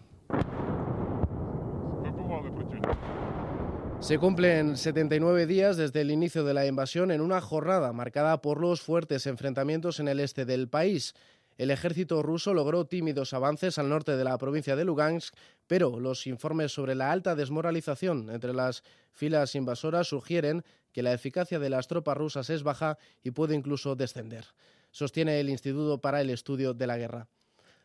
Se 4.05 4.18
cumplen 4.18 4.76
79 4.76 5.46
días 5.46 5.78
desde 5.78 6.02
el 6.02 6.11
inicio 6.11 6.44
de 6.44 6.52
la 6.52 6.66
invasión 6.66 7.11
en 7.11 7.22
una 7.22 7.40
jornada 7.40 7.90
marcada 7.94 8.42
por 8.42 8.61
los 8.61 8.82
fuertes 8.82 9.26
enfrentamientos 9.26 9.98
en 9.98 10.09
el 10.09 10.20
este 10.20 10.44
del 10.44 10.68
país. 10.68 11.14
El 11.57 11.70
ejército 11.70 12.22
ruso 12.22 12.52
logró 12.52 12.84
tímidos 12.84 13.32
avances 13.32 13.78
al 13.78 13.88
norte 13.88 14.16
de 14.16 14.24
la 14.24 14.36
provincia 14.38 14.74
de 14.74 14.84
Lugansk, 14.84 15.34
pero 15.68 16.00
los 16.00 16.26
informes 16.26 16.72
sobre 16.72 16.96
la 16.96 17.12
alta 17.12 17.36
desmoralización 17.36 18.28
entre 18.30 18.52
las 18.52 18.82
filas 19.12 19.55
invasoras 19.55 20.09
sugieren 20.09 20.64
que 20.92 21.02
la 21.02 21.12
eficacia 21.12 21.61
de 21.61 21.70
las 21.70 21.86
tropas 21.86 22.16
rusas 22.16 22.50
es 22.50 22.64
baja 22.64 22.98
y 23.22 23.30
puede 23.30 23.55
incluso 23.55 23.94
descender, 23.94 24.46
sostiene 24.90 25.38
el 25.38 25.48
Instituto 25.48 26.00
para 26.00 26.20
el 26.20 26.30
Estudio 26.30 26.74
de 26.74 26.86
la 26.88 26.98
Guerra. 26.98 27.28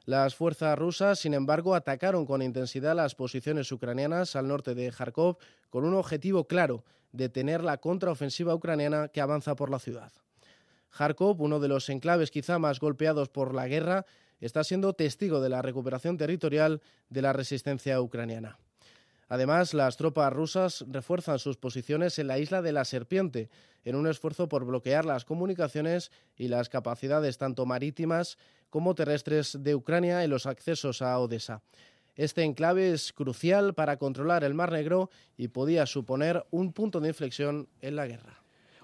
Las 0.05 0.34
fuerzas 0.34 0.78
rusas, 0.78 1.20
sin 1.20 1.36
embargo, 1.36 1.76
atacaron 1.76 2.26
con 2.26 2.41
intensidad 2.41 2.95
las 2.95 3.13
posiciones 3.13 3.72
ucranianas 3.72 4.36
al 4.36 4.47
norte 4.47 4.74
de 4.74 4.91
Kharkov 4.91 5.38
con 5.70 5.86
un 5.86 5.93
objetivo 5.93 6.47
claro, 6.47 6.84
detener 7.11 7.63
la 7.63 7.78
contraofensiva 7.78 8.55
ucraniana 8.55 9.09
que 9.09 9.22
avanza 9.22 9.55
por 9.55 9.70
la 9.70 9.78
ciudad. 9.78 10.11
Kharkov, 10.96 11.42
uno 11.42 11.60
de 11.60 11.68
los 11.68 11.90
enclaves 11.90 12.32
quizá 12.32 12.60
más 12.60 12.80
golpeados 12.80 13.30
por 13.30 13.54
la 13.54 13.68
guerra, 13.68 14.06
está 14.40 14.64
siendo 14.64 14.94
testigo 14.94 15.42
de 15.42 15.50
la 15.50 15.62
recuperación 15.62 16.18
territorial 16.18 16.82
de 17.10 17.22
la 17.22 17.34
resistencia 17.34 18.02
ucraniana. 18.02 18.58
Además, 19.28 19.76
las 19.76 19.96
tropas 19.96 20.34
rusas 20.34 20.84
refuerzan 20.90 21.38
sus 21.38 21.56
posiciones 21.58 22.18
en 22.18 22.28
la 22.28 22.40
isla 22.40 22.64
de 22.64 22.72
la 22.72 22.84
Serpiente, 22.84 23.50
en 23.86 23.96
un 23.96 24.08
esfuerzo 24.08 24.50
por 24.50 24.66
bloquear 24.66 25.06
las 25.06 25.24
comunicaciones 25.24 26.12
y 26.36 26.48
las 26.48 26.68
capacidades 26.68 27.38
tanto 27.38 27.68
marítimas 27.68 28.40
como 28.72 28.96
terrestres 28.96 29.58
de 29.62 29.76
Ucrania 29.76 30.24
en 30.24 30.32
los 30.32 30.48
accesos 30.48 31.04
a 31.04 31.18
Odessa. 31.20 31.62
Este 32.16 32.44
enclave 32.44 32.92
es 32.92 33.14
crucial 33.14 33.76
para 33.76 33.98
controlar 33.98 34.44
el 34.44 34.56
Mar 34.56 34.72
Negro 34.72 35.12
y 35.38 35.50
podía 35.50 35.86
suponer 35.86 36.44
un 36.50 36.74
punto 36.74 37.00
de 37.00 37.10
inflexión 37.10 37.70
en 37.82 37.96
la 37.96 38.08
guerra. 38.08 38.39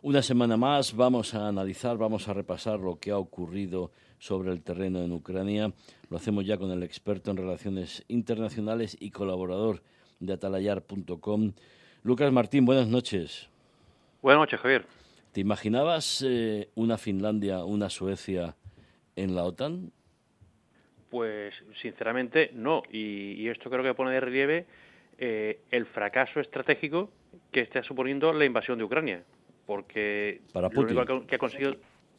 Una 0.06 0.22
semana 0.22 0.56
más 0.56 0.96
vamos 0.96 1.34
a 1.34 1.48
analizar, 1.48 1.98
vamos 1.98 2.28
a 2.28 2.34
repasar 2.36 2.80
lo 2.80 3.00
que 3.00 3.10
ha 3.10 3.18
ocurrido 3.18 3.92
sobre 4.20 4.52
el 4.52 4.62
terreno 4.62 5.02
en 5.02 5.12
Ucrania. 5.12 5.74
Lo 6.12 6.18
hacemos 6.18 6.46
ya 6.46 6.60
con 6.60 6.70
el 6.70 6.84
experto 6.84 7.32
en 7.32 7.38
relaciones 7.38 8.06
internacionales 8.08 8.96
y 9.00 9.10
colaborador 9.10 9.82
de 10.20 10.34
atalayar.com. 10.34 11.54
Lucas 12.04 12.32
Martín, 12.32 12.66
buenas 12.66 12.88
noches. 12.88 13.50
Buenas 14.22 14.42
noches, 14.42 14.60
Javier. 14.60 14.86
¿Te 15.32 15.42
imaginabas 15.42 16.24
eh, 16.24 16.70
una 16.76 17.00
Finlandia, 17.00 17.66
una 17.66 17.90
Suecia 17.90 18.56
en 19.16 19.34
la 19.34 19.44
OTAN? 19.44 19.92
Pues 21.10 21.56
sinceramente 21.82 22.52
no. 22.54 22.84
Y, 22.92 23.48
esto 23.48 23.72
creo 23.72 23.82
que 23.82 23.96
pone 23.96 24.12
de 24.12 24.20
relieve 24.20 24.68
eh, 25.18 25.62
el 25.72 25.88
fracaso 25.88 26.40
estratégico 26.40 27.10
que 27.52 27.62
está 27.62 27.82
suponiendo 27.82 28.32
la 28.34 28.46
invasión 28.46 28.78
de 28.78 28.84
Ucrania. 28.84 29.24
Porque 29.66 30.42
Para 30.54 30.70
lo 30.70 30.82
único 30.82 31.26
que 31.26 31.36
ha 31.36 31.40
conseguido 31.40 31.76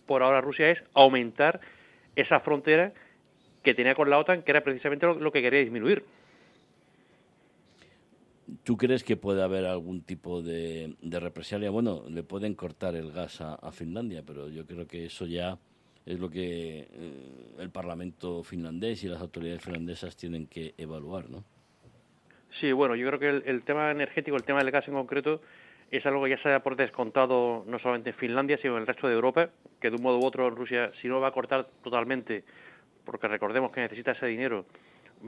por 0.07 0.23
ahora 0.23 0.41
Rusia 0.41 0.71
es 0.71 0.83
aumentar 0.95 1.61
esa 2.17 2.41
frontera 2.41 2.93
que 3.63 3.75
tenía 3.75 3.95
con 3.95 4.11
la 4.11 4.19
OTAN, 4.19 4.43
que 4.43 4.51
era 4.53 4.63
precisamente 4.63 5.07
lo 5.07 5.33
que 5.33 5.43
quería 5.43 5.61
disminuir. 5.61 6.05
¿Tú 8.63 8.77
crees 8.77 9.03
que 9.03 9.17
puede 9.17 9.43
haber 9.43 9.67
algún 9.67 10.03
tipo 10.03 10.41
de, 10.41 10.95
represalia? 11.03 11.71
Bueno, 11.71 12.05
le 12.09 12.23
pueden 12.23 12.55
cortar 12.55 12.95
el 12.95 13.11
gas 13.11 13.41
a, 13.41 13.73
Finlandia, 13.73 14.23
pero 14.25 14.49
yo 14.49 14.65
creo 14.67 14.87
que 14.87 15.07
eso 15.07 15.27
ya 15.27 15.59
es 16.05 16.21
lo 16.21 16.31
que 16.31 16.87
eh, 16.89 17.55
el 17.59 17.71
Parlamento 17.71 18.45
finlandés 18.45 19.03
y 19.03 19.09
las 19.09 19.21
autoridades 19.21 19.65
finlandesas 19.65 20.17
tienen 20.17 20.47
que 20.47 20.75
evaluar, 20.79 21.29
¿no? 21.29 21.43
Sí, 22.61 22.71
bueno, 22.71 22.95
yo 22.95 23.09
creo 23.09 23.19
que 23.19 23.51
el, 23.51 23.63
tema 23.65 23.91
energético, 23.91 24.37
el 24.37 24.45
tema 24.45 24.61
del 24.61 24.71
gas 24.71 24.87
en 24.87 24.95
concreto, 24.95 25.43
es 25.91 26.05
algo 26.07 26.25
que 26.25 26.31
ya 26.31 26.39
se 26.39 26.53
ha 26.53 26.63
por 26.63 26.77
descontado 26.77 27.65
no 27.67 27.79
solamente 27.79 28.11
en 28.11 28.17
Finlandia, 28.17 28.59
sino 28.59 28.75
en 28.75 28.83
el 28.83 28.87
resto 28.87 29.09
de 29.09 29.15
Europa, 29.15 29.51
que 29.81 29.91
de 29.91 29.97
un 29.97 30.03
modo 30.03 30.19
u 30.19 30.25
otro 30.25 30.51
Rusia, 30.51 30.93
si 31.01 31.09
no 31.09 31.21
va 31.21 31.29
a 31.29 31.33
cortar 31.33 31.67
totalmente, 31.83 32.45
porque 33.05 33.29
recordemos 33.29 33.71
que 33.71 33.81
necesita 33.81 34.13
ese 34.13 34.27
dinero, 34.27 34.67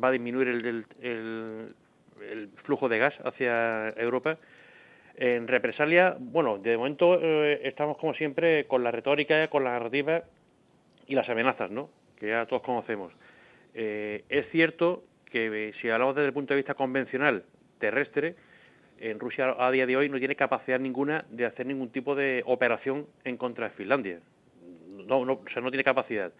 va 0.02 0.08
a 0.08 0.12
disminuir 0.12 0.48
el, 0.48 0.84
el 1.00 1.74
el 2.22 2.50
flujo 2.64 2.88
de 2.88 2.98
gas 2.98 3.14
hacia 3.24 3.90
Europa. 3.90 4.38
En 5.16 5.48
represalia, 5.48 6.16
bueno, 6.18 6.58
de 6.58 6.76
momento 6.76 7.18
eh, 7.20 7.60
estamos 7.64 7.98
como 7.98 8.14
siempre 8.14 8.66
con 8.66 8.84
la 8.84 8.90
retórica, 8.90 9.48
con 9.48 9.64
la 9.64 9.72
narrativa 9.72 10.22
y 11.06 11.14
las 11.14 11.28
amenazas, 11.28 11.70
¿no? 11.70 11.90
Que 12.18 12.28
ya 12.28 12.46
todos 12.46 12.62
conocemos. 12.62 13.12
Eh, 13.74 14.24
es 14.28 14.48
cierto 14.50 15.04
que 15.24 15.68
eh, 15.68 15.72
si 15.80 15.90
hablamos 15.90 16.14
desde 16.14 16.28
el 16.28 16.32
punto 16.32 16.54
de 16.54 16.58
vista 16.58 16.74
convencional 16.74 17.44
terrestre, 17.78 18.36
en 19.00 19.18
Rusia 19.18 19.54
a 19.58 19.70
día 19.70 19.86
de 19.86 19.96
hoy 19.96 20.08
no 20.08 20.18
tiene 20.18 20.36
capacidad 20.36 20.78
ninguna 20.78 21.24
de 21.30 21.46
hacer 21.46 21.66
ningún 21.66 21.90
tipo 21.90 22.14
de 22.14 22.42
operación 22.46 23.06
en 23.24 23.36
contra 23.36 23.68
de 23.68 23.74
Finlandia. 23.74 24.20
No, 25.06 25.24
no, 25.24 25.34
o 25.34 25.50
sea, 25.52 25.62
no 25.62 25.70
tiene 25.70 25.84
capacidad. 25.84 26.32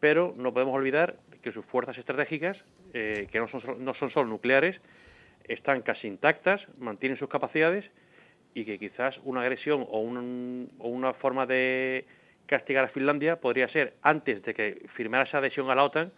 Pero 0.00 0.34
no 0.36 0.52
podemos 0.52 0.74
olvidar 0.74 1.16
que 1.42 1.52
sus 1.52 1.64
fuerzas 1.66 1.96
estratégicas, 1.98 2.56
que 2.92 3.28
no 3.34 3.48
son, 3.48 3.84
no 3.84 3.94
son 3.94 4.10
solo 4.10 4.28
nucleares, 4.28 4.80
están 5.48 5.82
casi 5.82 6.06
intactas, 6.06 6.60
mantienen 6.78 7.18
sus 7.18 7.28
capacidades 7.28 7.84
y 8.54 8.64
que 8.64 8.78
quizás 8.78 9.14
una 9.24 9.42
agresión 9.42 9.86
o, 9.88 10.00
una 10.00 11.12
forma 11.14 11.46
de 11.46 12.06
castigar 12.46 12.84
a 12.84 12.88
Finlandia 12.88 13.36
podría 13.40 13.68
ser, 13.68 13.94
antes 14.02 14.42
de 14.42 14.54
que 14.54 14.86
firmara 14.94 15.24
esa 15.24 15.38
adhesión 15.38 15.70
a 15.70 15.74
la 15.74 15.84
OTAN, 15.84 16.12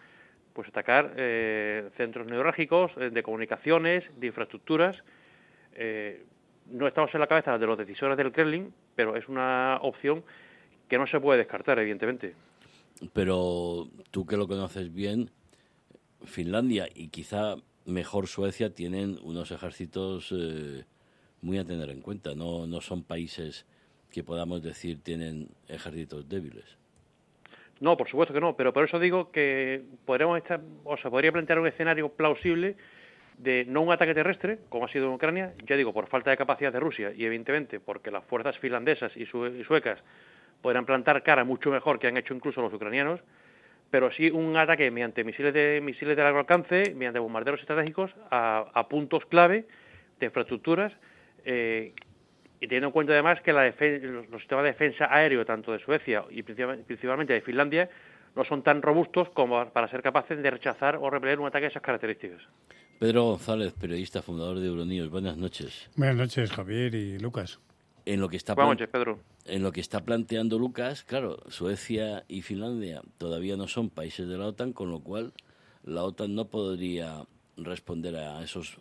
pues 0.53 0.69
atacar 0.69 1.15
eh, 1.17 1.89
centros 1.97 2.27
neurálgicos 2.27 2.93
eh, 2.97 3.11
de 3.11 3.23
comunicaciones, 3.23 4.05
de 4.17 4.29
infraestructuras. 4.29 5.03
Eh, 5.81 6.25
no 6.71 6.89
estamos 6.89 7.15
en 7.15 7.21
la 7.21 7.29
cabeza 7.29 7.57
de 7.57 7.67
los 7.67 7.79
decisores 7.79 8.17
del 8.17 8.33
Kremlin, 8.33 8.75
pero 8.97 9.17
es 9.17 9.29
una 9.29 9.79
opción 9.83 10.25
que 10.89 10.99
no 10.99 11.07
se 11.07 11.21
puede 11.21 11.39
descartar, 11.39 11.79
evidentemente. 11.79 12.35
Pero 13.13 13.89
tú 14.11 14.27
que 14.27 14.37
lo 14.37 14.49
conoces 14.49 14.93
bien, 14.93 15.31
Finlandia 16.25 16.89
y 16.93 17.09
quizá 17.09 17.55
mejor 17.87 18.27
Suecia 18.27 18.75
tienen 18.75 19.19
unos 19.23 19.53
ejércitos 19.53 20.35
eh, 20.37 20.85
muy 21.43 21.59
a 21.59 21.65
tener 21.65 21.91
en 21.91 22.01
cuenta. 22.01 22.35
No, 22.35 22.67
no 22.67 22.81
son 22.81 23.05
países 23.05 23.65
que 24.11 24.25
podamos 24.25 24.63
decir 24.63 25.01
tienen 25.01 25.49
ejércitos 25.69 26.29
débiles. 26.29 26.77
No, 27.81 27.97
por 27.97 28.09
supuesto 28.09 28.35
que 28.35 28.41
no, 28.41 28.57
pero 28.57 28.73
por 28.73 28.85
eso 28.85 28.99
digo 28.99 29.31
que 29.31 29.85
podríamos 30.05 30.39
estar, 30.39 30.61
o 30.83 30.97
se 30.97 31.09
podría 31.09 31.31
plantear 31.31 31.61
un 31.61 31.69
escenario 31.69 32.09
plausible 32.09 32.77
de 33.39 33.65
no 33.67 33.83
un 33.83 33.93
ataque 33.93 34.15
terrestre, 34.15 34.59
como 34.69 34.87
ha 34.87 34.89
sido 34.89 35.07
en 35.07 35.13
Ucrania, 35.13 35.55
ya 35.65 35.77
digo, 35.77 35.93
por 35.93 36.09
falta 36.09 36.31
de 36.31 36.37
capacidad 36.37 36.73
de 36.73 36.81
Rusia 36.81 37.13
y 37.17 37.25
evidentemente 37.25 37.81
porque 37.81 38.11
las 38.11 38.25
fuerzas 38.25 38.59
finlandesas 38.59 39.17
y, 39.17 39.27
suecas 39.27 40.01
podrán 40.61 40.85
plantar 40.85 41.23
cara 41.23 41.45
mucho 41.45 41.71
mejor 41.71 42.01
que 42.01 42.09
han 42.09 42.17
hecho 42.17 42.35
incluso 42.35 42.61
los 42.61 42.73
ucranianos, 42.75 43.21
pero 43.91 44.11
sí 44.11 44.29
un 44.31 44.57
ataque 44.57 44.91
mediante 44.91 45.23
misiles 45.23 45.55
de 45.55 45.81
misiles 45.81 46.17
de 46.17 46.23
largo 46.23 46.41
alcance, 46.41 46.93
mediante 46.97 47.21
bombarderos 47.21 47.61
estratégicos 47.61 48.11
a, 48.31 48.87
puntos 48.91 49.25
clave 49.27 49.67
de 50.19 50.27
infraestructuras 50.27 50.93
eh, 51.45 51.93
y 52.61 52.67
teniendo 52.67 52.89
en 52.89 52.93
cuenta 52.93 53.13
además 53.13 53.41
que 53.43 53.53
la 53.53 53.67
los, 53.67 54.27
sistemas 54.41 54.65
de 54.65 54.73
defensa 54.73 55.07
aéreo 55.15 55.47
tanto 55.47 55.73
de 55.73 55.79
Suecia 55.79 56.25
y 56.31 56.43
principalmente 56.43 57.35
de 57.35 57.41
Finlandia 57.41 57.89
no 58.35 58.45
son 58.45 58.65
tan 58.65 58.83
robustos 58.83 59.29
como 59.31 59.69
para 59.71 59.89
ser 59.89 60.03
capaces 60.03 60.43
de 60.43 60.51
rechazar 60.51 60.97
o 60.97 61.09
repeler 61.09 61.39
un 61.39 61.47
ataque 61.47 61.63
de 61.63 61.69
esas 61.69 61.83
características. 61.83 62.43
Pedro 62.99 63.25
González, 63.25 63.73
periodista, 63.75 64.23
fundador 64.23 64.59
de 64.59 64.67
Euronews. 64.67 65.11
Buenas 65.11 65.37
noches. 65.37 65.89
Buenas 65.97 66.17
noches, 66.17 66.51
Javier 66.51 66.95
y 66.95 67.19
Lucas 67.19 67.59
en 68.09 68.21
lo 68.21 68.31
que 68.31 68.39
está 68.39 68.57
Pedro. 68.57 69.21
en 69.45 69.63
lo 69.63 69.71
que 69.71 69.83
está 69.83 70.03
planteando 70.03 70.59
Lucas, 70.59 71.05
claro, 71.05 71.41
Suecia 71.49 72.25
y 72.27 72.41
Finlandia 72.41 73.03
todavía 73.19 73.55
no 73.57 73.69
son 73.69 73.91
países 73.91 74.27
de 74.27 74.39
la 74.39 74.47
OTAN, 74.47 74.73
con 74.73 74.91
lo 74.91 75.01
cual 75.01 75.35
la 75.85 76.05
OTAN 76.05 76.35
no 76.35 76.49
podría 76.49 77.27
responder 77.59 78.17
a 78.17 78.43
esos 78.43 78.79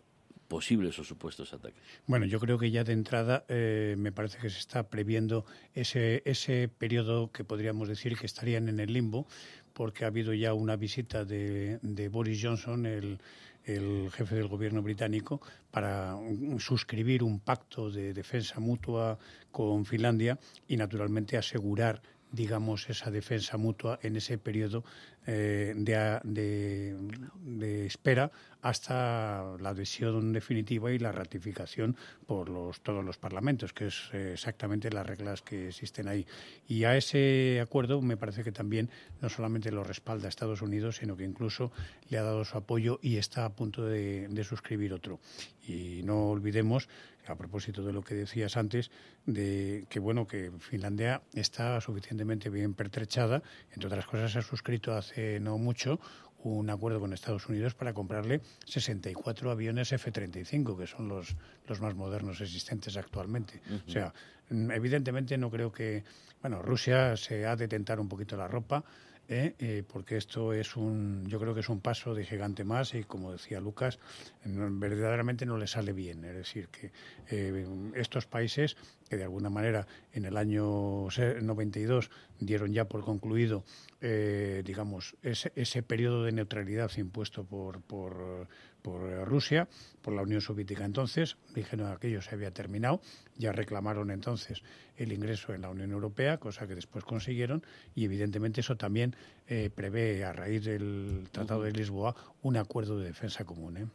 posibles 0.48 0.98
o 1.00 1.04
supuestos 1.04 1.54
ataques. 1.54 1.84
Bueno, 2.06 2.26
yo 2.26 2.40
creo 2.40 2.58
que 2.58 2.72
ya 2.72 2.86
de 2.86 2.94
entrada 2.94 3.44
eh, 3.50 3.96
me 3.98 4.14
parece 4.14 4.38
que 4.38 4.50
se 4.50 4.60
está 4.60 4.88
previendo 4.88 5.46
ese, 5.74 6.22
ese 6.24 6.70
periodo 6.70 7.30
que 7.30 7.44
podríamos 7.44 7.90
decir 7.90 8.18
que 8.18 8.26
estarían 8.26 8.70
en 8.70 8.80
el 8.80 8.94
limbo, 8.94 9.28
porque 9.74 10.06
ha 10.06 10.08
habido 10.08 10.34
ya 10.34 10.54
una 10.54 10.78
visita 10.78 11.26
de, 11.26 11.80
de 11.82 12.08
Boris 12.08 12.40
Johnson, 12.42 12.86
el, 12.86 13.20
el 13.68 14.10
jefe 14.12 14.36
del 14.36 14.48
gobierno 14.48 14.82
británico 14.82 15.42
para 15.70 16.18
suscribir 16.58 17.22
un 17.22 17.40
pacto 17.40 17.92
de 17.92 18.14
defensa 18.14 18.60
mutua 18.60 19.20
con 19.52 19.86
Finlandia 19.86 20.40
y 20.68 20.78
naturalmente 20.78 21.38
asegurar 21.38 22.02
digamos, 22.32 22.90
esa 22.90 23.12
defensa 23.12 23.58
mutua 23.58 24.00
en 24.02 24.16
ese 24.16 24.38
periodo 24.38 24.84
eh, 25.26 25.74
de, 25.76 27.86
espera 27.86 28.32
hasta 28.62 29.56
la 29.60 29.70
adhesión 29.70 30.34
definitiva 30.34 30.92
y 30.92 31.00
la 31.00 31.12
ratificación 31.12 31.96
por 32.26 32.50
los, 32.50 32.82
todos 32.82 33.04
los 33.04 33.18
parlamentos, 33.18 33.74
que 33.74 33.88
es 33.88 34.10
eh, 34.14 34.32
exactamente 34.34 34.90
las 34.90 35.06
reglas 35.06 35.42
que 35.42 35.70
existen 35.70 36.08
ahí. 36.08 36.26
Y 36.68 36.84
a 36.84 36.98
ese 36.98 37.60
acuerdo 37.62 38.02
me 38.02 38.18
parece 38.18 38.44
que 38.44 38.52
también 38.52 38.90
no 39.22 39.30
solamente 39.30 39.72
lo 39.72 39.84
respalda 39.84 40.28
Estados 40.28 40.62
Unidos, 40.62 40.98
sino 40.98 41.16
que 41.16 41.24
incluso 41.24 41.72
le 42.10 42.18
ha 42.18 42.24
dado 42.24 42.44
su 42.46 42.58
apoyo 42.58 43.00
y 43.02 43.18
está 43.18 43.46
a 43.46 43.54
punto 43.54 43.86
de 43.86 44.44
suscribir 44.44 44.94
otro. 44.94 45.20
Y 45.68 46.02
no 46.04 46.30
olvidemos 46.30 46.88
a 47.30 47.36
propósito 47.36 47.84
de 47.84 47.94
lo 47.94 48.02
que 48.02 48.16
decías 48.16 48.58
antes, 48.58 48.92
de 49.26 49.86
que 49.90 50.00
bueno 50.00 50.28
que 50.28 50.52
Finlandia 50.60 51.22
está 51.34 51.80
suficientemente 51.82 52.50
bien 52.50 52.74
pertrechada, 52.74 53.44
entre 53.72 53.88
otras 53.88 54.06
cosas 54.06 54.36
ha 54.36 54.42
suscrito 54.42 54.94
hace 54.94 55.40
no 55.40 55.58
mucho 55.58 56.00
un 56.44 56.70
acuerdo 56.70 57.00
con 57.00 57.14
Estados 57.14 57.48
Unidos 57.50 57.74
para 57.74 57.94
comprarle 57.94 58.42
64 58.66 59.52
aviones 59.52 59.92
F-35, 59.92 60.78
que 60.78 60.88
son 60.88 61.08
los, 61.08 61.36
los 61.68 61.82
más 61.82 61.96
modernos 61.96 62.42
existentes 62.42 62.96
actualmente. 62.96 63.62
O 63.88 63.90
sea, 63.90 64.14
evidentemente 64.50 65.38
no 65.38 65.50
creo 65.50 65.72
que, 65.72 66.04
bueno, 66.42 66.62
Rusia 66.62 67.18
se 67.18 67.46
ha 67.46 67.56
de 67.56 67.68
tentar 67.68 68.00
un 68.00 68.08
poquito 68.08 68.38
la 68.38 68.48
ropa, 68.48 68.84
¿eh? 69.28 69.56
Eh, 69.60 69.84
porque 69.88 70.18
esto 70.18 70.54
es 70.54 70.76
un, 70.76 71.26
yo 71.28 71.40
creo 71.40 71.54
que 71.54 71.60
es 71.62 71.70
un 71.70 71.82
paso 71.82 72.14
de 72.14 72.26
gigante 72.26 72.64
más 72.64 72.94
y 72.94 73.04
como 73.04 73.32
decía 73.32 73.60
Lucas, 73.60 74.00
verdaderamente 74.44 75.46
no 75.46 75.58
le 75.58 75.68
sale 75.68 75.94
bien. 75.94 76.24
Es 76.26 76.36
decir, 76.36 76.70
que 76.70 76.92
eh, 77.30 77.66
estos 77.96 78.26
países 78.26 78.78
que 79.10 79.18
de 79.18 79.24
alguna 79.24 79.50
manera 79.50 79.88
en 80.14 80.26
el 80.26 80.36
año 80.38 81.08
92 81.08 82.10
dieron 82.40 82.74
ya 82.74 82.86
por 82.86 83.04
concluido, 83.06 83.64
digamos, 84.02 85.16
ese, 85.24 85.54
ese 85.56 85.82
periodo 85.82 86.24
de 86.26 86.34
neutralidad 86.34 86.92
impuesto 86.98 87.46
por, 87.46 87.82
por 87.82 88.48
por 88.82 89.10
eh, 89.10 89.26
Rusia, 89.26 89.68
por 90.02 90.14
la 90.14 90.22
Unión 90.22 90.42
Soviética 90.42 90.86
entonces, 90.86 91.38
dijeron 91.54 91.88
que 91.88 91.94
aquello 91.94 92.22
se 92.22 92.36
había 92.36 92.52
terminado, 92.52 93.02
ya 93.38 93.52
reclamaron 93.52 94.12
entonces 94.12 94.64
el 94.98 95.12
ingreso 95.12 95.54
en 95.54 95.62
la 95.62 95.70
Unión 95.70 95.92
Europea, 95.92 96.38
cosa 96.38 96.68
que 96.68 96.76
después 96.76 97.04
consiguieron, 97.04 97.64
y 97.96 98.06
evidentemente 98.06 98.62
eso 98.62 98.76
también 98.76 99.16
eh, 99.48 99.70
prevé, 99.74 100.24
a 100.24 100.34
raíz 100.34 100.64
del 100.66 101.28
Tratado 101.32 101.64
de 101.64 101.72
Lisboa, 101.72 102.16
un 102.42 102.58
acuerdo 102.58 102.98
de 103.00 103.08
defensa 103.08 103.46
común. 103.46 103.78
¿eh? 103.78 103.86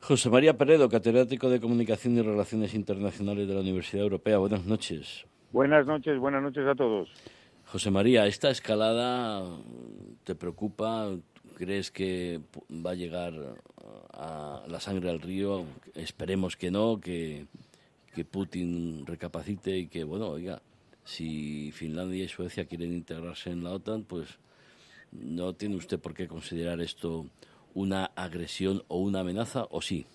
José 0.00 0.30
María 0.30 0.56
Peredo, 0.56 0.88
catedrático 0.88 1.50
de 1.50 1.60
Comunicación 1.60 2.16
y 2.16 2.22
Relaciones 2.22 2.74
Internacionales 2.74 3.48
de 3.48 3.54
la 3.54 3.60
Universidad 3.60 4.02
Europea. 4.02 4.38
Buenas 4.38 4.64
noches. 4.64 5.26
Buenas 5.52 5.86
noches, 5.86 6.18
buenas 6.18 6.42
noches 6.42 6.66
a 6.66 6.74
todos. 6.74 7.10
José 7.66 7.90
María, 7.90 8.26
¿esta 8.26 8.50
escalada 8.50 9.44
te 10.24 10.34
preocupa? 10.34 11.10
¿Crees 11.58 11.90
que 11.90 12.38
va 12.70 12.92
a 12.92 12.94
llegar 12.94 13.32
a 14.12 14.62
la 14.68 14.78
sangre 14.78 15.10
al 15.10 15.20
río? 15.20 15.64
Esperemos 15.96 16.56
que 16.56 16.70
no, 16.70 17.00
que, 17.00 17.46
Putin 18.30 19.04
recapacite 19.04 19.76
y 19.76 19.88
que, 19.88 20.04
bueno, 20.04 20.28
oiga, 20.28 20.62
si 21.02 21.72
Finlandia 21.72 22.22
y 22.22 22.28
Suecia 22.28 22.66
quieren 22.66 22.92
integrarse 22.92 23.50
en 23.50 23.64
la 23.64 23.70
OTAN, 23.70 24.04
pues 24.04 24.38
no 25.10 25.52
tiene 25.54 25.74
usted 25.74 25.98
por 25.98 26.14
qué 26.14 26.28
considerar 26.28 26.80
esto 26.80 27.26
una 27.74 28.04
agresión 28.14 28.84
o 28.86 29.00
una 29.00 29.20
amenaza, 29.20 29.66
¿o 29.70 29.82
sí? 29.82 30.06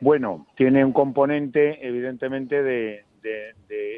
Bueno, 0.00 0.48
tiene 0.56 0.84
un 0.84 0.92
componente 0.92 1.78
evidentemente 1.86 2.60
de, 2.60 3.04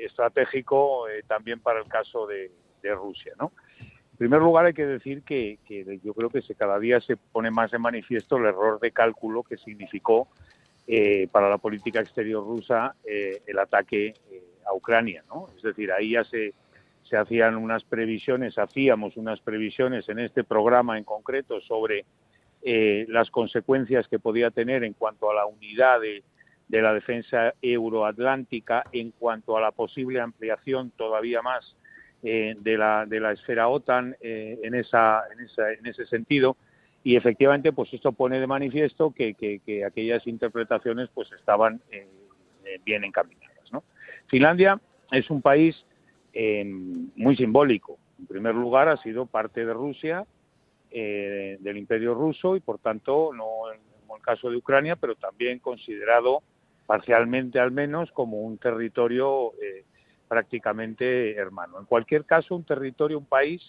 estratégico 0.04 1.08
eh, 1.08 1.22
también 1.26 1.60
para 1.60 1.80
el 1.80 1.88
caso 1.88 2.26
de, 2.26 2.50
de 2.82 2.94
Rusia, 2.94 3.32
¿no? 3.40 3.52
En 4.14 4.18
primer 4.18 4.42
lugar, 4.42 4.66
hay 4.66 4.74
que 4.74 4.86
decir 4.86 5.22
que, 5.22 5.58
yo 6.04 6.14
creo 6.14 6.30
que 6.30 6.40
se, 6.40 6.54
cada 6.54 6.78
día 6.78 7.00
se 7.00 7.16
pone 7.16 7.50
más 7.50 7.72
de 7.72 7.80
manifiesto 7.80 8.36
el 8.36 8.44
error 8.44 8.78
de 8.78 8.92
cálculo 8.92 9.42
que 9.42 9.56
significó 9.56 10.28
eh, 10.86 11.26
para 11.32 11.50
la 11.50 11.58
política 11.58 11.98
exterior 11.98 12.44
rusa 12.44 12.94
eh, 13.04 13.42
el 13.44 13.58
ataque 13.58 14.14
eh, 14.30 14.42
a 14.66 14.72
Ucrania. 14.72 15.24
¿no? 15.26 15.48
Es 15.56 15.64
decir, 15.64 15.90
ahí 15.90 16.12
ya 16.12 16.22
se, 16.22 16.54
se 17.02 17.16
hacían 17.16 17.56
unas 17.56 17.82
previsiones, 17.82 18.56
hacíamos 18.56 19.16
unas 19.16 19.40
previsiones 19.40 20.08
en 20.08 20.20
este 20.20 20.44
programa 20.44 20.96
en 20.96 21.02
concreto 21.02 21.60
sobre 21.60 22.04
las 22.62 23.30
consecuencias 23.30 24.08
que 24.08 24.18
podía 24.18 24.50
tener 24.50 24.84
en 24.84 24.94
cuanto 24.94 25.30
a 25.30 25.34
la 25.34 25.44
unidad 25.44 26.00
de, 26.00 26.22
de 26.68 26.82
la 26.82 26.94
defensa 26.94 27.52
euroatlántica, 27.60 28.84
en 28.92 29.10
cuanto 29.10 29.58
a 29.58 29.60
la 29.60 29.72
posible 29.72 30.20
ampliación 30.20 30.90
todavía 30.92 31.42
más 31.42 31.76
eh, 32.26 32.56
de, 32.58 32.78
la, 32.78 33.04
de 33.04 33.20
la 33.20 33.32
esfera 33.32 33.68
OTAN 33.68 34.16
eh, 34.18 34.58
en, 34.62 34.74
esa, 34.74 35.24
en, 35.30 35.44
esa, 35.44 35.70
en 35.74 35.84
ese 35.84 36.06
sentido 36.06 36.56
y 37.02 37.16
efectivamente 37.16 37.70
pues 37.70 37.92
esto 37.92 38.12
pone 38.12 38.40
de 38.40 38.46
manifiesto 38.46 39.10
que, 39.10 39.34
que, 39.34 39.84
aquellas 39.84 40.26
interpretaciones 40.26 41.10
pues 41.12 41.30
estaban 41.32 41.82
eh, 41.90 42.08
bien 42.82 43.04
encaminadas. 43.04 43.70
¿no? 43.70 43.84
Finlandia 44.28 44.80
es 45.12 45.28
un 45.28 45.42
país 45.42 45.84
muy 47.14 47.36
simbólico. 47.36 47.98
En 48.18 48.26
primer 48.26 48.54
lugar 48.54 48.88
ha 48.88 48.96
sido 49.02 49.26
parte 49.26 49.66
de 49.66 49.74
Rusia, 49.74 50.24
del 50.90 51.76
Imperio 51.76 52.14
ruso 52.14 52.56
y 52.56 52.60
por 52.60 52.78
tanto 52.78 53.32
no 53.34 53.70
en 53.70 53.80
el 54.16 54.22
caso 54.22 54.48
de 54.48 54.56
Ucrania, 54.56 54.96
pero 54.96 55.14
también 55.14 55.58
considerado 55.58 56.42
parcialmente 56.86 57.60
al 57.60 57.70
menos 57.70 58.10
como 58.12 58.40
un 58.40 58.56
territorio 58.56 59.52
prácticamente 60.28 61.34
hermano. 61.36 61.78
En 61.78 61.86
cualquier 61.86 62.24
caso, 62.24 62.54
un 62.54 62.64
territorio, 62.64 63.18
un 63.18 63.26
país 63.26 63.62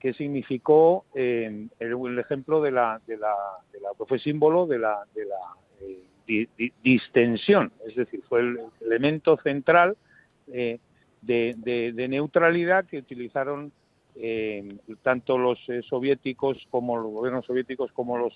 que 0.00 0.14
significó 0.14 1.04
eh, 1.14 1.68
el, 1.78 2.18
ejemplo 2.18 2.62
de 2.62 2.70
la, 2.70 3.00
de 3.06 3.18
la, 3.18 3.34
de 3.72 3.80
la 3.80 3.90
fue 4.08 4.18
símbolo 4.18 4.66
de 4.66 4.78
la, 4.78 5.04
de 5.14 5.26
la 5.26 5.36
eh, 5.82 6.72
distensión, 6.82 7.72
es 7.86 7.94
decir, 7.94 8.22
fue 8.28 8.40
el 8.40 8.58
elemento 8.80 9.36
central 9.42 9.96
eh, 10.52 10.78
de, 11.20 12.06
neutralidad 12.08 12.86
que 12.86 12.98
utilizaron 12.98 13.72
tanto 15.02 15.38
los 15.38 15.58
soviéticos 15.88 16.66
como 16.70 16.96
los 16.96 17.12
gobiernos 17.12 17.46
soviéticos 17.46 17.92
como 17.92 18.18
los 18.18 18.34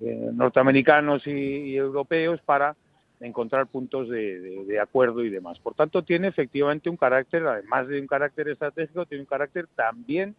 norteamericanos 0.00 1.26
y 1.26 1.76
europeos 1.76 2.40
para 2.42 2.76
encontrar 3.22 3.66
puntos 3.66 4.08
de, 4.08 4.78
acuerdo 4.80 5.24
y 5.24 5.30
demás. 5.30 5.58
Por 5.60 5.74
tanto, 5.74 6.02
tiene 6.02 6.28
efectivamente 6.28 6.90
un 6.90 6.96
carácter, 6.96 7.46
además 7.46 7.88
de 7.88 8.00
un 8.00 8.06
carácter 8.06 8.48
estratégico, 8.48 9.06
tiene 9.06 9.22
un 9.22 9.28
carácter 9.28 9.68
también 9.74 10.34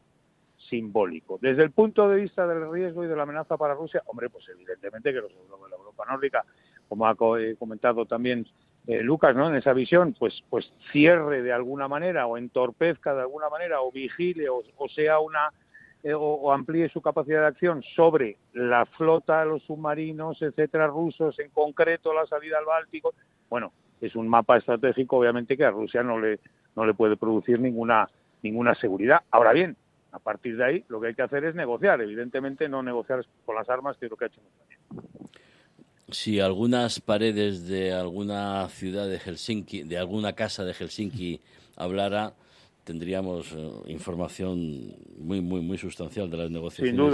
simbólico. 0.69 1.39
Desde 1.41 1.63
el 1.63 1.71
punto 1.71 2.09
de 2.09 2.21
vista 2.21 2.47
del 2.47 2.71
riesgo 2.71 3.03
y 3.03 3.07
de 3.07 3.15
la 3.15 3.23
amenaza 3.23 3.57
para 3.57 3.73
Rusia, 3.73 4.01
hombre, 4.05 4.29
pues 4.29 4.45
evidentemente 4.49 5.11
que 5.11 5.21
los 5.21 5.29
de 5.29 5.69
la 5.69 5.75
Europa 5.75 6.05
nórdica, 6.09 6.45
como 6.88 7.07
ha 7.07 7.15
comentado 7.15 8.05
también 8.05 8.47
eh, 8.88 9.01
Lucas, 9.01 9.36
¿no? 9.36 9.47
En 9.47 9.55
esa 9.55 9.73
visión, 9.73 10.13
pues, 10.17 10.43
pues 10.49 10.71
cierre 10.91 11.41
de 11.41 11.53
alguna 11.53 11.88
manera 11.88 12.27
o 12.27 12.38
entorpezca 12.38 13.13
de 13.15 13.21
alguna 13.21 13.49
manera 13.49 13.81
o 13.81 13.91
vigile 13.91 14.49
o 14.49 14.89
sea 14.89 15.19
una 15.19 15.51
eh, 16.04 16.14
o, 16.14 16.51
amplíe 16.51 16.89
su 16.89 17.01
capacidad 17.01 17.41
de 17.41 17.47
acción 17.47 17.84
sobre 17.95 18.38
la 18.54 18.86
flota, 18.86 19.45
los 19.45 19.64
submarinos, 19.64 20.41
etcétera, 20.41 20.88
rusos, 20.88 21.39
en 21.39 21.49
concreto 21.49 22.14
la 22.14 22.26
salida 22.26 22.58
al 22.58 22.66
Báltico, 22.66 23.14
bueno, 23.49 23.72
es 24.01 24.16
un 24.16 24.28
mapa 24.28 24.58
estratégico, 24.58 25.18
obviamente, 25.18 25.56
que 25.56 25.64
a 25.64 25.72
Rusia 25.72 26.04
no 26.04 26.20
le, 26.20 26.39
no 26.76 26.86
le 26.86 26.93
puede 26.93 27.16
producir 27.16 27.60
ninguna, 27.60 28.10
ninguna 28.41 28.76
seguridad. 28.76 29.22
Ahora 29.32 29.54
bien, 29.54 29.78
a 30.12 30.20
partir 30.20 30.58
de 30.58 30.66
ahí, 30.66 30.86
lo 30.89 30.99
que 30.99 31.08
hay 31.08 31.16
que 31.16 31.22
hacer 31.22 31.45
es 31.45 31.56
negociar, 31.56 32.01
evidentemente 32.01 32.68
no 32.68 32.84
negociar 32.84 33.26
con 33.45 33.56
las 33.56 33.70
armas, 33.70 33.97
que 33.97 34.06
es 34.06 34.12
lo 34.12 34.18
que 34.18 34.26
ha 34.26 34.28
hecho 34.28 34.41
si 36.14 36.39
algunas 36.39 36.99
paredes 36.99 37.68
de 37.68 37.93
alguna 37.93 38.70
ciudad 38.70 39.08
de 39.08 39.20
Helsinki, 39.20 39.84
de 39.84 39.97
alguna 39.97 40.34
casa 40.34 40.64
de 40.64 40.74
Helsinki 40.74 41.41
hablara, 41.76 42.34
tendríamos 42.84 43.51
eh, 43.53 43.71
información 43.88 44.95
muy, 45.17 45.41
muy, 45.41 45.61
muy 45.61 45.77
sustancial 45.77 46.29
de 46.29 46.38
las 46.38 46.51
negociaciones 46.51 47.13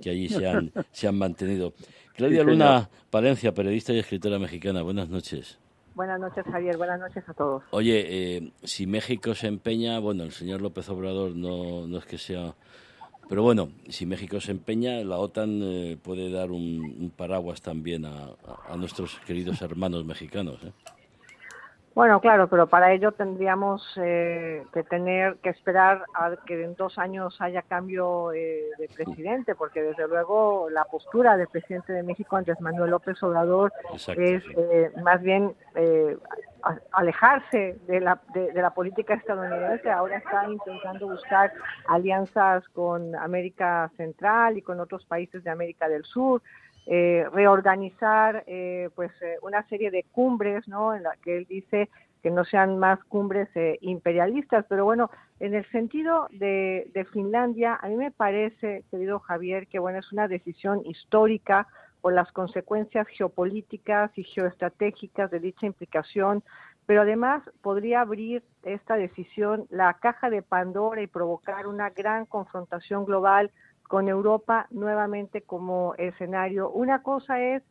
que 0.00 0.10
allí 0.10 0.28
se 0.28 0.46
han, 0.46 0.72
se 0.92 1.08
han 1.08 1.18
mantenido. 1.18 1.72
Claudia 2.14 2.42
Luna 2.44 2.88
Palencia, 3.10 3.52
periodista 3.52 3.92
y 3.92 3.98
escritora 3.98 4.38
mexicana, 4.38 4.82
buenas 4.82 5.08
noches. 5.08 5.58
Buenas 5.94 6.20
noches, 6.20 6.44
Javier. 6.44 6.76
Buenas 6.76 7.00
noches 7.00 7.28
a 7.28 7.34
todos. 7.34 7.62
Oye, 7.70 8.36
eh, 8.36 8.52
si 8.62 8.86
México 8.86 9.34
se 9.34 9.48
empeña, 9.48 9.98
bueno, 9.98 10.24
el 10.24 10.32
señor 10.32 10.62
López 10.62 10.88
Obrador 10.88 11.34
no, 11.34 11.86
no 11.86 11.98
es 11.98 12.06
que 12.06 12.18
sea... 12.18 12.54
Pero 13.28 13.42
bueno, 13.42 13.70
si 13.88 14.06
México 14.06 14.40
se 14.40 14.50
empeña, 14.50 15.04
la 15.04 15.18
OTAN 15.18 15.60
eh, 15.62 15.98
puede 16.02 16.30
dar 16.30 16.50
un, 16.50 17.12
paraguas 17.16 17.62
también 17.62 18.04
a, 18.04 18.30
a, 18.68 18.76
nuestros 18.76 19.20
queridos 19.20 19.62
hermanos 19.62 20.04
mexicanos. 20.04 20.58
¿eh? 20.64 20.72
Bueno, 21.92 22.20
claro, 22.20 22.48
pero 22.48 22.68
para 22.68 22.92
ello 22.92 23.10
tendríamos 23.12 23.82
eh, 23.96 24.64
que 24.72 24.84
tener 24.84 25.36
que 25.38 25.50
esperar 25.50 26.04
a 26.14 26.36
que 26.46 26.62
en 26.62 26.76
dos 26.76 26.98
años 26.98 27.40
haya 27.40 27.62
cambio 27.62 28.32
eh, 28.32 28.62
de 28.78 28.88
presidente, 28.88 29.56
porque 29.56 29.82
desde 29.82 30.06
luego 30.06 30.70
la 30.70 30.84
postura 30.84 31.36
del 31.36 31.48
presidente 31.48 31.92
de 31.92 32.04
México, 32.04 32.36
Andrés 32.36 32.60
Manuel 32.60 32.92
López 32.92 33.20
Obrador, 33.24 33.72
es 34.16 34.42
eh, 34.56 34.92
más 35.02 35.20
bien 35.20 35.54
alejarse 36.92 37.78
de 37.86 38.00
la, 38.00 38.20
de, 38.34 38.52
la 38.54 38.70
política 38.70 39.14
estadounidense. 39.14 39.90
Ahora 39.90 40.18
está 40.18 40.48
intentando 40.48 41.08
buscar 41.08 41.52
alianzas 41.88 42.68
con 42.70 43.14
América 43.16 43.90
Central 43.96 44.58
y 44.58 44.62
con 44.62 44.80
otros 44.80 45.04
países 45.06 45.44
de 45.44 45.50
América 45.50 45.88
del 45.88 46.04
Sur. 46.04 46.42
Eh, 46.86 47.26
reorganizar 47.32 48.42
eh, 48.46 48.88
pues 48.94 49.12
eh, 49.20 49.36
una 49.42 49.62
serie 49.68 49.90
de 49.90 50.04
cumbres, 50.10 50.66
¿no? 50.66 50.94
En 50.94 51.02
la 51.04 51.14
que 51.22 51.36
él 51.36 51.46
dice 51.48 51.88
que 52.22 52.30
no 52.30 52.44
sean 52.44 52.78
más 52.78 53.02
cumbres 53.04 53.48
imperialistas, 53.80 54.66
pero 54.68 54.84
bueno, 54.84 55.10
en 55.38 55.54
el 55.54 55.64
sentido 55.70 56.26
de, 56.30 56.90
de, 56.92 57.06
Finlandia, 57.06 57.78
a 57.80 57.88
mí 57.88 57.96
me 57.96 58.10
parece, 58.10 58.84
querido 58.90 59.20
Javier, 59.20 59.68
que 59.68 59.78
bueno, 59.78 60.00
es 60.00 60.12
una 60.12 60.28
decisión 60.28 60.82
histórica 60.84 61.66
por 62.00 62.12
las 62.12 62.30
consecuencias 62.32 63.06
geopolíticas 63.08 64.10
y 64.16 64.24
geoestratégicas 64.24 65.30
de 65.30 65.40
dicha 65.40 65.66
implicación, 65.66 66.42
pero 66.86 67.02
además 67.02 67.42
podría 67.62 68.00
abrir 68.00 68.42
esta 68.62 68.96
decisión 68.96 69.66
la 69.70 69.94
caja 69.94 70.30
de 70.30 70.42
Pandora 70.42 71.02
y 71.02 71.06
provocar 71.06 71.66
una 71.66 71.90
gran 71.90 72.26
confrontación 72.26 73.04
global 73.04 73.50
con 73.84 74.08
Europa 74.08 74.66
nuevamente 74.70 75.42
como 75.42 75.94
escenario. 75.98 76.70
Una 76.70 77.02
cosa 77.02 77.40
es 77.40 77.62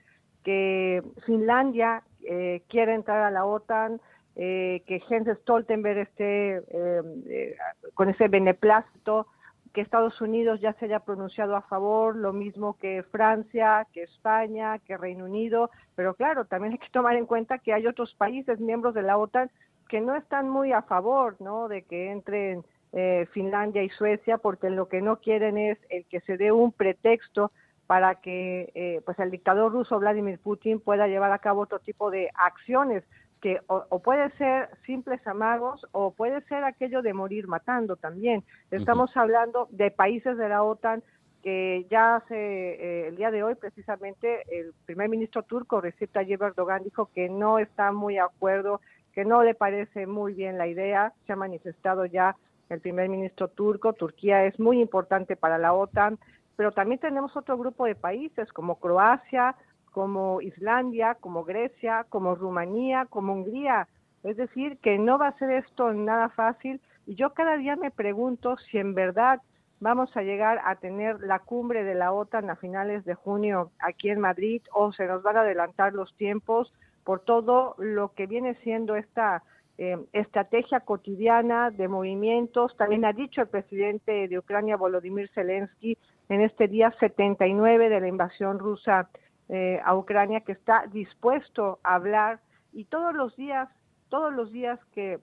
que 0.43 1.03
Finlandia 1.25 2.03
eh, 2.23 2.61
quiere 2.67 2.93
entrar 2.93 3.21
a 3.21 3.31
la 3.31 3.45
OTAN, 3.45 3.99
eh, 4.35 4.83
que 4.87 4.99
Jens 5.01 5.27
Stoltenberg 5.41 5.99
esté 5.99 6.61
eh, 6.69 7.57
con 7.93 8.09
ese 8.09 8.27
beneplácito, 8.27 9.27
que 9.73 9.81
Estados 9.81 10.19
Unidos 10.21 10.59
ya 10.61 10.73
se 10.73 10.85
haya 10.85 10.99
pronunciado 10.99 11.55
a 11.55 11.61
favor, 11.61 12.15
lo 12.15 12.33
mismo 12.33 12.77
que 12.77 13.03
Francia, 13.11 13.85
que 13.93 14.03
España, 14.03 14.79
que 14.79 14.97
Reino 14.97 15.25
Unido, 15.25 15.69
pero 15.95 16.13
claro, 16.15 16.45
también 16.45 16.73
hay 16.73 16.79
que 16.79 16.89
tomar 16.89 17.15
en 17.15 17.25
cuenta 17.25 17.59
que 17.59 17.73
hay 17.73 17.87
otros 17.87 18.13
países 18.15 18.59
miembros 18.59 18.93
de 18.93 19.03
la 19.03 19.17
OTAN 19.17 19.49
que 19.87 20.01
no 20.01 20.15
están 20.15 20.49
muy 20.49 20.71
a 20.71 20.83
favor, 20.83 21.35
¿no? 21.39 21.67
De 21.67 21.81
que 21.81 22.11
entren 22.11 22.63
eh, 22.93 23.27
Finlandia 23.31 23.83
y 23.83 23.89
Suecia, 23.89 24.37
porque 24.37 24.69
lo 24.69 24.87
que 24.87 25.01
no 25.01 25.17
quieren 25.17 25.57
es 25.57 25.77
el 25.89 26.05
que 26.05 26.21
se 26.21 26.37
dé 26.37 26.51
un 26.51 26.71
pretexto 26.71 27.51
para 27.87 28.15
que 28.15 28.71
eh, 28.75 29.01
pues 29.03 29.17
el 29.17 29.31
dictador 29.31 29.71
ruso 29.71 29.99
Vladimir 29.99 30.37
Putin 30.39 30.79
pueda 30.79 31.07
llevar 31.07 31.31
a 31.31 31.39
cabo 31.39 31.61
otro 31.61 31.79
tipo 31.79 32.11
de 32.11 32.29
acciones 32.35 33.03
que 33.41 33.59
o, 33.67 33.99
puede 33.99 34.29
ser 34.31 34.69
simples 34.85 35.25
amagos 35.25 35.85
o 35.91 36.11
puede 36.11 36.41
ser 36.41 36.63
aquello 36.63 37.01
de 37.01 37.13
morir 37.13 37.47
matando 37.47 37.95
también. 37.95 38.43
Estamos 38.71 39.15
hablando 39.15 39.67
de 39.71 39.91
países 39.91 40.37
de 40.37 40.49
la 40.49 40.63
OTAN 40.63 41.03
que 41.41 41.87
ya 41.89 42.17
hace 42.17 42.35
eh, 42.35 43.07
el 43.07 43.15
día 43.15 43.31
de 43.31 43.43
hoy 43.43 43.55
precisamente 43.55 44.43
el 44.51 44.73
primer 44.85 45.07
ministro 45.07 45.43
turco 45.43 45.79
Recep 45.79 46.11
Tayyip 46.11 46.41
Erdogan 46.41 46.83
dijo 46.83 47.09
que 47.13 47.29
no 47.29 47.59
está 47.59 47.93
muy 47.93 48.15
de 48.15 48.19
acuerdo, 48.19 48.81
que 49.13 49.23
no 49.23 49.43
le 49.43 49.55
parece 49.55 50.05
muy 50.05 50.33
bien 50.33 50.57
la 50.57 50.67
idea, 50.67 51.13
se 51.25 51.33
ha 51.33 51.37
manifestado 51.37 52.05
ya 52.05 52.35
el 52.69 52.81
primer 52.81 53.09
ministro 53.09 53.47
turco, 53.47 53.93
Turquía 53.93 54.45
es 54.45 54.59
muy 54.59 54.81
importante 54.81 55.35
para 55.35 55.57
la 55.57 55.73
OTAN, 55.73 56.19
pero 56.55 56.71
también 56.71 56.99
tenemos 56.99 57.35
otro 57.35 57.57
grupo 57.57 57.85
de 57.85 57.95
países 57.95 58.51
como 58.51 58.79
Croacia, 58.79 59.55
como 59.91 60.41
Islandia, 60.41 61.15
como 61.15 61.43
Grecia, 61.43 62.05
como 62.09 62.35
Rumanía, 62.35 63.05
como 63.09 63.33
Hungría. 63.33 63.87
Es 64.23 64.37
decir, 64.37 64.77
que 64.79 64.97
no 64.97 65.17
va 65.17 65.29
a 65.29 65.37
ser 65.37 65.51
esto 65.51 65.93
nada 65.93 66.29
fácil 66.29 66.81
y 67.05 67.15
yo 67.15 67.33
cada 67.33 67.57
día 67.57 67.75
me 67.75 67.91
pregunto 67.91 68.57
si 68.57 68.77
en 68.77 68.93
verdad 68.93 69.41
vamos 69.79 70.15
a 70.15 70.21
llegar 70.21 70.61
a 70.65 70.75
tener 70.75 71.21
la 71.21 71.39
cumbre 71.39 71.83
de 71.83 71.95
la 71.95 72.11
OTAN 72.11 72.49
a 72.49 72.55
finales 72.55 73.05
de 73.05 73.15
junio 73.15 73.71
aquí 73.79 74.09
en 74.09 74.19
Madrid 74.19 74.61
o 74.73 74.91
se 74.91 75.07
nos 75.07 75.23
van 75.23 75.37
a 75.37 75.41
adelantar 75.41 75.93
los 75.93 76.13
tiempos 76.17 76.71
por 77.03 77.21
todo 77.21 77.75
lo 77.77 78.13
que 78.13 78.27
viene 78.27 78.55
siendo 78.63 78.95
esta 78.95 79.41
eh, 79.77 79.97
estrategia 80.11 80.81
cotidiana 80.81 81.71
de 81.71 81.87
movimientos. 81.87 82.75
También 82.77 83.05
ha 83.05 83.13
dicho 83.13 83.41
el 83.41 83.47
presidente 83.47 84.27
de 84.27 84.37
Ucrania, 84.37 84.75
Volodymyr 84.75 85.29
Zelensky, 85.33 85.97
en 86.27 86.41
este 86.41 86.67
día 86.67 86.93
79 86.99 87.89
de 87.89 88.01
la 88.01 88.07
invasión 88.07 88.59
rusa 88.59 89.09
eh, 89.51 89.81
a 89.83 89.95
Ucrania 89.95 90.41
que 90.41 90.51
está 90.51 90.85
dispuesto 90.91 91.79
a 91.83 91.95
hablar 91.95 92.39
y 92.71 92.85
todos 92.85 93.15
los 93.15 93.35
días, 93.35 93.67
todos 94.09 94.31
los 94.31 94.51
días 94.51 94.79
que 94.93 95.17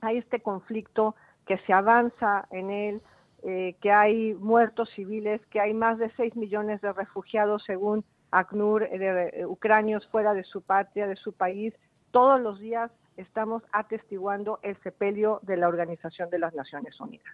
hay 0.00 0.18
este 0.18 0.40
conflicto, 0.40 1.14
que 1.46 1.58
se 1.58 1.72
avanza 1.72 2.48
en 2.50 2.70
él, 2.70 3.00
eh, 3.44 3.76
que 3.80 3.92
hay 3.92 4.34
muertos 4.34 4.90
civiles, 4.90 5.40
que 5.52 5.60
hay 5.60 5.72
más 5.72 5.98
de 5.98 6.10
6 6.16 6.34
millones 6.34 6.80
de 6.80 6.92
refugiados 6.92 7.62
según 7.62 8.04
ACNUR, 8.32 8.88
eh, 8.90 8.98
de 8.98 9.46
ucranios 9.46 10.04
fuera 10.08 10.34
de 10.34 10.42
su 10.42 10.60
patria, 10.60 11.06
de 11.06 11.14
su 11.14 11.32
país, 11.32 11.72
todos 12.10 12.40
los 12.40 12.58
días 12.58 12.90
estamos 13.16 13.62
atestiguando 13.70 14.58
el 14.64 14.76
sepelio 14.82 15.38
de 15.42 15.58
la 15.58 15.68
Organización 15.68 16.28
de 16.28 16.40
las 16.40 16.54
Naciones 16.54 16.98
Unidas. 16.98 17.32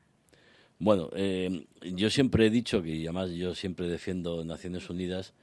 Bueno, 0.79 1.09
yo 1.83 2.11
siempre 2.11 2.47
he 2.47 2.51
dicho 2.51 2.83
que, 2.83 2.91
y 2.91 3.07
además 3.07 3.31
yo 3.31 3.55
siempre 3.55 3.87
defiendo 3.87 4.45
Naciones 4.45 4.89
Unidas, 4.89 5.35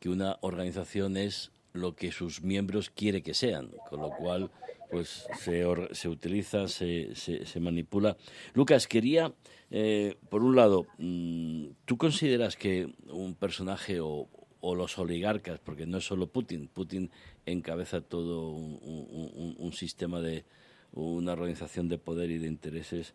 que 0.00 0.08
una 0.08 0.38
organización 0.40 1.16
es 1.16 1.50
lo 1.72 1.96
que 1.96 2.12
sus 2.12 2.42
miembros 2.42 2.90
quiere 2.90 3.22
que 3.22 3.34
sean, 3.34 3.70
con 3.90 4.00
lo 4.00 4.10
cual 4.10 4.50
pues 4.90 5.26
se, 5.40 5.64
se 5.92 6.08
utiliza, 6.08 6.68
se, 6.68 7.14
se, 7.16 7.60
manipula. 7.60 8.16
Lucas, 8.52 8.86
quería, 8.86 9.32
eh, 9.70 10.14
por 10.30 10.44
un 10.44 10.54
lado, 10.54 10.86
mm, 10.98 11.66
¿tú 11.84 11.96
consideras 11.96 12.56
que 12.56 12.94
un 13.08 13.34
personaje 13.34 13.98
o, 14.00 14.28
o, 14.60 14.74
los 14.76 14.96
oligarcas, 14.98 15.58
porque 15.58 15.84
no 15.84 15.98
es 15.98 16.04
solo 16.04 16.28
Putin, 16.28 16.68
Putin 16.68 17.10
encabeza 17.44 18.02
todo 18.02 18.50
un, 18.50 19.56
un, 19.58 19.72
sistema 19.72 20.20
de 20.20 20.44
una 20.92 21.32
organización 21.32 21.88
de 21.88 21.98
poder 21.98 22.30
y 22.30 22.38
de 22.38 22.46
intereses, 22.46 23.14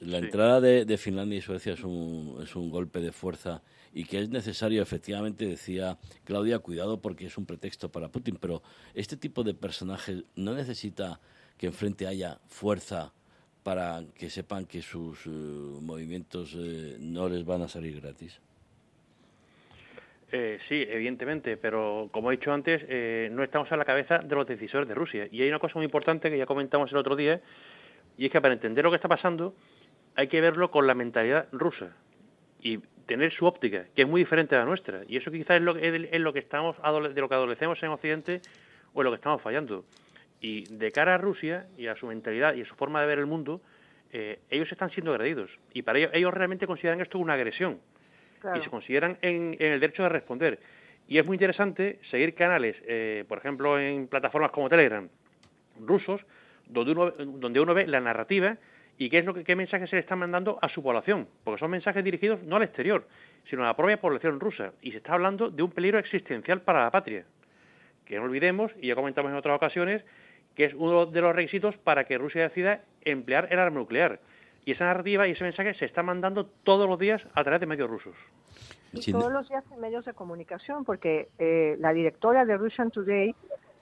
la 0.00 0.18
entrada 0.18 0.60
de, 0.60 0.84
de, 0.84 0.98
Finlandia 0.98 1.38
y 1.38 1.42
Suecia 1.42 1.74
es 1.74 1.84
un, 1.84 2.38
es 2.42 2.56
un 2.56 2.68
golpe 2.68 3.00
de 3.00 3.12
fuerza 3.12 3.62
y 3.96 4.04
que 4.04 4.18
es 4.18 4.28
necesario, 4.28 4.82
efectivamente, 4.82 5.46
decía 5.46 5.96
Claudia, 6.24 6.58
cuidado 6.58 7.00
porque 7.00 7.24
es 7.24 7.38
un 7.38 7.46
pretexto 7.46 7.90
para 7.90 8.08
Putin, 8.08 8.36
pero 8.38 8.62
este 8.92 9.16
tipo 9.16 9.42
de 9.42 9.54
personajes 9.54 10.22
no 10.36 10.52
necesita 10.52 11.18
que 11.56 11.68
enfrente 11.68 12.06
haya 12.06 12.38
fuerza 12.46 13.14
para 13.62 14.02
que 14.18 14.28
sepan 14.28 14.66
que 14.66 14.82
sus 14.82 15.26
eh, 15.26 15.30
movimientos 15.30 16.54
eh, 16.58 16.98
no 17.00 17.26
les 17.30 17.46
van 17.46 17.62
a 17.62 17.68
salir 17.68 17.98
gratis. 17.98 18.38
Eh, 20.30 20.58
sí, 20.68 20.84
evidentemente, 20.86 21.56
pero 21.56 22.10
como 22.12 22.30
he 22.30 22.36
dicho 22.36 22.52
antes, 22.52 22.82
no 23.32 23.42
estamos 23.42 23.72
a 23.72 23.78
la 23.78 23.86
cabeza 23.86 24.18
de 24.18 24.34
los 24.34 24.46
decisores 24.46 24.86
de 24.86 24.94
Rusia. 24.94 25.26
Y 25.32 25.40
hay 25.40 25.48
una 25.48 25.58
cosa 25.58 25.72
muy 25.76 25.86
importante 25.86 26.28
que 26.28 26.36
ya 26.36 26.44
comentamos 26.44 26.92
el 26.92 26.98
otro 26.98 27.16
día, 27.16 27.40
y 28.18 28.26
es 28.26 28.30
que 28.30 28.42
para 28.42 28.52
entender 28.52 28.84
lo 28.84 28.90
que 28.90 28.96
está 28.96 29.08
pasando 29.08 29.54
hay 30.16 30.28
que 30.28 30.42
verlo 30.42 30.70
con 30.70 30.86
la 30.86 30.92
mentalidad 30.92 31.48
rusa. 31.50 31.96
Y 32.60 32.80
tener 33.06 33.32
su 33.32 33.46
óptica, 33.46 33.86
que 33.94 34.02
es 34.02 34.08
muy 34.08 34.20
diferente 34.20 34.54
a 34.54 34.58
la 34.58 34.64
nuestra. 34.64 35.02
Y 35.08 35.16
eso 35.16 35.30
quizás 35.30 35.56
es 35.56 35.62
lo, 35.62 35.76
es 35.76 36.20
lo 36.20 36.32
que 36.32 36.40
estamos 36.40 36.76
de 36.76 37.20
lo 37.20 37.28
que 37.28 37.34
adolecemos 37.34 37.82
en 37.82 37.90
Occidente 37.90 38.40
o 38.92 39.00
en 39.00 39.04
lo 39.04 39.10
que 39.10 39.16
estamos 39.16 39.40
fallando. 39.40 39.84
Y 40.40 40.64
de 40.74 40.92
cara 40.92 41.14
a 41.14 41.18
Rusia 41.18 41.66
y 41.78 41.86
a 41.86 41.96
su 41.96 42.06
mentalidad 42.06 42.54
y 42.54 42.62
a 42.62 42.66
su 42.66 42.74
forma 42.74 43.00
de 43.00 43.06
ver 43.06 43.18
el 43.18 43.26
mundo, 43.26 43.60
eh, 44.12 44.40
ellos 44.50 44.70
están 44.70 44.90
siendo 44.90 45.12
agredidos. 45.12 45.50
Y 45.72 45.82
para 45.82 45.98
ellos, 45.98 46.10
ellos 46.14 46.34
realmente 46.34 46.66
consideran 46.66 47.00
esto 47.00 47.18
una 47.18 47.34
agresión. 47.34 47.80
Y 48.54 48.62
se 48.62 48.70
consideran 48.70 49.18
en, 49.22 49.56
el 49.58 49.80
derecho 49.80 50.04
de 50.04 50.08
responder. 50.08 50.60
Y 51.08 51.18
es 51.18 51.26
muy 51.26 51.34
interesante 51.34 51.98
seguir 52.10 52.34
canales, 52.34 52.76
eh, 52.86 53.24
por 53.28 53.38
ejemplo, 53.38 53.78
en 53.78 54.06
plataformas 54.08 54.50
como 54.50 54.68
Telegram, 54.68 55.08
rusos, 55.80 56.20
donde 56.66 56.92
uno, 56.92 57.10
donde 57.10 57.60
uno 57.60 57.74
ve 57.74 57.86
la 57.86 58.00
narrativa 58.00 58.56
y 58.98 59.10
qué 59.10 59.18
es 59.18 59.24
lo 59.24 59.34
que 59.34 59.44
qué 59.44 59.56
mensajes 59.56 59.90
se 59.90 59.96
le 59.96 60.00
están 60.00 60.18
mandando 60.18 60.58
a 60.62 60.68
su 60.68 60.82
población, 60.82 61.28
porque 61.44 61.60
son 61.60 61.70
mensajes 61.70 62.02
dirigidos 62.02 62.42
no 62.42 62.56
al 62.56 62.62
exterior, 62.62 63.06
sino 63.48 63.62
a 63.62 63.66
la 63.66 63.76
propia 63.76 64.00
población 64.00 64.40
rusa, 64.40 64.72
y 64.80 64.92
se 64.92 64.98
está 64.98 65.14
hablando 65.14 65.50
de 65.50 65.62
un 65.62 65.70
peligro 65.70 65.98
existencial 65.98 66.62
para 66.62 66.84
la 66.84 66.90
patria, 66.90 67.24
que 68.04 68.16
no 68.16 68.24
olvidemos, 68.24 68.72
y 68.80 68.88
ya 68.88 68.94
comentamos 68.94 69.30
en 69.30 69.36
otras 69.36 69.56
ocasiones, 69.56 70.04
que 70.54 70.64
es 70.64 70.74
uno 70.74 71.06
de 71.06 71.20
los 71.20 71.34
requisitos 71.36 71.76
para 71.76 72.04
que 72.04 72.16
Rusia 72.16 72.42
decida 72.42 72.80
emplear 73.04 73.48
el 73.50 73.58
arma 73.58 73.78
nuclear. 73.78 74.20
Y 74.64 74.72
esa 74.72 74.86
narrativa 74.86 75.28
y 75.28 75.32
ese 75.32 75.44
mensaje 75.44 75.74
se 75.74 75.84
está 75.84 76.02
mandando 76.02 76.46
todos 76.46 76.88
los 76.88 76.98
días 76.98 77.22
a 77.34 77.44
través 77.44 77.60
de 77.60 77.66
medios 77.66 77.88
rusos. 77.88 78.14
Y 78.92 79.12
todos 79.12 79.30
los 79.30 79.48
días 79.48 79.64
en 79.72 79.80
medios 79.80 80.04
de 80.06 80.14
comunicación, 80.14 80.84
porque 80.84 81.28
eh, 81.38 81.76
la 81.78 81.92
directora 81.92 82.44
de 82.44 82.56
Russian 82.56 82.90
Today, 82.90 83.34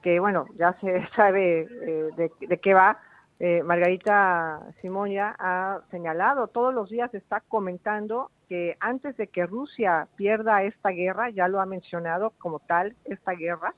que 0.03 0.19
bueno, 0.19 0.47
ya 0.59 0.77
se 0.81 1.07
sabe 1.17 1.61
eh, 1.61 2.11
de, 2.17 2.31
de, 2.41 2.59
qué 2.59 2.75
va, 2.75 3.01
eh, 3.41 3.63
Margarita 3.65 4.61
Simonia 4.81 5.35
ha 5.39 5.81
señalado, 5.91 6.47
todos 6.47 6.73
los 6.73 6.89
días 6.89 7.13
está 7.15 7.41
comentando 7.41 8.31
que 8.49 8.77
antes 8.81 9.17
de 9.17 9.27
que 9.27 9.47
Rusia 9.47 10.07
pierda 10.17 10.63
esta 10.63 10.91
guerra, 10.91 11.31
ya 11.31 11.49
lo 11.49 11.61
ha 11.61 11.67
mencionado 11.67 12.33
como 12.39 12.61
tal, 12.61 12.95
esta 13.05 13.33
guerra, 13.33 13.75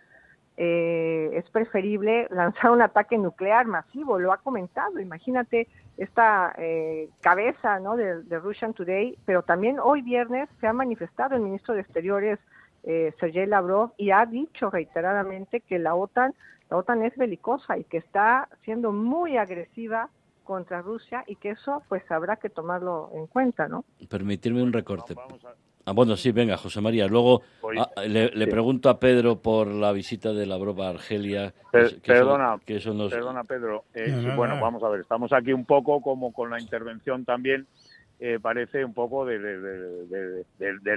eh, 0.59 1.31
es 1.35 1.49
preferible 1.51 2.29
lanzar 2.31 2.71
un 2.71 2.83
ataque 2.83 3.19
nuclear 3.19 3.67
masivo, 3.67 4.19
lo 4.19 4.33
ha 4.33 4.39
comentado, 4.39 5.01
imagínate 5.01 5.69
esta 5.97 6.55
eh, 6.59 7.09
cabeza 7.21 7.79
¿no? 7.79 7.97
de, 7.97 8.23
de, 8.23 8.39
Russian 8.39 8.75
Today, 8.75 9.19
pero 9.25 9.43
también 9.43 9.79
hoy 9.79 10.03
viernes 10.03 10.49
se 10.61 10.67
ha 10.67 10.73
manifestado 10.73 11.37
el 11.37 11.43
ministro 11.43 11.75
de 11.75 11.81
Exteriores, 11.81 12.39
eh, 12.87 13.13
Sergei 13.21 13.47
Lavrov, 13.47 13.93
y 13.99 14.11
ha 14.11 14.25
dicho 14.25 14.71
reiteradamente 14.71 15.61
que 15.61 15.79
la 15.79 15.95
OTAN 15.95 16.35
la 16.71 16.79
OTAN 16.79 17.05
es 17.05 17.17
belicosa 17.17 17.79
y 17.79 17.85
que 17.85 17.99
está 17.99 18.49
siendo 18.65 18.93
muy 18.93 19.37
agresiva 19.37 20.09
contra 20.45 20.83
Rusia 20.83 21.25
y 21.27 21.37
que 21.37 21.51
eso 21.51 21.83
pues 21.89 22.09
habrá 22.11 22.37
que 22.37 22.49
tomarlo 22.49 23.11
en 23.15 23.27
cuenta, 23.27 23.69
¿no? 23.69 23.85
Permitirme 24.09 24.63
un 24.63 24.73
recorte. 24.73 25.15
Ah, 25.89 25.93
bueno, 25.93 26.17
sí, 26.17 26.33
venga, 26.33 26.57
José 26.57 26.81
María. 26.81 27.07
Luego 27.07 27.43
ah, 27.79 28.03
le, 28.05 28.47
pregunto 28.49 28.89
a 28.89 28.99
Pedro 28.99 29.41
por 29.41 29.69
la 29.69 29.93
visita 29.93 30.33
de 30.33 30.45
la 30.45 30.57
broma 30.57 30.87
a 30.87 30.91
Argelia. 30.91 31.55
perdona, 31.71 32.59
perdona, 32.59 33.45
Pedro. 33.45 33.85
Eh, 33.95 34.33
bueno, 34.35 34.61
vamos 34.61 34.83
a 34.83 34.89
ver, 34.89 35.01
estamos 35.01 35.33
aquí 35.33 35.53
un 35.53 35.65
poco 35.65 36.01
como 36.01 36.33
con 36.33 36.51
la 36.51 36.61
intervención 36.61 37.25
también, 37.25 37.69
eh, 38.19 38.39
parece 38.41 38.85
un 38.85 38.95
poco 38.95 39.27
del 39.27 40.45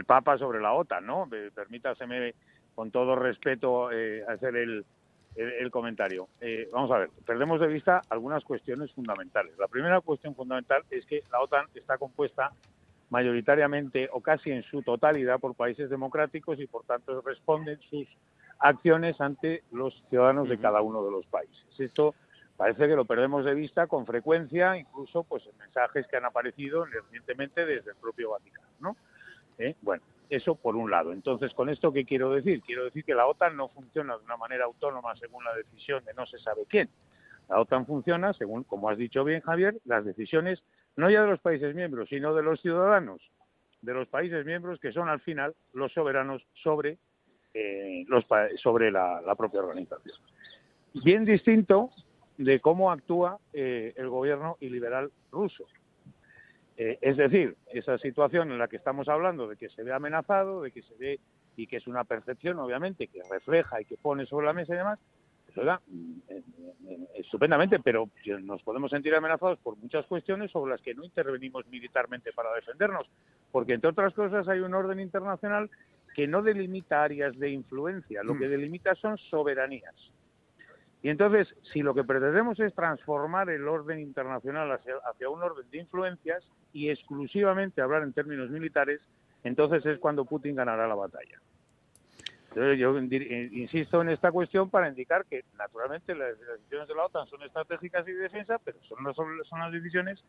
Papa 0.06 0.38
sobre 0.38 0.62
la 0.62 0.74
OTAN, 0.74 1.06
¿no? 1.06 1.30
Permítaseme, 1.54 2.34
con 2.76 2.92
todo 2.92 3.16
respeto, 3.16 3.92
eh, 3.92 4.24
hacer 4.28 4.56
el, 4.56 4.86
el, 5.36 5.70
comentario. 5.70 6.30
Eh, 6.40 6.70
vamos 6.72 6.92
a 6.92 7.00
ver, 7.00 7.10
perdemos 7.26 7.60
de 7.60 7.68
vista 7.68 8.02
algunas 8.10 8.44
cuestiones 8.44 8.92
fundamentales. 8.94 9.58
La 9.58 9.68
primera 9.68 10.00
cuestión 10.02 10.34
fundamental 10.34 10.84
es 10.90 11.06
que 11.06 11.24
la 11.32 11.42
OTAN 11.42 11.66
está 11.76 11.98
compuesta 11.98 12.52
mayoritariamente 13.10 14.10
o 14.12 14.22
casi 14.22 14.52
en 14.52 14.64
su 14.64 14.82
totalidad 14.82 15.40
por 15.40 15.56
países 15.56 15.90
democráticos 15.90 16.60
y 16.60 16.68
por 16.68 16.84
tanto 16.84 17.22
responden 17.22 17.80
sus 17.90 18.08
acciones 18.60 19.20
ante 19.20 19.64
los 19.72 19.94
ciudadanos 20.10 20.48
de 20.48 20.58
cada 20.58 20.82
uno 20.82 21.04
de 21.04 21.12
los 21.12 21.26
países. 21.26 21.66
Esto 21.78 22.14
parece 22.60 22.88
que 22.88 22.96
lo 22.96 23.06
perdemos 23.06 23.44
de 23.44 23.56
vista 23.56 23.88
con 23.88 24.06
frecuencia, 24.06 24.78
incluso 24.78 25.24
pues 25.24 25.48
en 25.48 25.58
mensajes 25.58 26.06
que 26.08 26.18
han 26.18 26.26
aparecido 26.26 26.86
recientemente 26.86 27.66
desde 27.66 27.92
el 27.92 27.98
propio 27.98 28.32
Vaticano, 28.32 28.68
¿no? 28.80 28.98
¿Eh? 29.58 29.76
Bueno, 29.82 30.04
eso 30.30 30.54
por 30.54 30.76
un 30.76 30.92
lado. 30.92 31.12
Entonces, 31.12 31.54
¿con 31.54 31.70
esto 31.70 31.92
qué 31.92 32.06
quiero 32.06 32.32
decir? 32.32 32.62
Quiero 32.62 32.84
decir 32.84 33.04
que 33.04 33.16
la 33.16 33.26
OTAN 33.26 33.58
no 33.58 33.70
funciona 33.70 34.16
de 34.18 34.24
una 34.26 34.38
manera 34.38 34.66
autónoma 34.66 35.16
según 35.16 35.44
la 35.44 35.56
decisión 35.56 36.06
de 36.06 36.14
no 36.14 36.28
se 36.28 36.38
sabe 36.38 36.66
quién. 36.68 36.90
La 37.50 37.60
OTAN 37.60 37.88
funciona 37.88 38.34
según, 38.34 38.64
como 38.64 38.90
has 38.90 38.98
dicho 38.98 39.24
bien, 39.24 39.42
Javier, 39.42 39.78
las 39.86 40.06
decisiones 40.06 40.62
no 40.98 41.10
ya 41.10 41.22
de 41.22 41.28
los 41.28 41.40
países 41.40 41.74
miembros, 41.74 42.10
sino 42.10 42.36
de 42.36 42.44
los 42.44 42.62
ciudadanos 42.62 43.22
de 43.82 43.94
los 43.94 44.08
países 44.08 44.46
miembros 44.46 44.80
que 44.80 44.92
son 44.92 45.10
al 45.10 45.22
final 45.22 45.56
los 45.74 45.92
soberanos 45.94 46.46
sobre, 46.64 46.98
eh, 47.54 48.06
la, 48.08 49.36
propia 49.38 49.62
organización. 49.62 50.18
Bien 50.94 51.26
distinto 51.26 51.92
de 52.40 52.62
cómo 52.62 52.90
actúa 52.90 53.38
eh, 53.52 53.94
el 53.98 54.08
gobierno 54.08 54.56
iliberal 54.62 55.12
ruso. 55.30 55.66
Eh, 56.78 56.98
es 57.02 57.18
decir, 57.18 57.58
esa 57.74 57.98
situación 57.98 58.50
en 58.50 58.58
la 58.58 58.70
que 58.70 58.78
estamos 58.78 59.10
hablando 59.10 59.46
de 59.46 59.58
que 59.58 59.68
se 59.68 59.84
ve 59.84 59.92
amenazado, 59.92 60.62
de 60.62 60.72
que 60.72 60.82
se 60.82 60.96
ve 60.96 61.20
y 61.58 61.68
que 61.68 61.76
es 61.76 61.88
una 61.88 62.06
percepción, 62.06 62.58
obviamente, 62.60 63.08
que 63.08 63.22
refleja 63.30 63.82
y 63.82 63.86
que 63.86 63.98
pone 63.98 64.26
sobre 64.26 64.46
la 64.46 64.54
mesa 64.54 64.74
y 64.74 64.78
demás, 64.78 65.00
eso 65.50 65.66
da 65.66 65.82
mm, 65.86 66.20
estupendamente, 67.16 67.80
pero 67.82 68.10
nos 68.42 68.64
podemos 68.64 68.90
sentir 68.90 69.14
amenazados 69.14 69.60
por 69.60 69.76
muchas 69.76 70.06
cuestiones 70.06 70.50
sobre 70.50 70.72
las 70.72 70.82
que 70.82 70.96
no 70.96 71.04
intervenimos 71.04 71.68
militarmente 71.68 72.32
para 72.32 72.54
defendernos, 72.54 73.06
porque 73.52 73.74
entre 73.74 73.90
otras 73.90 74.14
cosas 74.14 74.48
hay 74.48 74.62
un 74.62 74.74
orden 74.74 75.02
internacional 75.02 75.70
que 76.16 76.26
no 76.26 76.42
delimita 76.42 77.04
áreas 77.04 77.38
de 77.38 77.50
influencia, 77.50 78.24
lo 78.24 78.38
que 78.38 78.48
mm. 78.48 78.52
delimita 78.52 78.96
son 78.96 79.18
soberanías. 79.18 79.94
Y 81.02 81.10
entonces, 81.10 81.48
si 81.72 81.82
lo 81.82 81.94
que 81.94 82.04
pretendemos 82.04 82.60
es 82.60 82.74
transformar 82.74 83.50
el 83.50 83.68
orden 83.68 84.00
internacional 84.00 84.72
hacia, 84.72 85.30
un 85.30 85.42
orden 85.42 85.70
de 85.72 85.78
influencias 85.78 86.44
y 86.74 86.90
exclusivamente 86.90 87.82
hablar 87.82 88.04
en 88.04 88.12
términos 88.12 88.50
militares, 88.50 89.00
entonces 89.44 89.86
es 89.86 90.00
cuando 90.00 90.26
Putin 90.26 90.56
ganará 90.56 90.88
la 90.88 90.96
batalla. 90.96 91.40
Entonces 92.50 92.80
yo 92.80 92.98
insisto 92.98 94.02
en 94.02 94.10
esta 94.10 94.32
cuestión 94.32 94.70
para 94.70 94.90
indicar 94.90 95.26
que 95.26 95.44
naturalmente 95.58 96.16
las, 96.16 96.38
decisiones 96.40 96.88
de 96.88 96.96
la 96.96 97.06
OTAN 97.06 97.28
son 97.28 97.44
estratégicas 97.44 98.08
y 98.08 98.12
de 98.12 98.24
defensa, 98.24 98.58
pero 98.58 98.78
son, 98.82 98.98
son 99.14 99.60
las 99.60 99.72
decisiones 99.72 100.22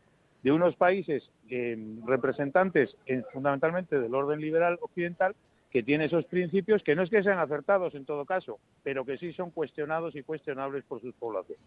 de 0.43 0.51
unos 0.51 0.75
países 0.75 1.29
eh, 1.49 1.77
representantes 2.05 2.95
fundamentalmente 3.33 3.99
del 3.99 4.13
orden 4.13 4.39
liberal 4.39 4.77
occidental 4.81 5.35
que 5.71 5.83
tiene 5.83 6.05
esos 6.05 6.25
principios 6.25 6.83
que 6.83 6.95
no 6.95 7.03
es 7.03 7.09
que 7.09 7.23
sean 7.23 7.39
acertados 7.39 7.95
en 7.95 8.05
todo 8.05 8.25
caso, 8.25 8.59
pero 8.83 9.05
que 9.05 9.17
sí 9.17 9.33
son 9.33 9.51
cuestionados 9.51 10.15
y 10.15 10.23
cuestionables 10.23 10.83
por 10.83 11.01
sus 11.01 11.15
poblaciones. 11.15 11.65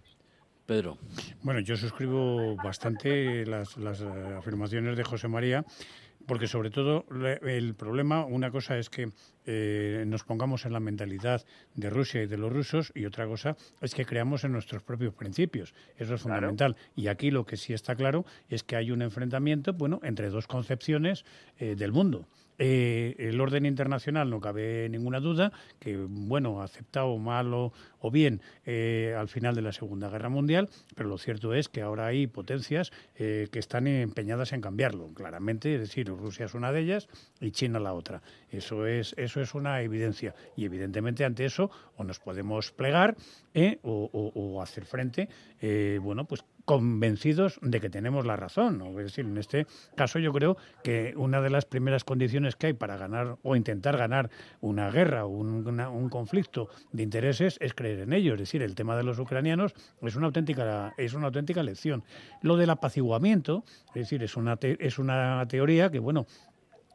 Pedro. 0.66 0.96
Bueno, 1.42 1.60
yo 1.60 1.76
suscribo 1.76 2.56
bastante 2.56 3.44
las, 3.44 3.76
las 3.76 4.00
eh, 4.00 4.06
afirmaciones 4.38 4.96
de 4.96 5.04
José 5.04 5.28
María 5.28 5.64
porque 6.26 6.46
sobre 6.46 6.70
todo 6.70 7.04
el 7.42 7.74
problema, 7.74 8.24
una 8.24 8.50
cosa 8.50 8.78
es 8.78 8.88
que 8.88 9.10
eh, 9.46 10.04
nos 10.06 10.24
pongamos 10.24 10.64
en 10.64 10.72
la 10.72 10.80
mentalidad 10.80 11.44
de 11.74 11.90
Rusia 11.90 12.22
y 12.22 12.26
de 12.26 12.38
los 12.38 12.52
rusos 12.52 12.92
y 12.94 13.04
otra 13.04 13.26
cosa 13.26 13.56
es 13.80 13.94
que 13.94 14.04
creamos 14.04 14.44
en 14.44 14.52
nuestros 14.52 14.82
propios 14.82 15.14
principios. 15.14 15.74
Eso 15.96 16.14
es 16.14 16.22
fundamental. 16.22 16.76
Y 16.96 17.08
aquí 17.08 17.30
lo 17.30 17.44
que 17.44 17.56
sí 17.56 17.72
está 17.72 17.94
claro 17.94 18.24
es 18.48 18.62
que 18.62 18.76
hay 18.76 18.90
un 18.90 19.02
enfrentamiento, 19.02 19.72
bueno, 19.72 20.00
entre 20.02 20.30
dos 20.30 20.46
concepciones 20.46 21.24
eh, 21.58 21.74
del 21.76 21.92
mundo. 21.92 22.26
Eh, 22.58 23.16
el 23.18 23.40
orden 23.40 23.66
internacional 23.66 24.30
no 24.30 24.40
cabe 24.40 24.88
ninguna 24.88 25.20
duda 25.20 25.52
que, 25.80 25.96
bueno, 25.96 26.62
aceptado 26.62 27.16
mal 27.18 27.52
o, 27.52 27.72
bien 28.12 28.42
eh, 28.64 29.14
al 29.18 29.28
final 29.28 29.54
de 29.54 29.62
la 29.62 29.72
Segunda 29.72 30.08
Guerra 30.10 30.28
Mundial, 30.28 30.68
pero 30.94 31.08
lo 31.08 31.18
cierto 31.18 31.54
es 31.54 31.68
que 31.68 31.82
ahora 31.82 32.06
hay 32.06 32.26
potencias 32.26 32.92
eh, 33.16 33.48
que 33.50 33.58
están 33.58 33.86
empeñadas 33.86 34.52
en 34.52 34.60
cambiarlo, 34.60 35.08
claramente, 35.14 35.74
es 35.74 35.80
decir, 35.80 36.08
Rusia 36.08 36.46
es 36.46 36.54
una 36.54 36.70
de 36.70 36.80
ellas 36.80 37.08
y 37.40 37.50
China 37.50 37.80
la 37.80 37.94
otra. 37.94 38.22
Eso 38.50 38.86
es, 38.86 39.14
eso 39.16 39.40
es 39.40 39.54
una 39.54 39.80
evidencia 39.80 40.34
y 40.54 40.66
evidentemente 40.66 41.24
ante 41.24 41.44
eso 41.44 41.70
o 41.96 42.04
nos 42.04 42.20
podemos 42.20 42.72
plegar 42.72 43.16
o, 43.82 44.10
o, 44.12 44.62
hacer 44.62 44.84
frente, 44.84 45.28
bueno, 46.00 46.24
pues 46.26 46.44
convencidos 46.64 47.58
de 47.62 47.80
que 47.80 47.90
tenemos 47.90 48.26
la 48.26 48.36
razón. 48.36 48.82
Es 48.98 49.04
decir, 49.04 49.24
en 49.24 49.38
este 49.38 49.66
caso 49.94 50.18
yo 50.18 50.32
creo 50.32 50.56
que 50.82 51.14
una 51.16 51.40
de 51.40 51.50
las 51.50 51.64
primeras 51.64 52.04
condiciones 52.04 52.56
que 52.56 52.68
hay 52.68 52.72
para 52.72 52.96
ganar 52.96 53.36
o 53.42 53.56
intentar 53.56 53.96
ganar 53.96 54.30
una 54.60 54.90
guerra 54.90 55.26
o 55.26 55.28
un, 55.28 56.08
conflicto 56.10 56.68
de 56.92 57.02
intereses 57.02 57.56
es 57.60 57.74
creer 57.74 58.00
en 58.00 58.12
ello. 58.12 58.34
Es 58.34 58.40
decir, 58.40 58.62
el 58.62 58.74
tema 58.74 58.96
de 58.96 59.02
los 59.02 59.18
ucranianos 59.18 59.74
es 60.02 60.16
una 60.16 60.26
auténtica, 60.26 60.94
es 60.96 61.14
una 61.14 61.26
auténtica 61.26 61.62
lección. 61.62 62.04
Lo 62.42 62.56
del 62.56 62.70
apaciguamiento, 62.70 63.64
es 63.88 64.02
decir, 64.02 64.22
es 64.22 64.36
una, 64.36 64.58
es 64.60 64.98
una 64.98 65.46
teoría 65.48 65.90
que, 65.90 65.98
bueno, 65.98 66.26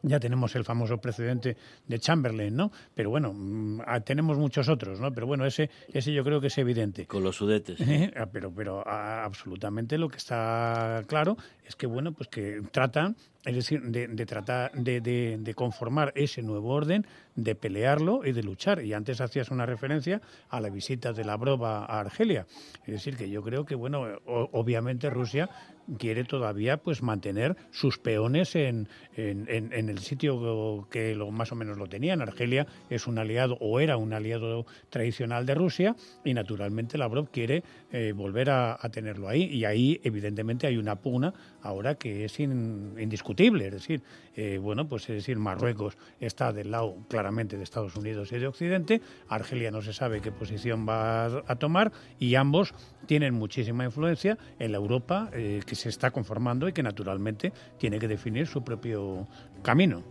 ya 0.01 0.19
tenemos 0.19 0.55
el 0.55 0.63
famoso 0.63 0.97
precedente 0.97 1.57
de 1.87 1.99
Chamberlain, 1.99 2.55
¿no? 2.55 2.71
Pero 2.93 3.09
bueno, 3.09 3.33
mm, 3.33 3.81
ah, 3.85 3.99
tenemos 4.01 4.37
muchos 4.37 4.69
otros, 4.69 4.99
¿no? 4.99 5.11
Pero 5.11 5.27
bueno, 5.27 5.45
ese, 5.45 5.69
ese 5.93 6.13
yo 6.13 6.23
creo 6.23 6.41
que 6.41 6.47
es 6.47 6.57
evidente. 6.57 7.05
Con 7.05 7.23
los 7.23 7.35
sudetes. 7.35 7.79
Ah, 8.15 8.27
pero, 8.31 8.51
pero 8.51 8.83
ah, 8.85 9.23
absolutamente 9.23 9.97
lo 9.97 10.09
que 10.09 10.17
está 10.17 11.03
claro 11.07 11.37
es 11.65 11.75
que, 11.75 11.85
bueno, 11.85 12.11
pues 12.11 12.27
que 12.29 12.61
tratan 12.71 13.15
es 13.45 13.55
decir, 13.55 13.81
de, 13.81 14.25
tratar 14.25 14.71
de, 14.73 14.99
de, 14.99 15.53
conformar 15.53 16.11
ese 16.15 16.41
nuevo 16.41 16.73
orden, 16.73 17.05
de 17.35 17.55
pelearlo 17.55 18.25
y 18.25 18.33
de 18.33 18.43
luchar. 18.43 18.83
Y 18.83 18.93
antes 18.93 19.21
hacías 19.21 19.49
una 19.49 19.65
referencia 19.65 20.21
a 20.49 20.59
la 20.59 20.69
visita 20.69 21.13
de 21.13 21.23
la 21.23 21.37
Brova 21.37 21.85
a 21.85 22.01
Argelia. 22.01 22.45
Es 22.85 22.93
decir, 22.93 23.15
que 23.15 23.29
yo 23.29 23.41
creo 23.41 23.65
que, 23.65 23.75
bueno, 23.75 24.05
obviamente 24.25 25.09
Rusia 25.09 25.49
quiere 25.97 26.23
todavía 26.23 26.77
pues 26.77 27.01
mantener 27.01 27.55
sus 27.71 27.97
peones 27.97 28.55
en, 28.55 28.87
en, 29.15 29.89
el 29.89 29.99
sitio 29.99 30.87
que 30.89 31.15
lo, 31.15 31.31
más 31.31 31.51
o 31.51 31.55
menos 31.55 31.77
lo 31.77 31.87
tenían. 31.87 32.21
Argelia 32.21 32.67
es 32.89 33.07
un 33.07 33.17
aliado 33.17 33.57
o 33.59 33.79
era 33.79 33.97
un 33.97 34.13
aliado 34.13 34.65
tradicional 34.89 35.45
de 35.45 35.55
Rusia 35.55 35.95
y 36.23 36.33
naturalmente 36.33 36.97
Lavrov 36.97 37.29
quiere 37.31 37.63
eh, 37.91 38.13
volver 38.15 38.51
a, 38.51 38.77
tenerlo 38.91 39.27
ahí. 39.27 39.45
Y 39.45 39.65
ahí 39.65 39.99
evidentemente 40.03 40.67
hay 40.67 40.77
una 40.77 40.95
pugna 40.97 41.33
ahora 41.63 41.95
que 41.95 42.25
es 42.25 42.39
indiscutible. 42.39 43.65
Es 43.65 43.73
decir, 43.73 44.03
eh, 44.35 44.59
bueno, 44.61 44.87
pues 44.87 45.09
es 45.09 45.15
decir, 45.15 45.37
Marruecos 45.37 45.97
está 46.19 46.53
del 46.53 46.69
lado 46.69 46.97
claramente 47.07 47.57
de 47.57 47.63
Estados 47.63 47.95
Unidos 47.95 48.31
y 48.31 48.37
de 48.37 48.45
Occidente. 48.45 49.01
Argelia 49.27 49.71
no 49.71 49.81
se 49.81 49.93
sabe 49.93 50.21
qué 50.21 50.31
posición 50.31 50.87
va 50.87 51.25
a, 51.25 51.55
tomar 51.55 51.91
y 52.19 52.35
ambos 52.35 52.75
tienen 53.07 53.33
muchísima 53.33 53.85
influencia 53.85 54.37
en 54.59 54.71
la 54.71 54.77
Europa 54.77 55.31
eh, 55.33 55.61
que 55.65 55.73
se 55.73 55.89
está 55.89 56.11
conformando 56.11 56.67
y 56.69 56.73
que 56.73 56.83
naturalmente 56.83 57.51
tiene 57.79 57.97
que 57.97 58.07
definir 58.07 58.45
su 58.45 58.63
propio 58.63 59.27
camino. 59.63 60.03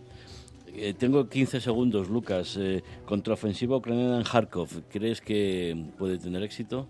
Tengo 0.98 1.28
15 1.28 1.60
segundos, 1.60 2.08
Lucas. 2.08 2.58
Contraofensiva 3.04 3.76
ucraniana 3.76 4.18
en 4.18 4.24
Kharkov. 4.24 4.68
¿Crees 4.88 5.20
que 5.20 5.90
puede 5.96 6.18
tener 6.18 6.42
éxito? 6.42 6.88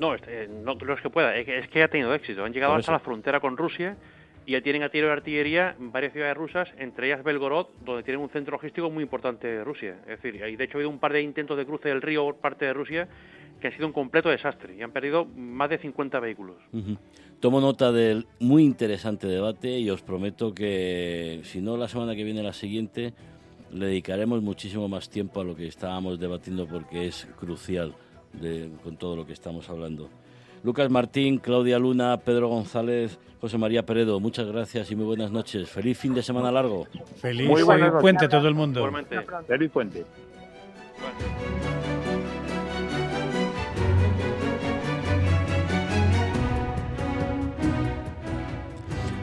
No, 0.00 0.14
este, 0.14 0.48
no 0.48 0.76
creo 0.76 0.96
que 0.96 1.10
pueda. 1.10 1.36
Es 1.36 1.68
que, 1.68 1.82
ha 1.82 1.88
tenido 1.88 2.14
éxito. 2.14 2.44
Han 2.44 2.52
llegado 2.52 2.74
hasta 2.74 2.92
la 2.92 2.98
frontera 2.98 3.40
con 3.40 3.56
Rusia 3.56 3.96
y 4.46 4.52
ya 4.52 4.60
tienen 4.60 4.82
a 4.82 4.88
tiro 4.88 5.06
de 5.06 5.12
artillería 5.12 5.76
varias 5.78 6.12
ciudades 6.12 6.36
rusas, 6.36 6.68
entre 6.78 7.06
ellas 7.06 7.22
Belgorod, 7.22 7.66
donde 7.84 8.02
tienen 8.02 8.22
un 8.22 8.30
centro 8.30 8.52
logístico 8.52 8.90
muy 8.90 9.04
importante 9.04 9.46
de 9.46 9.64
Rusia. 9.64 9.98
Es 10.02 10.20
decir, 10.20 10.40
de 10.40 10.64
hecho 10.64 10.76
ha 10.76 10.78
habido 10.78 10.90
un 10.90 10.98
par 10.98 11.12
de 11.12 11.22
intentos 11.22 11.56
de 11.56 11.64
cruce 11.64 11.88
del 11.88 12.02
río 12.02 12.24
por 12.24 12.36
parte 12.36 12.64
de 12.64 12.72
Rusia 12.72 13.08
que 13.60 13.68
ha 13.68 13.72
sido 13.72 13.86
un 13.86 13.92
completo 13.92 14.28
desastre 14.28 14.76
y 14.76 14.82
han 14.82 14.90
perdido 14.90 15.24
más 15.24 15.70
de 15.70 15.78
50 15.78 16.18
vehículos. 16.18 16.56
Tomo 17.38 17.60
nota 17.60 17.92
del 17.92 18.26
muy 18.40 18.64
interesante 18.64 19.28
debate 19.28 19.78
y 19.78 19.88
os 19.88 20.02
prometo 20.02 20.52
que, 20.52 21.40
si 21.44 21.60
no 21.60 21.76
la 21.76 21.86
semana 21.86 22.16
que 22.16 22.24
viene, 22.24 22.42
la 22.42 22.52
siguiente, 22.52 23.14
le 23.70 23.86
dedicaremos 23.86 24.42
muchísimo 24.42 24.88
más 24.88 25.08
tiempo 25.08 25.40
a 25.40 25.44
lo 25.44 25.54
que 25.54 25.68
estábamos 25.68 26.18
debatiendo 26.18 26.66
porque 26.66 27.06
es 27.06 27.28
crucial 27.38 27.94
con 28.82 28.96
todo 28.96 29.16
lo 29.16 29.26
que 29.26 29.32
estamos 29.32 29.68
hablando. 29.68 30.08
Lucas 30.64 30.90
Martín, 30.90 31.38
Claudia 31.38 31.78
Luna, 31.78 32.18
Pedro 32.18 32.48
González, 32.48 33.18
José 33.40 33.58
María 33.58 33.84
Peredo, 33.84 34.20
muchas 34.20 34.46
gracias 34.46 34.90
y 34.92 34.96
muy 34.96 35.04
buenas 35.04 35.32
noches. 35.32 35.68
Feliz 35.68 35.98
fin 35.98 36.14
de 36.14 36.22
semana 36.22 36.52
largo. 36.52 36.86
Feliz, 37.16 37.48
muy 37.48 37.64
puente 38.00 38.28
todo 38.28 38.46
el 38.46 38.54
mundo. 38.54 38.88
Feliz 39.46 39.70
puente. 39.70 40.04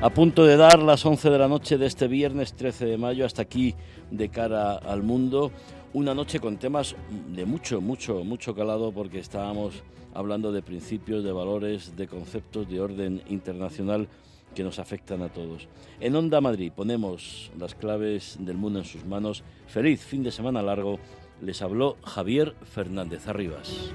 A 0.01 0.09
punto 0.09 0.45
de 0.45 0.55
dar 0.55 0.79
las 0.79 1.05
11 1.05 1.29
de 1.29 1.37
la 1.37 1.49
noche 1.49 1.77
de 1.77 1.85
este 1.85 2.07
viernes 2.07 2.53
13 2.53 2.85
de 2.85 2.97
mayo, 2.97 3.25
hasta 3.25 3.41
aquí 3.41 3.75
de 4.11 4.29
cara 4.29 4.75
al 4.75 5.03
mundo. 5.03 5.51
Una 5.91 6.13
noche 6.13 6.39
con 6.39 6.57
temas 6.57 6.95
de 7.33 7.45
mucho, 7.45 7.81
mucho, 7.81 8.23
mucho 8.23 8.53
calado 8.53 8.91
porque 8.91 9.17
estábamos 9.17 9.81
hablando 10.13 10.51
de 10.51 10.61
principios, 10.61 11.23
de 11.23 11.31
valores, 11.31 11.97
de 11.97 12.07
conceptos 12.07 12.69
de 12.69 12.79
orden 12.79 13.23
internacional 13.27 14.07
que 14.53 14.63
nos 14.63 14.77
afectan 14.77 15.23
a 15.23 15.29
todos. 15.29 15.67
En 15.99 16.15
Onda 16.15 16.41
Madrid 16.41 16.71
ponemos 16.75 17.49
las 17.57 17.73
claves 17.73 18.37
del 18.39 18.57
mundo 18.57 18.77
en 18.77 18.85
sus 18.85 19.03
manos. 19.03 19.43
Feliz 19.65 20.01
fin 20.01 20.21
de 20.21 20.31
semana 20.31 20.61
largo. 20.61 20.99
Les 21.41 21.59
habló 21.63 21.97
Javier 22.03 22.53
Fernández 22.61 23.27
Arribas. 23.27 23.91